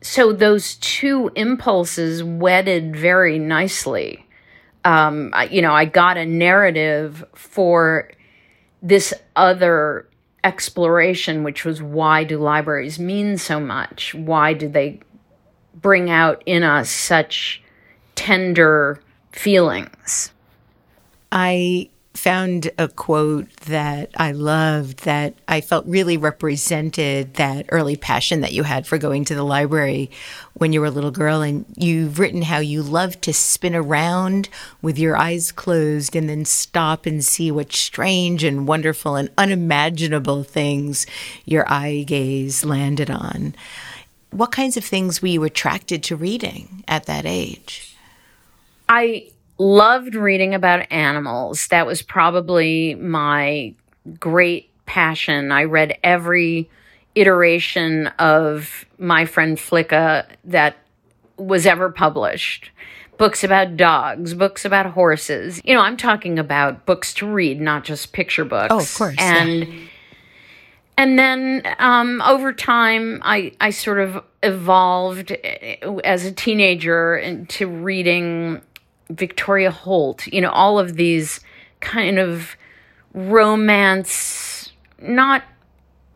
so 0.00 0.32
those 0.32 0.74
two 0.76 1.30
impulses 1.36 2.24
wedded 2.24 2.96
very 2.96 3.38
nicely 3.38 4.21
um, 4.84 5.32
you 5.50 5.62
know, 5.62 5.72
I 5.72 5.84
got 5.84 6.16
a 6.16 6.26
narrative 6.26 7.24
for 7.34 8.10
this 8.82 9.14
other 9.36 10.08
exploration, 10.44 11.44
which 11.44 11.64
was 11.64 11.82
why 11.82 12.24
do 12.24 12.38
libraries 12.38 12.98
mean 12.98 13.38
so 13.38 13.60
much? 13.60 14.14
Why 14.14 14.52
do 14.54 14.68
they 14.68 15.00
bring 15.74 16.10
out 16.10 16.42
in 16.46 16.62
us 16.62 16.90
such 16.90 17.62
tender 18.14 19.00
feelings? 19.30 20.32
I 21.30 21.88
found 22.14 22.70
a 22.78 22.88
quote 22.88 23.50
that 23.62 24.10
I 24.16 24.32
loved 24.32 25.04
that 25.04 25.34
I 25.48 25.60
felt 25.60 25.86
really 25.86 26.16
represented 26.16 27.34
that 27.34 27.66
early 27.70 27.96
passion 27.96 28.42
that 28.42 28.52
you 28.52 28.64
had 28.64 28.86
for 28.86 28.98
going 28.98 29.24
to 29.26 29.34
the 29.34 29.42
library 29.42 30.10
when 30.54 30.72
you 30.72 30.80
were 30.80 30.86
a 30.86 30.90
little 30.90 31.10
girl. 31.10 31.40
And 31.40 31.64
you've 31.76 32.18
written 32.18 32.42
how 32.42 32.58
you 32.58 32.82
love 32.82 33.20
to 33.22 33.32
spin 33.32 33.74
around 33.74 34.48
with 34.82 34.98
your 34.98 35.16
eyes 35.16 35.52
closed 35.52 36.14
and 36.14 36.28
then 36.28 36.44
stop 36.44 37.06
and 37.06 37.24
see 37.24 37.50
what 37.50 37.72
strange 37.72 38.44
and 38.44 38.68
wonderful 38.68 39.16
and 39.16 39.30
unimaginable 39.38 40.44
things 40.44 41.06
your 41.44 41.64
eye 41.70 42.04
gaze 42.06 42.64
landed 42.64 43.10
on. 43.10 43.54
What 44.30 44.52
kinds 44.52 44.76
of 44.76 44.84
things 44.84 45.20
were 45.20 45.28
you 45.28 45.44
attracted 45.44 46.02
to 46.04 46.16
reading 46.16 46.84
at 46.86 47.06
that 47.06 47.24
age? 47.26 47.96
I 48.88 49.31
loved 49.62 50.14
reading 50.14 50.54
about 50.54 50.90
animals. 50.90 51.68
That 51.68 51.86
was 51.86 52.02
probably 52.02 52.96
my 52.96 53.74
great 54.18 54.70
passion. 54.86 55.52
I 55.52 55.64
read 55.64 55.98
every 56.02 56.68
iteration 57.14 58.08
of 58.18 58.84
My 58.98 59.24
Friend 59.24 59.56
Flicka 59.56 60.26
that 60.44 60.76
was 61.36 61.66
ever 61.66 61.90
published. 61.90 62.70
Books 63.18 63.44
about 63.44 63.76
dogs, 63.76 64.34
books 64.34 64.64
about 64.64 64.86
horses. 64.86 65.60
You 65.64 65.74
know, 65.74 65.80
I'm 65.80 65.96
talking 65.96 66.38
about 66.38 66.84
books 66.84 67.14
to 67.14 67.26
read, 67.26 67.60
not 67.60 67.84
just 67.84 68.12
picture 68.12 68.44
books. 68.44 68.68
Oh, 68.70 68.80
of 68.80 68.94
course. 68.94 69.16
And 69.18 69.64
yeah. 69.64 69.80
and 70.96 71.18
then 71.18 71.62
um, 71.78 72.20
over 72.22 72.52
time, 72.52 73.20
I 73.22 73.52
I 73.60 73.70
sort 73.70 74.00
of 74.00 74.24
evolved 74.42 75.30
eh, 75.30 75.76
as 76.02 76.24
a 76.24 76.32
teenager 76.32 77.16
into 77.16 77.68
reading 77.68 78.60
Victoria 79.16 79.70
Holt. 79.70 80.26
You 80.26 80.40
know, 80.40 80.50
all 80.50 80.78
of 80.78 80.96
these 80.96 81.40
kind 81.80 82.18
of 82.18 82.56
romance, 83.14 84.72
not 85.00 85.42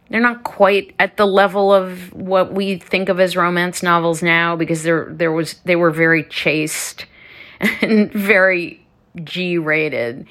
they're 0.08 0.20
not 0.20 0.44
quite 0.44 0.94
at 0.98 1.16
the 1.16 1.26
level 1.26 1.72
of 1.74 2.12
what 2.12 2.52
we 2.52 2.78
think 2.78 3.08
of 3.08 3.18
as 3.18 3.36
romance 3.36 3.82
novels 3.82 4.22
now 4.22 4.54
because 4.54 4.82
there 4.84 5.08
there 5.10 5.32
was 5.32 5.54
they 5.64 5.76
were 5.76 5.90
very 5.90 6.22
chaste 6.24 7.06
and 7.80 8.12
very 8.12 8.86
G 9.24 9.58
rated 9.58 10.26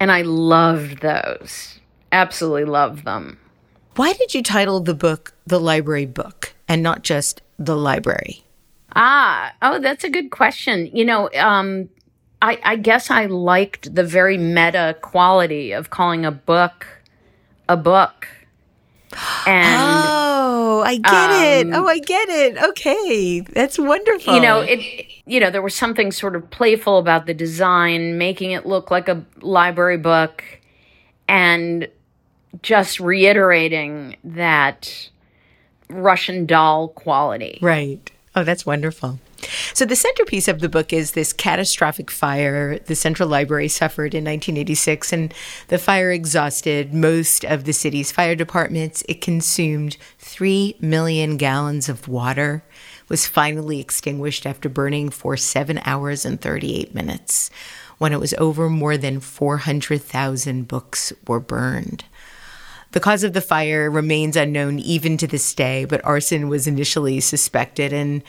and 0.00 0.12
I 0.12 0.22
loved 0.22 1.00
those. 1.00 1.78
Absolutely 2.12 2.64
loved 2.64 3.04
them. 3.04 3.38
Why 3.96 4.12
did 4.12 4.32
you 4.32 4.42
title 4.42 4.80
the 4.80 4.94
book 4.94 5.34
The 5.46 5.58
Library 5.58 6.06
Book 6.06 6.54
and 6.68 6.82
not 6.82 7.02
just 7.02 7.42
The 7.58 7.76
Library? 7.76 8.44
Ah, 8.94 9.52
oh, 9.60 9.80
that's 9.80 10.04
a 10.04 10.10
good 10.10 10.30
question. 10.30 10.88
You 10.92 11.04
know, 11.04 11.28
um, 11.34 11.88
I, 12.40 12.60
I 12.64 12.76
guess 12.76 13.10
I 13.10 13.26
liked 13.26 13.94
the 13.94 14.04
very 14.04 14.38
meta 14.38 14.96
quality 15.00 15.72
of 15.72 15.90
calling 15.90 16.24
a 16.24 16.30
book 16.30 16.86
a 17.68 17.76
book. 17.76 18.26
And 19.46 19.76
oh, 19.80 20.82
I 20.84 20.96
get 20.96 21.30
um, 21.30 21.42
it. 21.42 21.76
Oh, 21.76 21.86
I 21.86 21.98
get 21.98 22.28
it. 22.28 22.62
Okay, 22.62 23.40
that's 23.40 23.78
wonderful. 23.78 24.34
You 24.34 24.40
know, 24.40 24.60
it. 24.60 25.06
You 25.26 25.40
know, 25.40 25.50
there 25.50 25.62
was 25.62 25.74
something 25.74 26.12
sort 26.12 26.36
of 26.36 26.50
playful 26.50 26.98
about 26.98 27.26
the 27.26 27.34
design, 27.34 28.18
making 28.18 28.52
it 28.52 28.66
look 28.66 28.90
like 28.90 29.08
a 29.08 29.24
library 29.40 29.98
book, 29.98 30.44
and 31.26 31.88
just 32.62 33.00
reiterating 33.00 34.16
that 34.24 35.08
Russian 35.88 36.44
doll 36.44 36.88
quality. 36.88 37.58
Right. 37.62 38.10
Oh, 38.34 38.44
that's 38.44 38.66
wonderful. 38.66 39.18
So, 39.72 39.84
the 39.84 39.96
centerpiece 39.96 40.48
of 40.48 40.60
the 40.60 40.68
book 40.68 40.92
is 40.92 41.12
this 41.12 41.32
catastrophic 41.32 42.10
fire 42.10 42.78
the 42.78 42.96
Central 42.96 43.28
Library 43.28 43.68
suffered 43.68 44.14
in 44.14 44.24
1986, 44.24 45.12
and 45.12 45.34
the 45.68 45.78
fire 45.78 46.10
exhausted 46.10 46.92
most 46.92 47.44
of 47.44 47.64
the 47.64 47.72
city's 47.72 48.10
fire 48.10 48.34
departments. 48.34 49.04
It 49.08 49.20
consumed 49.20 49.96
3 50.18 50.76
million 50.80 51.36
gallons 51.36 51.88
of 51.88 52.08
water, 52.08 52.64
was 53.08 53.26
finally 53.26 53.80
extinguished 53.80 54.44
after 54.44 54.68
burning 54.68 55.08
for 55.10 55.36
7 55.36 55.80
hours 55.84 56.24
and 56.24 56.40
38 56.40 56.94
minutes. 56.94 57.50
When 57.98 58.12
it 58.12 58.20
was 58.20 58.34
over, 58.34 58.68
more 58.68 58.96
than 58.96 59.20
400,000 59.20 60.68
books 60.68 61.12
were 61.26 61.40
burned. 61.40 62.04
The 62.92 63.00
cause 63.00 63.22
of 63.22 63.34
the 63.34 63.40
fire 63.40 63.90
remains 63.90 64.36
unknown 64.36 64.78
even 64.78 65.16
to 65.18 65.26
this 65.26 65.52
day, 65.52 65.84
but 65.84 66.04
arson 66.04 66.48
was 66.48 66.66
initially 66.66 67.20
suspected 67.20 67.92
and 67.92 68.22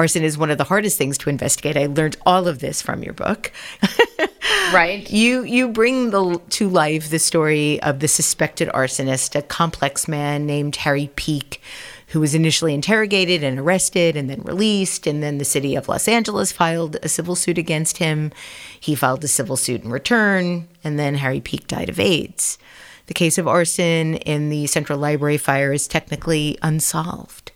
Arson 0.00 0.22
is 0.22 0.38
one 0.38 0.50
of 0.50 0.56
the 0.56 0.64
hardest 0.64 0.96
things 0.96 1.18
to 1.18 1.28
investigate. 1.28 1.76
I 1.76 1.84
learned 1.84 2.16
all 2.24 2.48
of 2.48 2.60
this 2.60 2.80
from 2.80 3.02
your 3.02 3.12
book. 3.12 3.52
right. 4.72 5.06
You 5.10 5.42
you 5.42 5.68
bring 5.68 6.08
the, 6.08 6.40
to 6.48 6.70
life 6.70 7.10
the 7.10 7.18
story 7.18 7.82
of 7.82 8.00
the 8.00 8.08
suspected 8.08 8.70
arsonist, 8.70 9.36
a 9.36 9.42
complex 9.42 10.08
man 10.08 10.46
named 10.46 10.76
Harry 10.76 11.10
Peak, 11.16 11.60
who 12.08 12.20
was 12.20 12.34
initially 12.34 12.72
interrogated 12.72 13.44
and 13.44 13.58
arrested 13.58 14.16
and 14.16 14.30
then 14.30 14.40
released. 14.40 15.06
And 15.06 15.22
then 15.22 15.36
the 15.36 15.44
city 15.44 15.74
of 15.74 15.86
Los 15.86 16.08
Angeles 16.08 16.50
filed 16.50 16.96
a 17.02 17.08
civil 17.10 17.36
suit 17.36 17.58
against 17.58 17.98
him. 17.98 18.32
He 18.80 18.94
filed 18.94 19.22
a 19.22 19.28
civil 19.28 19.58
suit 19.58 19.84
in 19.84 19.90
return. 19.90 20.66
And 20.82 20.98
then 20.98 21.16
Harry 21.16 21.42
Peak 21.42 21.66
died 21.66 21.90
of 21.90 22.00
AIDS. 22.00 22.56
The 23.04 23.12
case 23.12 23.36
of 23.36 23.46
arson 23.46 24.14
in 24.14 24.48
the 24.48 24.66
Central 24.66 24.98
Library 24.98 25.36
fire 25.36 25.74
is 25.74 25.86
technically 25.86 26.56
unsolved. 26.62 27.52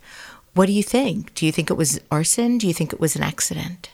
What 0.54 0.66
do 0.66 0.72
you 0.72 0.82
think? 0.82 1.34
Do 1.34 1.46
you 1.46 1.52
think 1.52 1.70
it 1.70 1.74
was 1.74 2.00
arson? 2.10 2.58
Do 2.58 2.68
you 2.68 2.74
think 2.74 2.92
it 2.92 3.00
was 3.00 3.16
an 3.16 3.22
accident? 3.22 3.90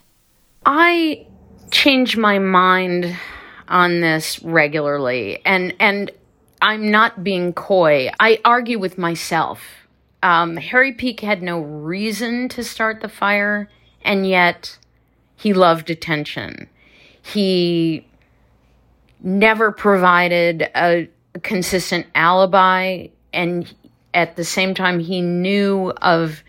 I 0.66 1.26
change 1.70 2.16
my 2.16 2.38
mind 2.38 3.16
on 3.68 4.00
this 4.00 4.42
regularly, 4.42 5.40
and 5.46 5.74
and 5.80 6.11
I'm 6.61 6.90
not 6.90 7.24
being 7.24 7.54
coy. 7.54 8.11
I 8.20 8.40
argue 8.44 8.78
with 8.78 8.98
myself. 8.98 9.62
Um, 10.22 10.58
Harry 10.58 10.92
Peak 10.92 11.20
had 11.20 11.42
no 11.42 11.61
reason 11.61 12.50
to 12.50 12.62
start 12.62 13.00
the 13.00 13.08
fire, 13.08 13.70
and 14.02 14.28
yet 14.28 14.76
he 15.36 15.54
loved 15.54 15.88
attention. 15.88 16.68
He 17.22 18.06
never 19.22 19.72
provided 19.72 20.68
a 20.74 21.08
consistent 21.42 22.06
alibi, 22.14 23.06
and 23.32 23.72
at 24.12 24.36
the 24.36 24.44
same 24.44 24.74
time, 24.74 24.98
he 24.98 25.22
knew 25.22 25.92
of 26.02 26.42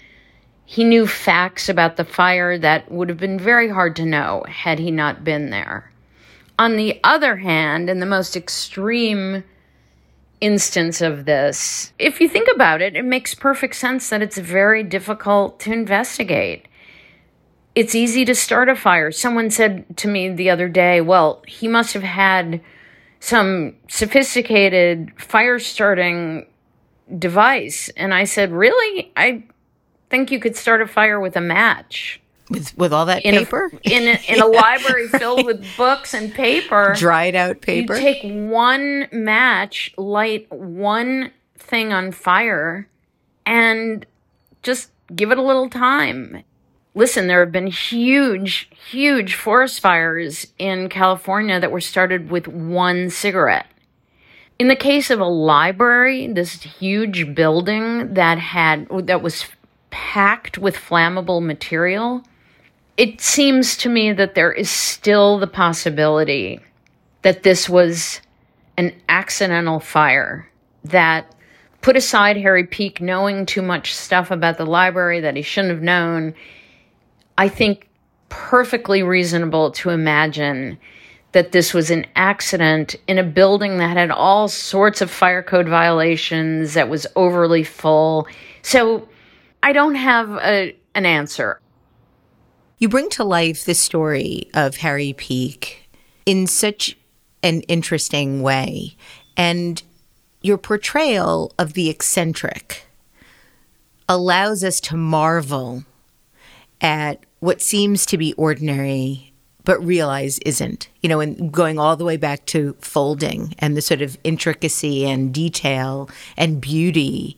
he 0.72 0.86
knew 0.86 1.06
facts 1.06 1.68
about 1.68 1.98
the 1.98 2.06
fire 2.06 2.58
that 2.58 2.90
would 2.90 3.10
have 3.10 3.18
been 3.18 3.38
very 3.38 3.68
hard 3.68 3.94
to 3.94 4.06
know 4.06 4.42
had 4.48 4.80
he 4.80 4.90
not 4.90 5.22
been 5.22 5.50
there. 5.50 5.92
On 6.58 6.78
the 6.78 6.98
other 7.04 7.36
hand, 7.36 7.90
in 7.90 8.00
the 8.00 8.06
most 8.06 8.38
extreme 8.38 9.44
instance 10.40 11.02
of 11.02 11.26
this, 11.26 11.92
if 12.00 12.22
you 12.22 12.30
think 12.30 12.48
about 12.56 12.82
it, 12.82 12.96
it 12.96 13.04
makes 13.04 13.36
perfect 13.36 13.76
sense 13.76 14.10
that 14.10 14.22
it's 14.22 14.38
very 14.38 14.82
difficult 14.82 15.60
to 15.60 15.74
investigate. 15.74 16.70
It's 17.76 17.94
easy 17.94 18.24
to 18.24 18.34
start 18.34 18.70
a 18.70 18.76
fire. 18.78 19.12
Someone 19.12 19.50
said 19.50 19.98
to 19.98 20.08
me 20.08 20.30
the 20.30 20.50
other 20.50 20.70
day, 20.70 21.02
well, 21.02 21.44
he 21.50 21.68
must 21.68 21.94
have 21.96 22.04
had 22.04 22.62
some 23.20 23.76
sophisticated 23.90 25.12
fire 25.18 25.60
starting 25.60 26.46
device. 27.20 27.90
And 27.98 28.14
I 28.14 28.24
said, 28.24 28.54
really? 28.54 29.12
I 29.18 29.44
think 30.12 30.30
you 30.30 30.40
could 30.40 30.56
start 30.56 30.82
a 30.82 30.88
fire 30.88 31.20
with 31.20 31.36
a 31.36 31.42
match. 31.42 32.22
With, 32.50 32.78
with 32.78 32.92
all 32.92 33.06
that 33.06 33.24
in 33.24 33.34
paper? 33.34 33.72
A, 33.86 33.90
in, 33.90 34.08
a, 34.10 34.20
in 34.28 34.42
a 34.42 34.46
library 34.62 35.08
filled 35.08 35.46
with 35.46 35.66
books 35.78 36.14
and 36.14 36.34
paper. 36.34 36.94
Dried 36.98 37.34
out 37.34 37.62
paper? 37.62 37.96
You 37.96 38.00
take 38.02 38.22
one 38.24 39.08
match, 39.12 39.94
light 39.98 40.52
one 40.52 41.32
thing 41.58 41.94
on 41.94 42.12
fire, 42.12 42.88
and 43.46 44.06
just 44.62 44.92
give 45.16 45.32
it 45.32 45.38
a 45.38 45.42
little 45.42 45.70
time. 45.70 46.44
Listen, 46.94 47.28
there 47.28 47.40
have 47.40 47.54
been 47.54 47.68
huge, 47.68 48.70
huge 48.92 49.34
forest 49.36 49.80
fires 49.80 50.48
in 50.60 50.90
California 50.90 51.58
that 51.58 51.72
were 51.72 51.80
started 51.80 52.30
with 52.30 52.50
one 52.50 53.10
cigarette. 53.10 53.68
In 54.60 54.68
the 54.68 54.76
case 54.76 55.10
of 55.10 55.22
a 55.22 55.26
library, 55.26 56.28
this 56.28 56.62
huge 56.62 57.34
building 57.34 58.14
that 58.14 58.38
had 58.38 58.88
that 59.08 59.22
was 59.24 59.46
packed 59.92 60.58
with 60.58 60.76
flammable 60.76 61.44
material, 61.44 62.24
it 62.98 63.22
seems 63.22 63.78
to 63.78 63.90
me 63.90 64.12
that 64.12 64.36
there 64.36 64.52
is 64.52 64.70
still 64.70 65.38
the 65.38 65.48
possibility 65.48 66.60
that 67.22 67.44
this 67.44 67.70
was 67.70 68.22
an 68.78 68.94
accidental 69.10 69.80
fire 69.80 70.50
that 70.84 71.36
put 71.82 71.96
aside 71.96 72.38
Harry 72.38 72.66
Peak 72.66 73.02
knowing 73.02 73.46
too 73.46 73.62
much 73.62 73.96
stuff 73.96 74.32
about 74.32 74.58
the 74.58 74.66
library 74.66 75.20
that 75.20 75.36
he 75.36 75.42
shouldn't 75.42 75.74
have 75.74 75.84
known. 75.84 76.34
I 77.38 77.48
think 77.50 77.88
perfectly 78.30 79.04
reasonable 79.04 79.72
to 79.72 79.90
imagine 79.90 80.78
that 81.34 81.52
this 81.54 81.74
was 81.74 81.90
an 81.90 82.06
accident 82.16 82.96
in 83.08 83.18
a 83.18 83.24
building 83.24 83.78
that 83.78 83.96
had 83.96 84.12
all 84.12 84.48
sorts 84.48 85.02
of 85.02 85.10
fire 85.10 85.42
code 85.42 85.68
violations, 85.68 86.74
that 86.74 86.90
was 86.90 87.08
overly 87.16 87.64
full. 87.64 88.28
So 88.64 89.08
I 89.64 89.74
don't 89.74 89.96
have 89.96 90.32
a, 90.32 90.76
an 90.96 91.06
answer. 91.06 91.60
You 92.78 92.90
bring 92.90 93.10
to 93.12 93.24
life 93.24 93.64
the 93.64 93.76
story 93.76 94.50
of 94.54 94.78
Harry 94.78 95.14
Peak 95.14 95.90
in 96.26 96.48
such 96.48 96.98
an 97.44 97.62
interesting 97.62 98.42
way. 98.42 98.96
And 99.38 99.82
your 100.42 100.58
portrayal 100.58 101.54
of 101.60 101.74
the 101.74 101.90
eccentric 101.90 102.86
allows 104.10 104.64
us 104.64 104.80
to 104.82 104.98
marvel 104.98 105.84
at 106.82 107.24
what 107.40 107.62
seems 107.62 108.06
to 108.08 108.18
be 108.18 108.34
ordinary 108.34 109.32
but 109.64 109.84
realize 109.84 110.40
isn't. 110.40 110.90
You 111.02 111.10
know, 111.10 111.20
and 111.20 111.52
going 111.52 111.78
all 111.78 111.96
the 111.96 112.06
way 112.06 112.18
back 112.18 112.46
to 112.48 112.76
folding 112.80 113.54
and 113.60 113.78
the 113.78 113.82
sort 113.82 114.02
of 114.02 114.18
intricacy 114.24 115.06
and 115.06 115.34
detail 115.34 116.10
and 116.36 116.60
beauty 116.60 117.38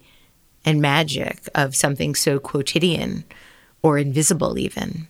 and 0.65 0.81
magic 0.81 1.47
of 1.55 1.75
something 1.75 2.15
so 2.15 2.39
quotidian 2.39 3.23
or 3.81 3.97
invisible, 3.97 4.57
even. 4.57 5.07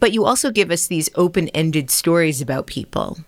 But 0.00 0.12
you 0.12 0.24
also 0.24 0.50
give 0.50 0.70
us 0.70 0.86
these 0.86 1.10
open 1.14 1.48
ended 1.48 1.90
stories 1.90 2.40
about 2.40 2.66
people. 2.66 3.18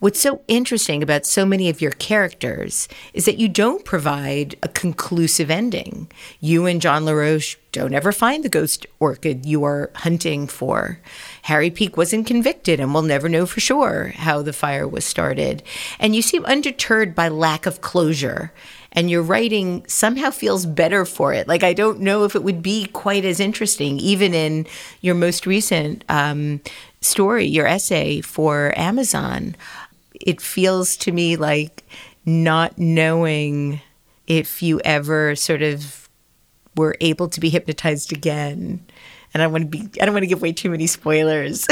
What's 0.00 0.20
so 0.20 0.42
interesting 0.48 1.02
about 1.02 1.24
so 1.24 1.46
many 1.46 1.70
of 1.70 1.80
your 1.80 1.92
characters 1.92 2.88
is 3.14 3.24
that 3.24 3.38
you 3.38 3.48
don't 3.48 3.84
provide 3.84 4.56
a 4.62 4.68
conclusive 4.68 5.50
ending. 5.50 6.10
You 6.40 6.66
and 6.66 6.82
John 6.82 7.04
LaRoche 7.04 7.56
don't 7.72 7.94
ever 7.94 8.12
find 8.12 8.44
the 8.44 8.48
ghost 8.48 8.86
orchid 9.00 9.46
you 9.46 9.64
are 9.64 9.90
hunting 9.94 10.46
for. 10.46 10.98
Harry 11.42 11.70
Peak 11.70 11.96
wasn't 11.96 12.26
convicted 12.26 12.80
and 12.80 12.92
we'll 12.92 13.02
never 13.02 13.28
know 13.28 13.46
for 13.46 13.60
sure 13.60 14.12
how 14.16 14.42
the 14.42 14.52
fire 14.52 14.86
was 14.86 15.04
started. 15.04 15.62
And 15.98 16.14
you 16.14 16.20
seem 16.20 16.44
undeterred 16.44 17.14
by 17.14 17.28
lack 17.28 17.64
of 17.64 17.80
closure. 17.80 18.52
And 18.94 19.10
your 19.10 19.22
writing 19.22 19.84
somehow 19.88 20.30
feels 20.30 20.66
better 20.66 21.04
for 21.04 21.32
it. 21.32 21.48
Like, 21.48 21.64
I 21.64 21.72
don't 21.72 22.00
know 22.00 22.24
if 22.24 22.36
it 22.36 22.44
would 22.44 22.62
be 22.62 22.86
quite 22.86 23.24
as 23.24 23.40
interesting, 23.40 23.98
even 23.98 24.34
in 24.34 24.66
your 25.00 25.16
most 25.16 25.46
recent 25.46 26.04
um, 26.08 26.60
story, 27.00 27.44
your 27.44 27.66
essay 27.66 28.20
for 28.20 28.72
Amazon 28.78 29.56
it 30.24 30.40
feels 30.40 30.96
to 30.96 31.12
me 31.12 31.36
like 31.36 31.84
not 32.24 32.78
knowing 32.78 33.80
if 34.26 34.62
you 34.62 34.80
ever 34.84 35.36
sort 35.36 35.62
of 35.62 36.08
were 36.76 36.96
able 37.00 37.28
to 37.28 37.40
be 37.40 37.50
hypnotized 37.50 38.12
again. 38.12 38.84
And 39.32 39.42
I 39.42 39.46
want 39.46 39.64
to 39.64 39.68
be 39.68 40.00
I 40.00 40.04
don't 40.04 40.14
want 40.14 40.22
to 40.22 40.28
give 40.28 40.40
away 40.40 40.52
too 40.52 40.70
many 40.70 40.86
spoilers. 40.86 41.66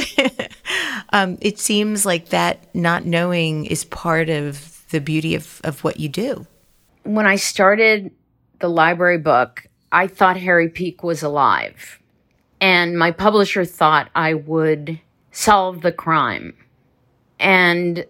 um, 1.13 1.39
it 1.41 1.59
seems 1.59 2.05
like 2.05 2.29
that 2.29 2.75
not 2.75 3.07
knowing 3.07 3.65
is 3.67 3.85
part 3.85 4.29
of 4.29 4.85
the 4.91 5.01
beauty 5.01 5.35
of, 5.35 5.61
of 5.65 5.83
what 5.85 5.99
you 5.99 6.09
do. 6.09 6.47
When 7.05 7.27
I 7.27 7.37
started 7.37 8.13
the 8.61 8.69
library 8.69 9.19
book, 9.19 9.67
I 9.91 10.07
thought 10.07 10.37
Harry 10.37 10.69
Peak 10.69 11.03
was 11.03 11.23
alive. 11.23 11.99
And 12.61 12.99
my 12.99 13.11
publisher 13.11 13.65
thought 13.65 14.11
I 14.15 14.35
would 14.35 15.01
solve 15.33 15.83
the 15.83 15.93
crime. 15.93 16.55
And 17.41 18.07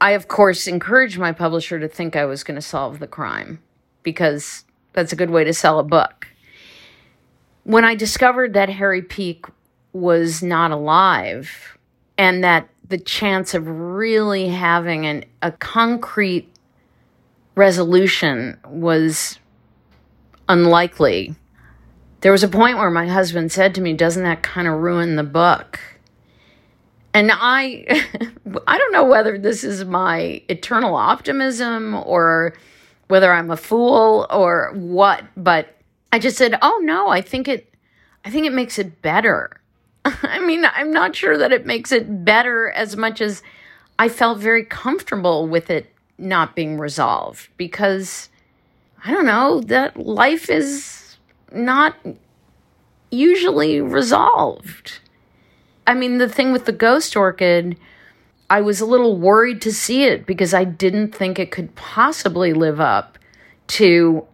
I, 0.00 0.10
of 0.10 0.28
course, 0.28 0.66
encouraged 0.66 1.18
my 1.18 1.32
publisher 1.32 1.80
to 1.80 1.88
think 1.88 2.14
I 2.14 2.26
was 2.26 2.44
going 2.44 2.56
to 2.56 2.62
solve 2.62 2.98
the 2.98 3.06
crime 3.06 3.62
because 4.02 4.64
that's 4.92 5.12
a 5.12 5.16
good 5.16 5.30
way 5.30 5.44
to 5.44 5.54
sell 5.54 5.78
a 5.78 5.84
book. 5.84 6.28
When 7.62 7.84
I 7.84 7.94
discovered 7.94 8.52
that 8.52 8.68
Harry 8.68 9.00
Peak 9.00 9.46
was 9.94 10.42
not 10.42 10.70
alive 10.70 11.78
and 12.18 12.44
that 12.44 12.68
the 12.86 12.98
chance 12.98 13.54
of 13.54 13.66
really 13.66 14.48
having 14.48 15.06
an, 15.06 15.24
a 15.40 15.50
concrete 15.52 16.53
resolution 17.54 18.58
was 18.66 19.38
unlikely, 20.48 21.34
there 22.20 22.32
was 22.32 22.42
a 22.42 22.48
point 22.48 22.78
where 22.78 22.90
my 22.90 23.06
husband 23.06 23.52
said 23.52 23.74
to 23.74 23.80
me, 23.80 23.92
Doesn't 23.92 24.24
that 24.24 24.42
kind 24.42 24.66
of 24.66 24.80
ruin 24.80 25.16
the 25.16 25.22
book? 25.22 25.78
And 27.12 27.30
I 27.32 27.86
I 28.66 28.78
don't 28.78 28.92
know 28.92 29.04
whether 29.04 29.38
this 29.38 29.62
is 29.62 29.84
my 29.84 30.42
eternal 30.48 30.96
optimism 30.96 31.94
or 31.94 32.54
whether 33.08 33.32
I'm 33.32 33.50
a 33.50 33.56
fool 33.56 34.26
or 34.30 34.72
what, 34.74 35.24
but 35.36 35.76
I 36.12 36.18
just 36.18 36.36
said, 36.36 36.58
"Oh 36.60 36.80
no, 36.82 37.08
I 37.08 37.20
think 37.20 37.46
it 37.46 37.72
I 38.24 38.30
think 38.30 38.46
it 38.46 38.52
makes 38.52 38.78
it 38.78 39.00
better." 39.00 39.60
I 40.04 40.40
mean, 40.40 40.64
I'm 40.64 40.92
not 40.92 41.14
sure 41.14 41.38
that 41.38 41.52
it 41.52 41.66
makes 41.66 41.92
it 41.92 42.24
better 42.24 42.70
as 42.70 42.96
much 42.96 43.20
as 43.20 43.42
I 43.98 44.08
felt 44.08 44.38
very 44.38 44.64
comfortable 44.64 45.46
with 45.46 45.70
it 45.70 45.93
not 46.18 46.54
being 46.54 46.78
resolved 46.78 47.48
because 47.56 48.28
I 49.04 49.10
don't 49.10 49.26
know, 49.26 49.60
that 49.60 49.96
life 49.98 50.48
is 50.48 51.16
not 51.52 51.94
usually 53.10 53.80
resolved. 53.80 55.00
I 55.86 55.94
mean, 55.94 56.18
the 56.18 56.28
thing 56.28 56.52
with 56.52 56.64
the 56.64 56.72
ghost 56.72 57.14
orchid, 57.14 57.76
I 58.48 58.62
was 58.62 58.80
a 58.80 58.86
little 58.86 59.18
worried 59.18 59.60
to 59.62 59.72
see 59.72 60.04
it 60.04 60.26
because 60.26 60.54
I 60.54 60.64
didn't 60.64 61.14
think 61.14 61.38
it 61.38 61.50
could 61.50 61.74
possibly 61.74 62.54
live 62.54 62.80
up 62.80 63.18
to 63.66 64.26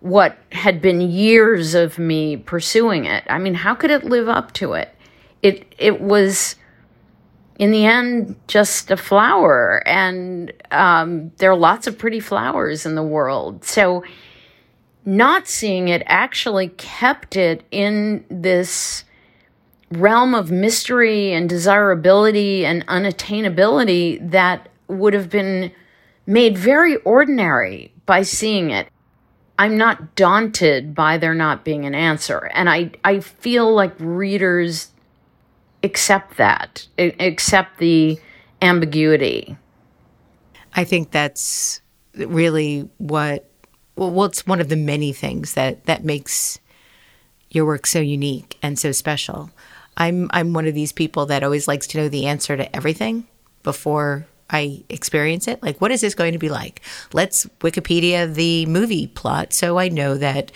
what 0.00 0.38
had 0.52 0.80
been 0.82 1.00
years 1.00 1.74
of 1.74 1.98
me 1.98 2.36
pursuing 2.36 3.06
it. 3.06 3.24
I 3.28 3.38
mean, 3.38 3.54
how 3.54 3.74
could 3.74 3.90
it 3.90 4.04
live 4.04 4.28
up 4.28 4.52
to 4.54 4.74
it? 4.74 4.94
It 5.42 5.74
it 5.78 6.00
was 6.00 6.56
in 7.60 7.72
the 7.72 7.84
end 7.84 8.36
just 8.48 8.90
a 8.90 8.96
flower, 8.96 9.82
and 9.86 10.50
um, 10.70 11.30
there 11.36 11.50
are 11.50 11.56
lots 11.56 11.86
of 11.86 11.98
pretty 11.98 12.18
flowers 12.18 12.86
in 12.86 12.94
the 12.94 13.02
world. 13.02 13.66
So, 13.66 14.02
not 15.04 15.46
seeing 15.46 15.88
it 15.88 16.02
actually 16.06 16.68
kept 16.68 17.36
it 17.36 17.62
in 17.70 18.24
this 18.30 19.04
realm 19.90 20.34
of 20.34 20.50
mystery 20.50 21.34
and 21.34 21.50
desirability 21.50 22.64
and 22.64 22.86
unattainability 22.86 24.30
that 24.30 24.70
would 24.88 25.12
have 25.12 25.28
been 25.28 25.70
made 26.26 26.56
very 26.56 26.96
ordinary 26.96 27.92
by 28.06 28.22
seeing 28.22 28.70
it. 28.70 28.88
I'm 29.58 29.76
not 29.76 30.14
daunted 30.14 30.94
by 30.94 31.18
there 31.18 31.34
not 31.34 31.66
being 31.66 31.84
an 31.84 31.94
answer. 31.94 32.50
And 32.54 32.70
I, 32.70 32.92
I 33.04 33.20
feel 33.20 33.74
like 33.74 33.92
readers 33.98 34.92
accept 35.82 36.36
that, 36.36 36.86
accept 36.98 37.78
the 37.78 38.18
ambiguity. 38.62 39.56
I 40.74 40.84
think 40.84 41.10
that's 41.10 41.80
really 42.14 42.88
what 42.98 43.46
well, 43.96 44.24
it's 44.24 44.46
one 44.46 44.60
of 44.60 44.68
the 44.68 44.76
many 44.76 45.12
things 45.12 45.54
that 45.54 45.84
that 45.84 46.04
makes 46.04 46.58
your 47.50 47.66
work 47.66 47.86
so 47.86 48.00
unique 48.00 48.56
and 48.62 48.78
so 48.78 48.92
special. 48.92 49.50
I'm 49.96 50.30
I'm 50.32 50.52
one 50.52 50.66
of 50.66 50.74
these 50.74 50.92
people 50.92 51.26
that 51.26 51.42
always 51.42 51.68
likes 51.68 51.86
to 51.88 51.98
know 51.98 52.08
the 52.08 52.26
answer 52.26 52.56
to 52.56 52.74
everything 52.74 53.26
before 53.62 54.26
I 54.48 54.84
experience 54.88 55.46
it. 55.46 55.62
Like, 55.62 55.80
what 55.80 55.90
is 55.90 56.00
this 56.00 56.14
going 56.14 56.32
to 56.32 56.38
be 56.38 56.48
like? 56.48 56.80
Let's 57.12 57.46
Wikipedia 57.60 58.32
the 58.32 58.66
movie 58.66 59.06
plot 59.06 59.52
so 59.52 59.78
I 59.78 59.88
know 59.88 60.16
that 60.16 60.52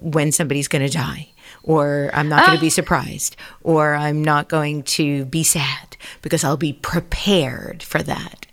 when 0.00 0.32
somebody's 0.32 0.68
going 0.68 0.86
to 0.86 0.92
die, 0.92 1.28
or 1.64 2.10
I'm 2.12 2.28
not 2.28 2.46
going 2.46 2.58
to 2.58 2.60
be 2.60 2.68
ah. 2.68 2.70
surprised, 2.70 3.36
or 3.62 3.94
I'm 3.94 4.22
not 4.22 4.48
going 4.48 4.82
to 4.84 5.24
be 5.24 5.42
sad 5.42 5.96
because 6.22 6.44
I'll 6.44 6.56
be 6.56 6.74
prepared 6.74 7.82
for 7.82 8.02
that. 8.02 8.46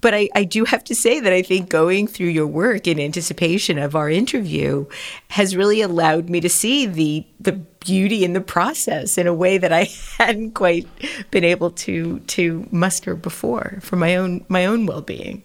But 0.00 0.14
I, 0.14 0.28
I 0.34 0.44
do 0.44 0.64
have 0.64 0.82
to 0.84 0.94
say 0.94 1.20
that 1.20 1.32
I 1.32 1.42
think 1.42 1.68
going 1.68 2.06
through 2.06 2.28
your 2.28 2.46
work 2.46 2.86
in 2.86 2.98
anticipation 2.98 3.78
of 3.78 3.94
our 3.94 4.08
interview 4.08 4.86
has 5.28 5.56
really 5.56 5.82
allowed 5.82 6.30
me 6.30 6.40
to 6.40 6.48
see 6.48 6.86
the 6.86 7.26
the 7.38 7.52
beauty 7.52 8.24
in 8.24 8.34
the 8.34 8.40
process 8.40 9.18
in 9.18 9.26
a 9.26 9.34
way 9.34 9.58
that 9.58 9.72
I 9.72 9.84
hadn't 10.18 10.52
quite 10.52 10.86
been 11.30 11.44
able 11.44 11.70
to 11.72 12.20
to 12.20 12.66
muster 12.70 13.14
before 13.14 13.78
for 13.80 13.96
my 13.96 14.16
own 14.16 14.44
my 14.48 14.64
own 14.64 14.86
well 14.86 15.02
being. 15.02 15.42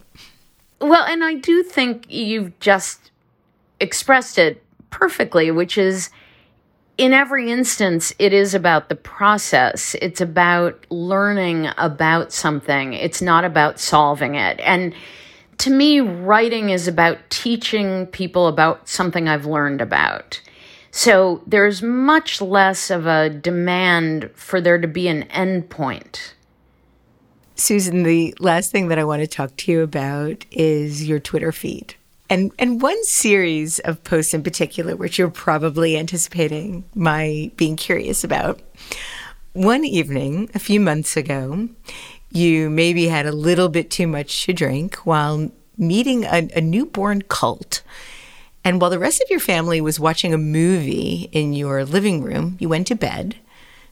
Well, 0.79 1.03
and 1.03 1.23
I 1.23 1.35
do 1.35 1.63
think 1.63 2.05
you've 2.09 2.57
just 2.59 3.11
expressed 3.79 4.37
it 4.37 4.63
perfectly, 4.89 5.51
which 5.51 5.77
is 5.77 6.09
in 6.97 7.13
every 7.13 7.51
instance, 7.51 8.13
it 8.19 8.33
is 8.33 8.53
about 8.53 8.89
the 8.89 8.95
process. 8.95 9.95
It's 10.01 10.21
about 10.21 10.85
learning 10.89 11.69
about 11.77 12.31
something. 12.31 12.93
It's 12.93 13.21
not 13.21 13.43
about 13.43 13.79
solving 13.79 14.35
it. 14.35 14.59
And 14.61 14.93
to 15.59 15.69
me, 15.69 15.99
writing 15.99 16.69
is 16.69 16.87
about 16.87 17.17
teaching 17.29 18.07
people 18.07 18.47
about 18.47 18.87
something 18.87 19.27
I've 19.27 19.45
learned 19.45 19.81
about. 19.81 20.41
So 20.91 21.41
there's 21.45 21.81
much 21.81 22.41
less 22.41 22.89
of 22.89 23.05
a 23.05 23.29
demand 23.29 24.31
for 24.35 24.61
there 24.61 24.77
to 24.77 24.87
be 24.87 25.09
an 25.09 25.23
endpoint. 25.23 26.31
Susan, 27.55 28.03
the 28.03 28.33
last 28.39 28.71
thing 28.71 28.87
that 28.87 28.99
I 28.99 29.03
want 29.03 29.21
to 29.21 29.27
talk 29.27 29.55
to 29.57 29.71
you 29.71 29.81
about 29.81 30.45
is 30.51 31.07
your 31.07 31.19
Twitter 31.19 31.51
feed. 31.51 31.95
And 32.29 32.51
and 32.57 32.81
one 32.81 33.03
series 33.03 33.79
of 33.79 34.03
posts 34.03 34.33
in 34.33 34.41
particular, 34.41 34.95
which 34.95 35.19
you're 35.19 35.29
probably 35.29 35.97
anticipating 35.97 36.83
my 36.95 37.51
being 37.55 37.75
curious 37.75 38.23
about. 38.23 38.61
One 39.53 39.85
evening, 39.85 40.49
a 40.53 40.59
few 40.59 40.79
months 40.79 41.15
ago, 41.15 41.69
you 42.31 42.69
maybe 42.69 43.07
had 43.07 43.25
a 43.25 43.31
little 43.31 43.69
bit 43.69 43.89
too 43.89 44.07
much 44.07 44.45
to 44.45 44.53
drink 44.53 44.95
while 45.05 45.51
meeting 45.77 46.25
a, 46.25 46.49
a 46.55 46.61
newborn 46.61 47.21
cult. 47.23 47.81
And 48.63 48.81
while 48.81 48.89
the 48.89 48.99
rest 48.99 49.21
of 49.21 49.29
your 49.29 49.39
family 49.39 49.79
was 49.79 49.99
watching 49.99 50.33
a 50.33 50.39
movie 50.39 51.29
in 51.31 51.53
your 51.53 51.85
living 51.85 52.23
room, 52.23 52.57
you 52.59 52.67
went 52.67 52.87
to 52.87 52.95
bed 52.95 53.35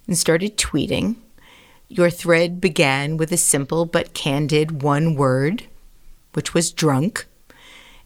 and 0.08 0.18
started 0.18 0.58
tweeting. 0.58 1.16
Your 1.88 2.10
thread 2.10 2.60
began 2.60 3.18
with 3.18 3.32
a 3.32 3.38
simple 3.38 3.86
but 3.86 4.16
candid 4.16 4.82
one 4.82 5.14
word, 5.16 5.66
which 6.34 6.56
was 6.56 6.72
drunk 6.72 7.28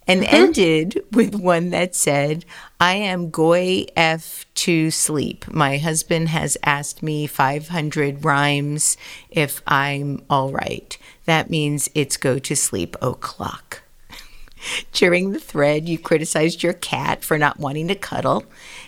and 0.07 0.21
mm-hmm. 0.21 0.35
ended 0.35 1.03
with 1.11 1.35
one 1.35 1.69
that 1.71 1.93
said, 1.95 2.45
I 2.79 2.95
am 2.95 3.29
goy 3.29 3.85
F 3.95 4.45
to 4.55 4.89
sleep. 4.89 5.51
My 5.51 5.77
husband 5.77 6.29
has 6.29 6.57
asked 6.63 7.03
me 7.03 7.27
500 7.27 8.23
rhymes 8.23 8.97
if 9.29 9.61
I'm 9.67 10.23
all 10.29 10.51
right. 10.51 10.97
That 11.25 11.49
means 11.49 11.89
it's 11.93 12.17
go 12.17 12.39
to 12.39 12.55
sleep 12.55 12.95
o'clock. 13.01 13.83
During 14.93 15.31
the 15.31 15.39
thread, 15.39 15.89
you 15.89 15.99
criticized 15.99 16.63
your 16.63 16.73
cat 16.73 17.23
for 17.23 17.37
not 17.37 17.59
wanting 17.59 17.89
to 17.89 17.95
cuddle 17.95 18.45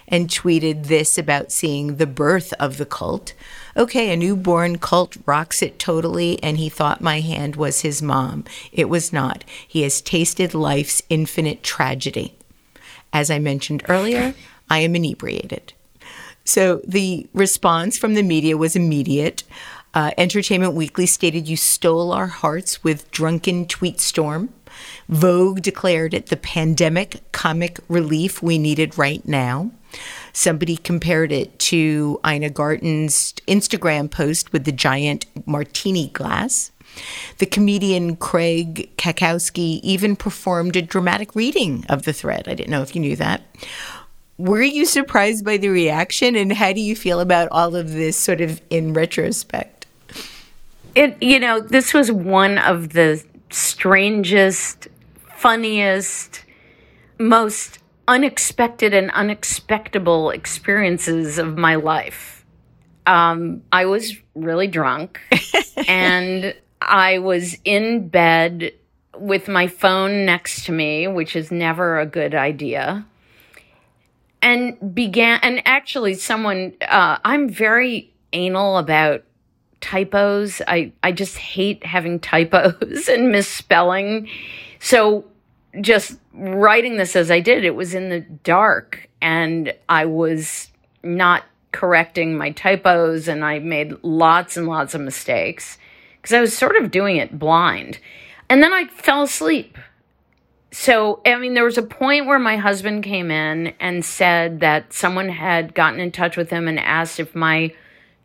and 0.08 0.30
tweeted 0.30 0.86
this 0.86 1.18
about 1.18 1.52
seeing 1.52 1.98
the 1.98 2.08
birth 2.08 2.54
of 2.54 2.78
the 2.78 2.86
cult. 2.86 3.34
Okay, 3.80 4.12
a 4.12 4.18
newborn 4.18 4.78
cult 4.78 5.18
rocks 5.26 5.62
it 5.62 5.80
totally, 5.80 6.42
and 6.44 6.58
he 6.58 6.70
thought 6.70 7.02
my 7.02 7.22
hand 7.22 7.56
was 7.56 7.82
his 7.82 8.02
mom. 8.02 8.44
It 8.72 8.90
was 8.90 9.14
not. 9.14 9.46
He 9.66 9.82
has 9.84 10.02
tasted 10.02 10.54
life's 10.54 11.02
infinite 11.10 11.64
tragedy. 11.64 12.36
As 13.14 13.32
I 13.32 13.40
mentioned 13.40 13.84
earlier, 13.88 14.36
I 14.70 14.80
am 14.80 14.96
inebriated. 14.96 15.74
So 16.44 16.82
the 16.86 17.28
response 17.34 17.98
from 17.98 18.16
the 18.16 18.24
media 18.24 18.58
was 18.58 18.76
immediate. 18.76 19.44
Uh, 19.94 20.12
Entertainment 20.18 20.74
Weekly 20.74 21.06
stated 21.06 21.48
you 21.48 21.58
stole 21.58 22.12
our 22.12 22.28
hearts 22.28 22.84
with 22.84 23.10
drunken 23.12 23.66
tweet 23.66 24.00
storm. 24.00 24.54
Vogue 25.08 25.62
declared 25.62 26.14
it 26.14 26.28
the 26.28 26.38
pandemic 26.38 27.32
comic 27.32 27.80
relief 27.88 28.42
we 28.42 28.58
needed 28.58 28.98
right 28.98 29.28
now. 29.28 29.72
Somebody 30.34 30.78
compared 30.78 31.32
it 31.32 31.58
to 31.60 32.20
Ina 32.26 32.52
Garten's 32.52 33.34
Instagram 33.48 34.10
post 34.10 34.54
with 34.54 34.66
the 34.66 34.72
giant 34.72 35.26
martini 35.46 36.10
glass. 36.10 36.72
The 37.38 37.46
comedian 37.46 38.16
Craig 38.16 38.90
Cackowski 38.98 39.80
even 39.84 40.16
performed 40.16 40.76
a 40.76 40.82
dramatic 40.82 41.36
reading 41.36 41.86
of 41.90 42.04
the 42.04 42.14
thread. 42.14 42.48
I 42.48 42.56
didn't 42.56 42.72
know 42.72 42.82
if 42.82 42.96
you 42.96 43.02
knew 43.02 43.16
that. 43.16 43.42
Were 44.38 44.62
you 44.62 44.86
surprised 44.86 45.44
by 45.44 45.58
the 45.58 45.68
reaction, 45.68 46.36
and 46.36 46.54
how 46.54 46.72
do 46.72 46.80
you 46.80 46.96
feel 46.96 47.20
about 47.20 47.50
all 47.52 47.76
of 47.76 47.92
this 47.92 48.18
sort 48.18 48.40
of 48.40 48.62
in 48.70 48.94
retrospect? 48.94 49.86
It, 50.96 51.22
you 51.22 51.40
know, 51.40 51.60
this 51.60 51.94
was 51.94 52.12
one 52.12 52.58
of 52.58 52.94
the 52.94 53.24
strangest, 53.52 54.88
funniest, 55.36 56.46
most 57.20 57.80
unexpected 58.10 58.92
and 58.92 59.12
unexpectable 59.12 60.32
experiences 60.32 61.38
of 61.38 61.58
my 61.58 61.76
life. 61.76 62.44
Um, 63.06 63.62
I 63.72 63.86
was 63.86 64.18
really 64.34 64.68
drunk 64.68 65.20
and 65.88 66.56
I 66.82 67.20
was 67.20 67.56
in 67.64 68.10
bed 68.10 68.74
with 69.16 69.48
my 69.48 69.68
phone 69.68 70.26
next 70.26 70.66
to 70.66 70.72
me, 70.72 71.08
which 71.08 71.36
is 71.36 71.52
never 71.52 72.00
a 72.00 72.08
good 72.08 72.34
idea. 72.34 73.06
And 74.42 74.96
began, 74.96 75.40
and 75.44 75.62
actually, 75.66 76.16
someone, 76.16 76.74
uh, 76.88 77.20
I'm 77.24 77.48
very 77.48 78.12
anal 78.34 78.80
about 78.80 79.24
typos. 79.82 80.64
I, 80.68 80.94
I 81.04 81.12
just 81.12 81.38
hate 81.38 81.86
having 81.86 82.20
typos 82.20 83.08
and 83.10 83.32
misspelling. 83.32 84.30
So 84.80 85.29
just 85.82 86.18
writing 86.34 86.98
this 86.98 87.16
as 87.16 87.30
I 87.30 87.40
did, 87.40 87.64
it 87.64 87.76
was 87.76 87.94
in 87.94 88.10
the 88.10 88.22
dark 88.22 89.10
and 89.22 89.74
I 89.88 90.06
was 90.06 90.70
not 91.04 91.44
correcting 91.72 92.38
my 92.38 92.52
typos 92.52 93.28
and 93.28 93.44
I 93.46 93.60
made 93.60 93.94
lots 94.04 94.58
and 94.58 94.68
lots 94.68 94.96
of 94.96 95.02
mistakes 95.02 95.78
because 96.18 96.34
I 96.34 96.42
was 96.42 96.58
sort 96.58 96.76
of 96.76 96.92
doing 96.92 97.18
it 97.18 97.38
blind. 97.38 98.00
And 98.50 98.64
then 98.64 98.74
I 98.74 98.88
fell 98.88 99.24
asleep. 99.24 99.78
So, 100.72 101.22
I 101.26 101.36
mean, 101.38 101.54
there 101.54 101.64
was 101.64 101.78
a 101.78 101.84
point 101.84 102.26
where 102.26 102.40
my 102.40 102.58
husband 102.58 103.04
came 103.04 103.32
in 103.32 103.74
and 103.80 104.04
said 104.06 104.60
that 104.60 104.94
someone 104.94 105.30
had 105.30 105.74
gotten 105.74 106.00
in 106.00 106.12
touch 106.12 106.38
with 106.38 106.50
him 106.50 106.68
and 106.68 106.80
asked 106.80 107.20
if 107.20 107.36
my 107.36 107.74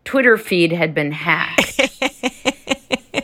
Twitter 0.05 0.37
feed 0.37 0.73
had 0.73 0.95
been 0.95 1.13
hacked. 1.13 1.81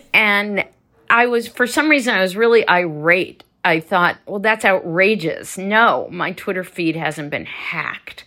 and 0.15 0.65
I 1.11 1.27
was, 1.27 1.49
for 1.49 1.67
some 1.67 1.91
reason, 1.91 2.15
I 2.15 2.21
was 2.21 2.37
really 2.37 2.67
irate 2.69 3.45
I 3.65 3.81
thought, 3.81 4.19
well, 4.27 4.39
that's 4.39 4.65
outrageous. 4.65 5.59
No, 5.59 6.09
my 6.11 6.33
Twitter 6.33 6.65
feed 6.65 6.97
hasn't 6.97 7.31
been 7.31 7.47
hacked. 7.47 8.25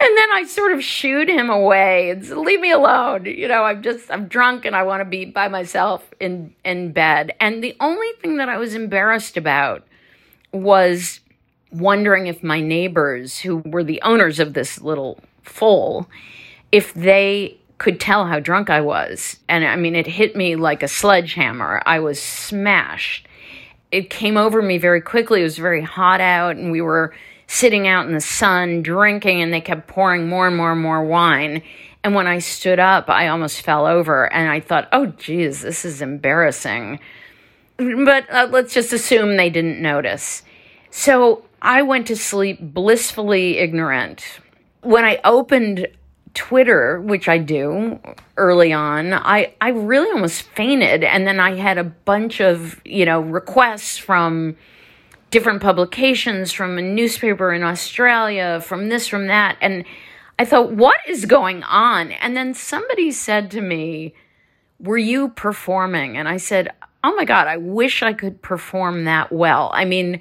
And 0.00 0.18
then 0.18 0.32
I 0.32 0.44
sort 0.44 0.72
of 0.72 0.82
shooed 0.82 1.28
him 1.28 1.48
away 1.48 2.10
and 2.10 2.24
said, 2.24 2.36
leave 2.36 2.60
me 2.60 2.72
alone. 2.72 3.24
You 3.26 3.46
know, 3.46 3.62
I'm 3.62 3.82
just, 3.82 4.10
I'm 4.10 4.26
drunk 4.26 4.64
and 4.64 4.74
I 4.74 4.82
want 4.82 5.00
to 5.00 5.04
be 5.04 5.26
by 5.26 5.46
myself 5.46 6.10
in, 6.18 6.52
in 6.64 6.90
bed. 6.90 7.32
And 7.38 7.62
the 7.62 7.76
only 7.78 8.08
thing 8.20 8.38
that 8.38 8.48
I 8.48 8.56
was 8.56 8.74
embarrassed 8.74 9.36
about 9.36 9.86
was 10.52 11.20
wondering 11.70 12.26
if 12.26 12.42
my 12.42 12.60
neighbors, 12.60 13.38
who 13.38 13.58
were 13.58 13.84
the 13.84 14.02
owners 14.02 14.40
of 14.40 14.54
this 14.54 14.80
little 14.80 15.20
foal, 15.44 16.08
if 16.72 16.92
they 16.94 17.56
could 17.78 18.00
tell 18.00 18.26
how 18.26 18.40
drunk 18.40 18.70
I 18.70 18.80
was. 18.80 19.38
And 19.48 19.64
I 19.64 19.76
mean, 19.76 19.94
it 19.94 20.06
hit 20.06 20.34
me 20.34 20.56
like 20.56 20.82
a 20.82 20.88
sledgehammer. 20.88 21.80
I 21.86 22.00
was 22.00 22.20
smashed 22.20 23.28
it 23.92 24.08
came 24.08 24.38
over 24.38 24.62
me 24.62 24.78
very 24.78 25.02
quickly. 25.02 25.40
It 25.40 25.44
was 25.44 25.58
very 25.58 25.82
hot 25.82 26.20
out, 26.20 26.56
and 26.56 26.72
we 26.72 26.80
were 26.80 27.14
sitting 27.46 27.86
out 27.86 28.06
in 28.06 28.14
the 28.14 28.20
sun 28.20 28.82
drinking, 28.82 29.42
and 29.42 29.52
they 29.52 29.60
kept 29.60 29.86
pouring 29.86 30.28
more 30.28 30.46
and 30.46 30.56
more 30.56 30.72
and 30.72 30.80
more 30.80 31.04
wine. 31.04 31.62
And 32.02 32.14
when 32.14 32.26
I 32.26 32.38
stood 32.38 32.80
up, 32.80 33.10
I 33.10 33.28
almost 33.28 33.60
fell 33.60 33.86
over, 33.86 34.32
and 34.32 34.48
I 34.48 34.60
thought, 34.60 34.88
oh, 34.92 35.06
geez, 35.06 35.60
this 35.60 35.84
is 35.84 36.00
embarrassing. 36.00 36.98
But 37.76 38.28
uh, 38.30 38.48
let's 38.50 38.74
just 38.74 38.92
assume 38.92 39.36
they 39.36 39.50
didn't 39.50 39.80
notice. 39.80 40.42
So 40.90 41.44
I 41.60 41.82
went 41.82 42.06
to 42.08 42.16
sleep 42.16 42.58
blissfully 42.60 43.58
ignorant. 43.58 44.24
When 44.80 45.04
I 45.04 45.20
opened 45.22 45.86
Twitter, 46.34 47.00
which 47.00 47.28
I 47.28 47.38
do 47.38 48.00
early 48.36 48.72
on, 48.72 49.12
I, 49.12 49.54
I 49.60 49.70
really 49.70 50.10
almost 50.10 50.42
fainted. 50.42 51.04
And 51.04 51.26
then 51.26 51.40
I 51.40 51.56
had 51.56 51.78
a 51.78 51.84
bunch 51.84 52.40
of, 52.40 52.80
you 52.84 53.04
know, 53.04 53.20
requests 53.20 53.98
from 53.98 54.56
different 55.30 55.62
publications, 55.62 56.52
from 56.52 56.78
a 56.78 56.82
newspaper 56.82 57.52
in 57.52 57.62
Australia, 57.62 58.60
from 58.60 58.88
this, 58.88 59.06
from 59.06 59.26
that. 59.26 59.56
And 59.60 59.84
I 60.38 60.44
thought, 60.44 60.72
what 60.72 60.96
is 61.06 61.24
going 61.24 61.62
on? 61.64 62.12
And 62.12 62.36
then 62.36 62.54
somebody 62.54 63.10
said 63.12 63.50
to 63.52 63.60
me, 63.60 64.14
Were 64.80 64.98
you 64.98 65.28
performing? 65.30 66.16
And 66.16 66.28
I 66.28 66.36
said, 66.38 66.72
Oh 67.04 67.14
my 67.14 67.24
God, 67.24 67.46
I 67.46 67.56
wish 67.56 68.02
I 68.02 68.12
could 68.12 68.40
perform 68.42 69.04
that 69.04 69.32
well. 69.32 69.70
I 69.74 69.84
mean, 69.84 70.20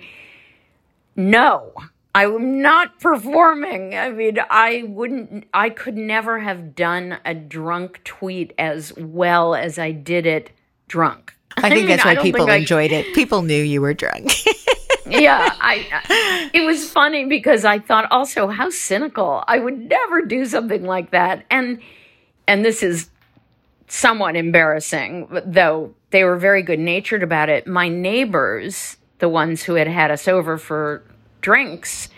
no, 1.16 1.74
I'm 2.14 2.62
not 2.62 3.00
performing. 3.00 3.96
I 3.96 4.10
mean, 4.10 4.38
I 4.50 4.84
wouldn't, 4.86 5.46
I 5.54 5.70
could 5.70 5.96
never 5.96 6.40
have 6.40 6.76
done 6.76 7.18
a 7.24 7.34
drunk 7.34 8.04
tweet 8.04 8.54
as 8.58 8.94
well 8.98 9.56
as 9.56 9.80
I 9.80 9.92
did 9.92 10.26
it 10.26 10.52
drunk. 10.88 11.34
I 11.58 11.62
think 11.62 11.72
I 11.72 11.76
mean, 11.76 11.88
that's 11.88 12.06
why 12.06 12.16
people 12.18 12.50
enjoyed 12.50 12.92
I, 12.92 12.98
it. 12.98 13.16
People 13.16 13.44
knew 13.44 13.62
you 13.62 13.80
were 13.80 13.94
drunk. 13.94 14.46
yeah, 15.06 15.56
I, 15.62 16.50
it 16.54 16.66
was 16.66 16.90
funny 16.90 17.26
because 17.26 17.64
I 17.64 17.80
thought 17.80 18.12
also 18.12 18.48
how 18.48 18.70
cynical. 18.70 19.44
I 19.48 19.60
would 19.60 19.78
never 19.78 20.22
do 20.22 20.46
something 20.46 20.84
like 20.84 21.12
that. 21.12 21.46
And, 21.50 21.82
and 22.46 22.66
this 22.66 22.84
is 22.84 23.10
somewhat 23.88 24.36
embarrassing, 24.36 25.28
though 25.46 25.94
they 26.10 26.26
were 26.26 26.38
very 26.38 26.62
good 26.62 26.80
natured 26.80 27.24
about 27.24 27.48
it. 27.48 27.68
My 27.68 27.88
neighbors, 27.88 28.98
the 29.20 29.30
ones 29.30 29.64
who 29.64 29.76
had 29.76 29.88
had 29.88 30.12
us 30.12 30.28
over 30.28 30.58
for 30.58 31.04
drinks 31.42 32.10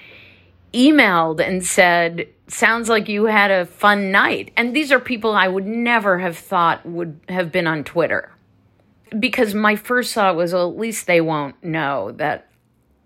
emailed 0.74 1.46
and 1.46 1.66
said, 1.66 2.28
Sounds 2.48 2.90
like 2.90 3.08
you 3.08 3.26
had 3.26 3.52
a 3.52 3.66
fun 3.66 4.12
night. 4.12 4.52
And 4.58 4.76
these 4.76 4.92
are 4.92 5.00
people 5.00 5.32
I 5.32 5.48
would 5.48 5.66
never 5.66 6.20
have 6.20 6.38
thought 6.38 6.86
would 6.86 7.20
have 7.30 7.52
been 7.52 7.68
on 7.68 7.84
Twitter. 7.84 8.32
Because 9.18 9.56
my 9.56 9.76
first 9.76 10.14
thought 10.14 10.36
was, 10.36 10.54
well, 10.54 10.70
at 10.70 10.78
least 10.78 11.08
they 11.08 11.22
won't 11.22 11.64
know 11.64 12.12
that 12.14 12.50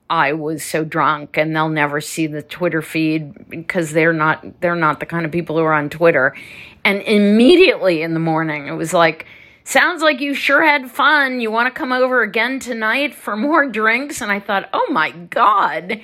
I 0.10 0.34
was 0.34 0.64
so 0.64 0.84
drunk 0.84 1.38
and 1.38 1.56
they'll 1.56 1.70
never 1.70 2.02
see 2.02 2.28
the 2.28 2.42
Twitter 2.42 2.82
feed 2.82 3.50
because 3.50 3.92
they're 3.92 4.14
not 4.14 4.62
they're 4.62 4.76
not 4.76 5.00
the 5.00 5.06
kind 5.06 5.26
of 5.26 5.32
people 5.32 5.58
who 5.58 5.64
are 5.64 5.74
on 5.74 5.90
Twitter. 5.90 6.36
And 6.84 7.02
immediately 7.02 8.02
in 8.02 8.14
the 8.14 8.20
morning 8.20 8.68
it 8.68 8.74
was 8.74 8.94
like 8.94 9.26
sounds 9.68 10.02
like 10.02 10.22
you 10.22 10.34
sure 10.34 10.64
had 10.64 10.90
fun. 10.90 11.42
You 11.42 11.52
want 11.52 11.68
to 11.68 11.78
come 11.78 11.92
over 11.92 12.22
again 12.22 12.60
tonight 12.60 13.14
for 13.14 13.36
more 13.36 13.70
drinks? 13.70 14.22
And 14.22 14.32
I 14.32 14.40
thought, 14.40 14.70
oh 14.74 14.88
my 14.92 15.12
God. 15.12 16.00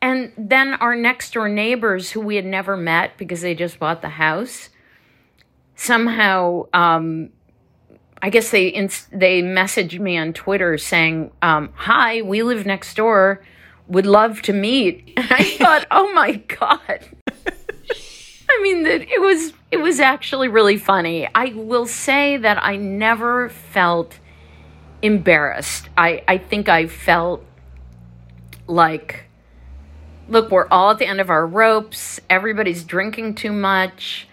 And 0.00 0.32
then 0.36 0.74
our 0.74 0.94
next 0.94 1.32
door 1.32 1.48
neighbors, 1.48 2.10
who 2.10 2.20
we 2.20 2.36
had 2.36 2.44
never 2.44 2.76
met 2.76 3.16
because 3.16 3.40
they 3.40 3.54
just 3.54 3.78
bought 3.78 4.02
the 4.02 4.10
house, 4.10 4.68
somehow, 5.74 6.66
um, 6.72 7.30
I 8.20 8.30
guess 8.30 8.50
they 8.50 8.68
ins- 8.68 9.08
they 9.10 9.42
messaged 9.42 9.98
me 9.98 10.18
on 10.18 10.32
Twitter 10.32 10.76
saying, 10.76 11.30
um, 11.40 11.70
"Hi, 11.74 12.22
we 12.22 12.42
live 12.42 12.66
next 12.66 12.94
door. 12.94 13.44
Would 13.86 14.06
love 14.06 14.42
to 14.42 14.52
meet." 14.52 15.12
And 15.16 15.26
I 15.30 15.44
thought, 15.44 15.86
"Oh 15.90 16.12
my 16.12 16.32
god." 16.32 17.04
I 18.50 18.60
mean, 18.62 18.84
that 18.84 19.02
it 19.02 19.20
was 19.20 19.52
it 19.70 19.78
was 19.78 20.00
actually 20.00 20.48
really 20.48 20.78
funny. 20.78 21.28
I 21.34 21.52
will 21.54 21.86
say 21.86 22.36
that 22.38 22.62
I 22.62 22.76
never 22.76 23.48
felt 23.48 24.18
embarrassed. 25.02 25.88
I 25.96 26.22
I 26.26 26.38
think 26.38 26.68
I 26.68 26.86
felt 26.86 27.44
like 28.66 29.24
look, 30.28 30.50
we're 30.50 30.68
all 30.70 30.90
at 30.90 30.98
the 30.98 31.06
end 31.06 31.20
of 31.20 31.30
our 31.30 31.46
ropes. 31.46 32.20
Everybody's 32.28 32.84
drinking 32.84 33.34
too 33.34 33.52
much. 33.52 34.28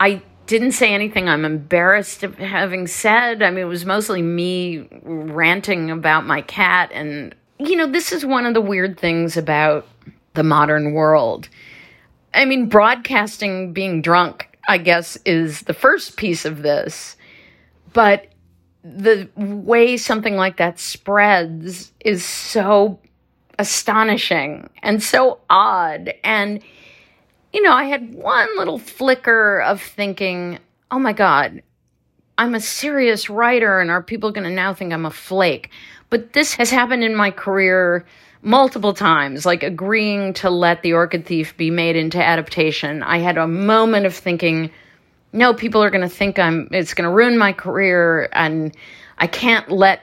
I 0.00 0.22
didn't 0.46 0.72
say 0.72 0.92
anything 0.92 1.28
I'm 1.28 1.44
embarrassed 1.44 2.22
of 2.22 2.38
having 2.38 2.86
said. 2.86 3.42
I 3.42 3.50
mean, 3.50 3.60
it 3.60 3.68
was 3.68 3.84
mostly 3.84 4.22
me 4.22 4.88
ranting 5.02 5.90
about 5.90 6.26
my 6.26 6.42
cat. 6.42 6.90
And, 6.92 7.34
you 7.58 7.76
know, 7.76 7.86
this 7.86 8.12
is 8.12 8.24
one 8.26 8.46
of 8.46 8.54
the 8.54 8.60
weird 8.60 8.98
things 8.98 9.36
about 9.36 9.86
the 10.34 10.42
modern 10.42 10.92
world 10.92 11.48
I 12.34 12.44
mean, 12.44 12.68
broadcasting 12.68 13.72
being 13.72 14.02
drunk 14.02 14.54
I 14.68 14.78
guess, 14.78 15.18
is 15.24 15.62
the 15.62 15.74
first 15.74 16.16
piece 16.16 16.44
of 16.44 16.62
this. 16.62 17.16
But 17.92 18.28
the 18.82 19.28
way 19.36 19.96
something 19.96 20.36
like 20.36 20.56
that 20.58 20.78
spreads 20.78 21.92
is 22.00 22.24
so 22.24 22.98
astonishing 23.58 24.68
and 24.82 25.02
so 25.02 25.40
odd. 25.48 26.12
And, 26.24 26.62
you 27.52 27.62
know, 27.62 27.72
I 27.72 27.84
had 27.84 28.14
one 28.14 28.48
little 28.58 28.78
flicker 28.78 29.60
of 29.60 29.80
thinking, 29.80 30.58
oh 30.90 30.98
my 30.98 31.12
God, 31.12 31.62
I'm 32.36 32.54
a 32.54 32.60
serious 32.60 33.30
writer, 33.30 33.80
and 33.80 33.92
are 33.92 34.02
people 34.02 34.32
going 34.32 34.44
to 34.44 34.50
now 34.50 34.74
think 34.74 34.92
I'm 34.92 35.06
a 35.06 35.10
flake? 35.10 35.70
But 36.10 36.32
this 36.32 36.54
has 36.54 36.70
happened 36.70 37.04
in 37.04 37.14
my 37.14 37.30
career 37.30 38.04
multiple 38.44 38.92
times, 38.92 39.46
like 39.46 39.62
agreeing 39.62 40.34
to 40.34 40.50
let 40.50 40.82
The 40.82 40.92
Orchid 40.92 41.26
Thief 41.26 41.56
be 41.56 41.70
made 41.70 41.96
into 41.96 42.22
adaptation. 42.22 43.02
I 43.02 43.18
had 43.18 43.38
a 43.38 43.48
moment 43.48 44.06
of 44.06 44.14
thinking, 44.14 44.70
no, 45.32 45.54
people 45.54 45.82
are 45.82 45.90
going 45.90 46.08
to 46.08 46.14
think 46.14 46.38
I'm, 46.38 46.68
it's 46.70 46.94
going 46.94 47.08
to 47.08 47.14
ruin 47.14 47.38
my 47.38 47.52
career, 47.52 48.28
and 48.32 48.76
I 49.18 49.26
can't 49.26 49.70
let 49.70 50.02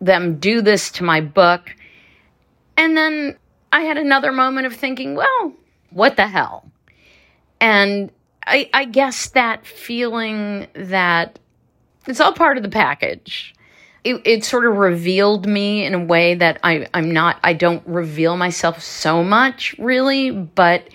them 0.00 0.38
do 0.38 0.62
this 0.62 0.90
to 0.92 1.04
my 1.04 1.20
book. 1.20 1.74
And 2.76 2.96
then 2.96 3.38
I 3.70 3.82
had 3.82 3.98
another 3.98 4.32
moment 4.32 4.66
of 4.66 4.74
thinking, 4.74 5.14
well, 5.14 5.52
what 5.90 6.16
the 6.16 6.26
hell? 6.26 6.68
And 7.60 8.10
I, 8.46 8.68
I 8.74 8.84
guess 8.84 9.30
that 9.30 9.66
feeling 9.66 10.66
that 10.74 11.38
it's 12.06 12.20
all 12.20 12.32
part 12.32 12.56
of 12.56 12.62
the 12.62 12.68
package. 12.68 13.53
It, 14.04 14.20
it, 14.26 14.44
sort 14.44 14.66
of 14.66 14.76
revealed 14.76 15.46
me 15.46 15.84
in 15.84 15.94
a 15.94 16.04
way 16.04 16.34
that 16.34 16.60
I, 16.62 16.86
I'm 16.92 17.10
not, 17.10 17.38
I 17.42 17.54
don't 17.54 17.82
reveal 17.86 18.36
myself 18.36 18.82
so 18.82 19.24
much 19.24 19.74
really, 19.78 20.30
but 20.30 20.88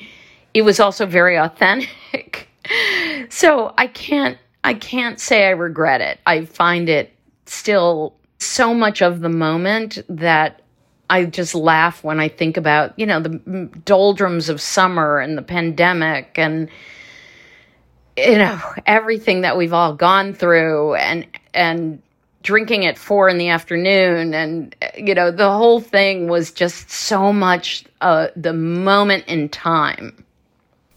it 0.54 0.62
was 0.62 0.80
also 0.80 1.08
very 1.08 1.36
authentic. 1.36 2.48
so 3.30 3.74
I 3.78 3.88
can't, 3.88 4.38
I 4.64 4.76
can't 4.76 5.20
say 5.20 5.48
I 5.48 5.52
regret 5.52 6.02
it. 6.02 6.20
I 6.28 6.46
find 6.46 6.88
it 6.88 7.12
still 7.48 8.14
so 8.38 8.74
much 8.76 9.02
of 9.02 9.22
the 9.22 9.30
moment 9.30 9.98
that 10.08 10.62
I 11.10 11.26
just 11.26 11.56
laugh 11.56 12.04
when 12.04 12.20
I 12.20 12.28
think 12.28 12.58
about, 12.58 12.98
you 12.98 13.08
know, 13.08 13.20
the 13.20 13.70
doldrums 13.86 14.50
of 14.50 14.62
summer 14.62 15.18
and 15.20 15.38
the 15.38 15.42
pandemic 15.42 16.38
and 16.38 16.70
you 18.26 18.38
know 18.38 18.60
everything 18.86 19.42
that 19.42 19.58
we've 19.58 19.74
all 19.74 19.94
gone 19.94 20.34
through 20.34 20.96
and 20.96 21.26
and 21.54 22.02
drinking 22.44 22.86
at 22.86 22.98
four 22.98 23.28
in 23.28 23.38
the 23.38 23.50
afternoon 23.50 24.34
and 24.34 24.76
you 24.98 25.14
know 25.14 25.32
the 25.32 25.52
whole 25.52 25.82
thing 25.82 26.28
was 26.28 26.52
just 26.52 26.90
so 26.90 27.34
much 27.34 27.84
uh, 28.02 28.28
the 28.36 28.54
moment 28.54 29.26
in 29.28 29.50
time. 29.50 30.24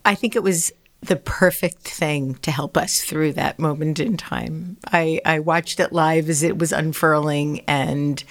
I 0.04 0.14
think 0.14 0.36
it 0.36 0.42
was 0.42 0.72
the 1.00 1.16
perfect 1.16 1.80
thing 1.80 2.36
to 2.36 2.50
help 2.52 2.76
us 2.76 3.00
through 3.00 3.32
that 3.32 3.58
moment 3.58 3.98
in 3.98 4.16
time. 4.16 4.76
I 4.86 5.20
i 5.24 5.40
watched 5.40 5.80
it 5.80 5.92
live 5.92 6.28
as 6.28 6.42
it 6.42 6.58
was 6.58 6.72
unfurling 6.72 7.60
and 7.66 8.22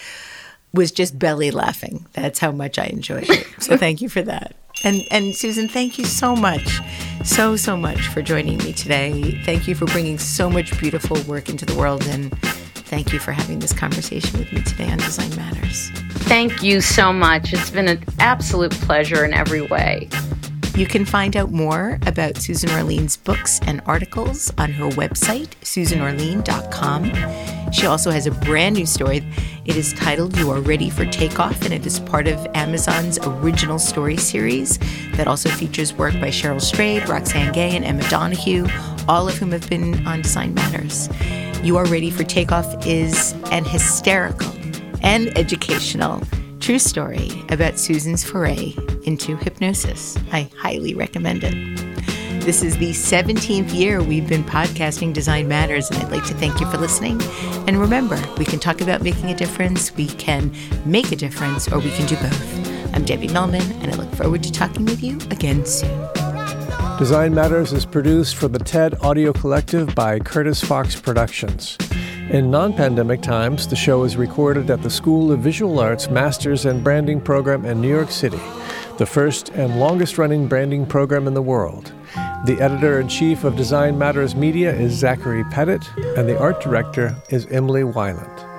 was 0.74 0.92
just 0.92 1.20
belly 1.20 1.52
laughing. 1.52 2.06
That's 2.14 2.40
how 2.40 2.52
much 2.52 2.80
i 2.80 2.86
enjoyed 2.86 3.30
it. 3.30 3.48
So 3.62 3.78
thank 3.78 4.02
you 4.02 4.10
for 4.10 4.22
that. 4.24 4.56
And 4.84 5.04
and 5.12 5.36
Susan, 5.36 5.68
thank 5.68 6.00
you 6.00 6.06
so 6.06 6.36
much, 6.36 6.80
so 7.24 7.56
so 7.56 7.78
much 7.78 8.08
for 8.08 8.22
joining 8.22 8.58
me 8.60 8.74
today. 8.74 9.40
Thank 9.44 9.68
you 9.68 9.76
for 9.76 9.86
bringing 9.86 10.18
so 10.18 10.50
much 10.50 10.78
beautiful 10.80 11.22
work 11.24 11.50
into 11.50 11.66
the 11.66 11.76
world, 11.76 12.04
and 12.08 12.34
thank 12.92 13.14
you 13.14 13.20
for 13.20 13.32
having 13.32 13.58
this 13.60 13.72
conversation 13.72 14.38
with 14.38 14.52
me 14.52 14.62
today 14.64 14.92
on 14.92 14.98
Design 14.98 15.34
Matters. 15.38 15.90
Thank 16.28 16.62
you 16.62 16.82
so 16.82 17.14
much. 17.14 17.54
It's 17.54 17.72
been 17.72 17.88
an 17.88 18.04
absolute 18.20 18.72
pleasure 18.72 19.24
in 19.24 19.34
every 19.34 19.62
way. 19.62 20.10
You 20.76 20.88
can 20.88 21.04
find 21.04 21.36
out 21.36 21.52
more 21.52 22.00
about 22.08 22.38
Susan 22.38 22.70
Orlean's 22.72 23.18
books 23.18 23.60
and 23.68 23.82
articles 23.86 24.54
on 24.58 24.72
her 24.72 24.88
website, 24.92 25.50
susanorlean.com. 25.64 27.72
She 27.74 27.86
also 27.86 28.10
has 28.10 28.26
a 28.26 28.32
brand 28.32 28.76
new 28.76 28.86
story. 28.86 29.22
It 29.66 29.76
is 29.76 29.94
titled 29.94 30.38
You 30.38 30.50
Are 30.52 30.62
Ready 30.62 30.90
for 30.90 31.06
Takeoff, 31.06 31.62
and 31.64 31.74
it 31.74 31.86
is 31.86 32.00
part 32.00 32.28
of 32.28 32.48
Amazon's 32.54 33.20
original 33.20 33.80
story 33.80 34.16
series 34.16 34.80
that 35.16 35.28
also 35.28 35.50
features 35.50 35.94
work 35.94 36.14
by 36.14 36.30
Cheryl 36.30 36.62
Strayed, 36.62 37.08
Roxane 37.08 37.52
Gay, 37.52 37.76
and 37.76 37.84
Emma 37.84 38.08
Donoghue, 38.10 38.66
all 39.10 39.28
of 39.28 39.38
whom 39.38 39.52
have 39.52 39.70
been 39.70 40.08
on 40.08 40.22
Design 40.22 40.54
Matters. 40.54 41.10
You 41.64 41.78
Are 41.78 41.86
Ready 41.86 42.10
for 42.10 42.24
Takeoff 42.24 42.88
is 42.88 43.34
an 43.52 43.66
hysterical 43.66 44.52
and 45.04 45.38
educational 45.38 46.24
true 46.62 46.78
story 46.78 47.32
about 47.50 47.80
Susan's 47.80 48.24
foray 48.24 48.76
into 49.04 49.36
hypnosis. 49.36 50.16
I 50.32 50.48
highly 50.56 50.94
recommend 50.94 51.44
it. 51.44 51.56
This 52.46 52.62
is 52.62 52.78
the 52.78 52.92
17th 52.92 53.74
year 53.74 54.04
we've 54.04 54.30
been 54.30 54.44
podcasting 54.44 55.12
Design 55.12 55.48
Matters, 55.48 55.90
and 55.90 55.98
I'd 56.00 56.12
like 56.12 56.26
to 56.26 56.36
thank 56.36 56.60
you 56.60 56.70
for 56.70 56.78
listening. 56.78 57.20
And 57.68 57.80
remember, 57.80 58.22
we 58.38 58.46
can 58.46 58.60
talk 58.60 58.80
about 58.80 59.02
making 59.02 59.32
a 59.32 59.36
difference, 59.36 59.96
we 59.96 60.08
can 60.08 60.54
make 60.86 61.12
a 61.12 61.16
difference, 61.16 61.68
or 61.72 61.80
we 61.80 61.90
can 61.92 62.06
do 62.06 62.16
both. 62.18 62.96
I'm 62.96 63.06
Debbie 63.06 63.30
Millman, 63.30 63.64
and 63.82 63.92
I 63.92 63.96
look 63.96 64.14
forward 64.14 64.44
to 64.44 64.52
talking 64.52 64.86
with 64.86 65.02
you 65.02 65.18
again 65.32 65.66
soon. 65.66 66.10
Design 67.00 67.34
Matters 67.34 67.74
is 67.74 67.88
produced 67.88 68.36
for 68.36 68.48
the 68.48 68.60
TED 68.60 69.02
Audio 69.02 69.34
Collective 69.34 69.96
by 69.96 70.20
Curtis 70.20 70.64
Fox 70.64 71.00
Productions. 71.00 71.76
In 72.30 72.50
non 72.50 72.74
pandemic 72.74 73.22
times, 73.22 73.68
the 73.68 73.76
show 73.76 74.04
is 74.04 74.16
recorded 74.16 74.70
at 74.70 74.82
the 74.82 74.90
School 74.90 75.32
of 75.32 75.40
Visual 75.40 75.80
Arts 75.80 76.10
Masters 76.10 76.66
and 76.66 76.84
Branding 76.84 77.20
Program 77.20 77.66
in 77.66 77.82
New 77.82 77.90
York 77.90 78.12
City, 78.12 78.40
the 78.98 79.06
first 79.06 79.50
and 79.50 79.80
longest 79.80 80.18
running 80.18 80.48
branding 80.48 80.86
program 80.86 81.28
in 81.28 81.34
the 81.34 81.42
world. 81.42 81.92
The 82.46 82.58
editor 82.62 83.02
in 83.02 83.10
chief 83.10 83.44
of 83.44 83.58
Design 83.58 83.98
Matters 83.98 84.36
Media 84.36 84.74
is 84.74 84.94
Zachary 84.94 85.44
Pettit, 85.52 85.86
and 86.18 86.30
the 86.30 86.40
art 86.40 86.62
director 86.62 87.16
is 87.30 87.48
Emily 87.48 87.82
Weiland. 87.82 88.51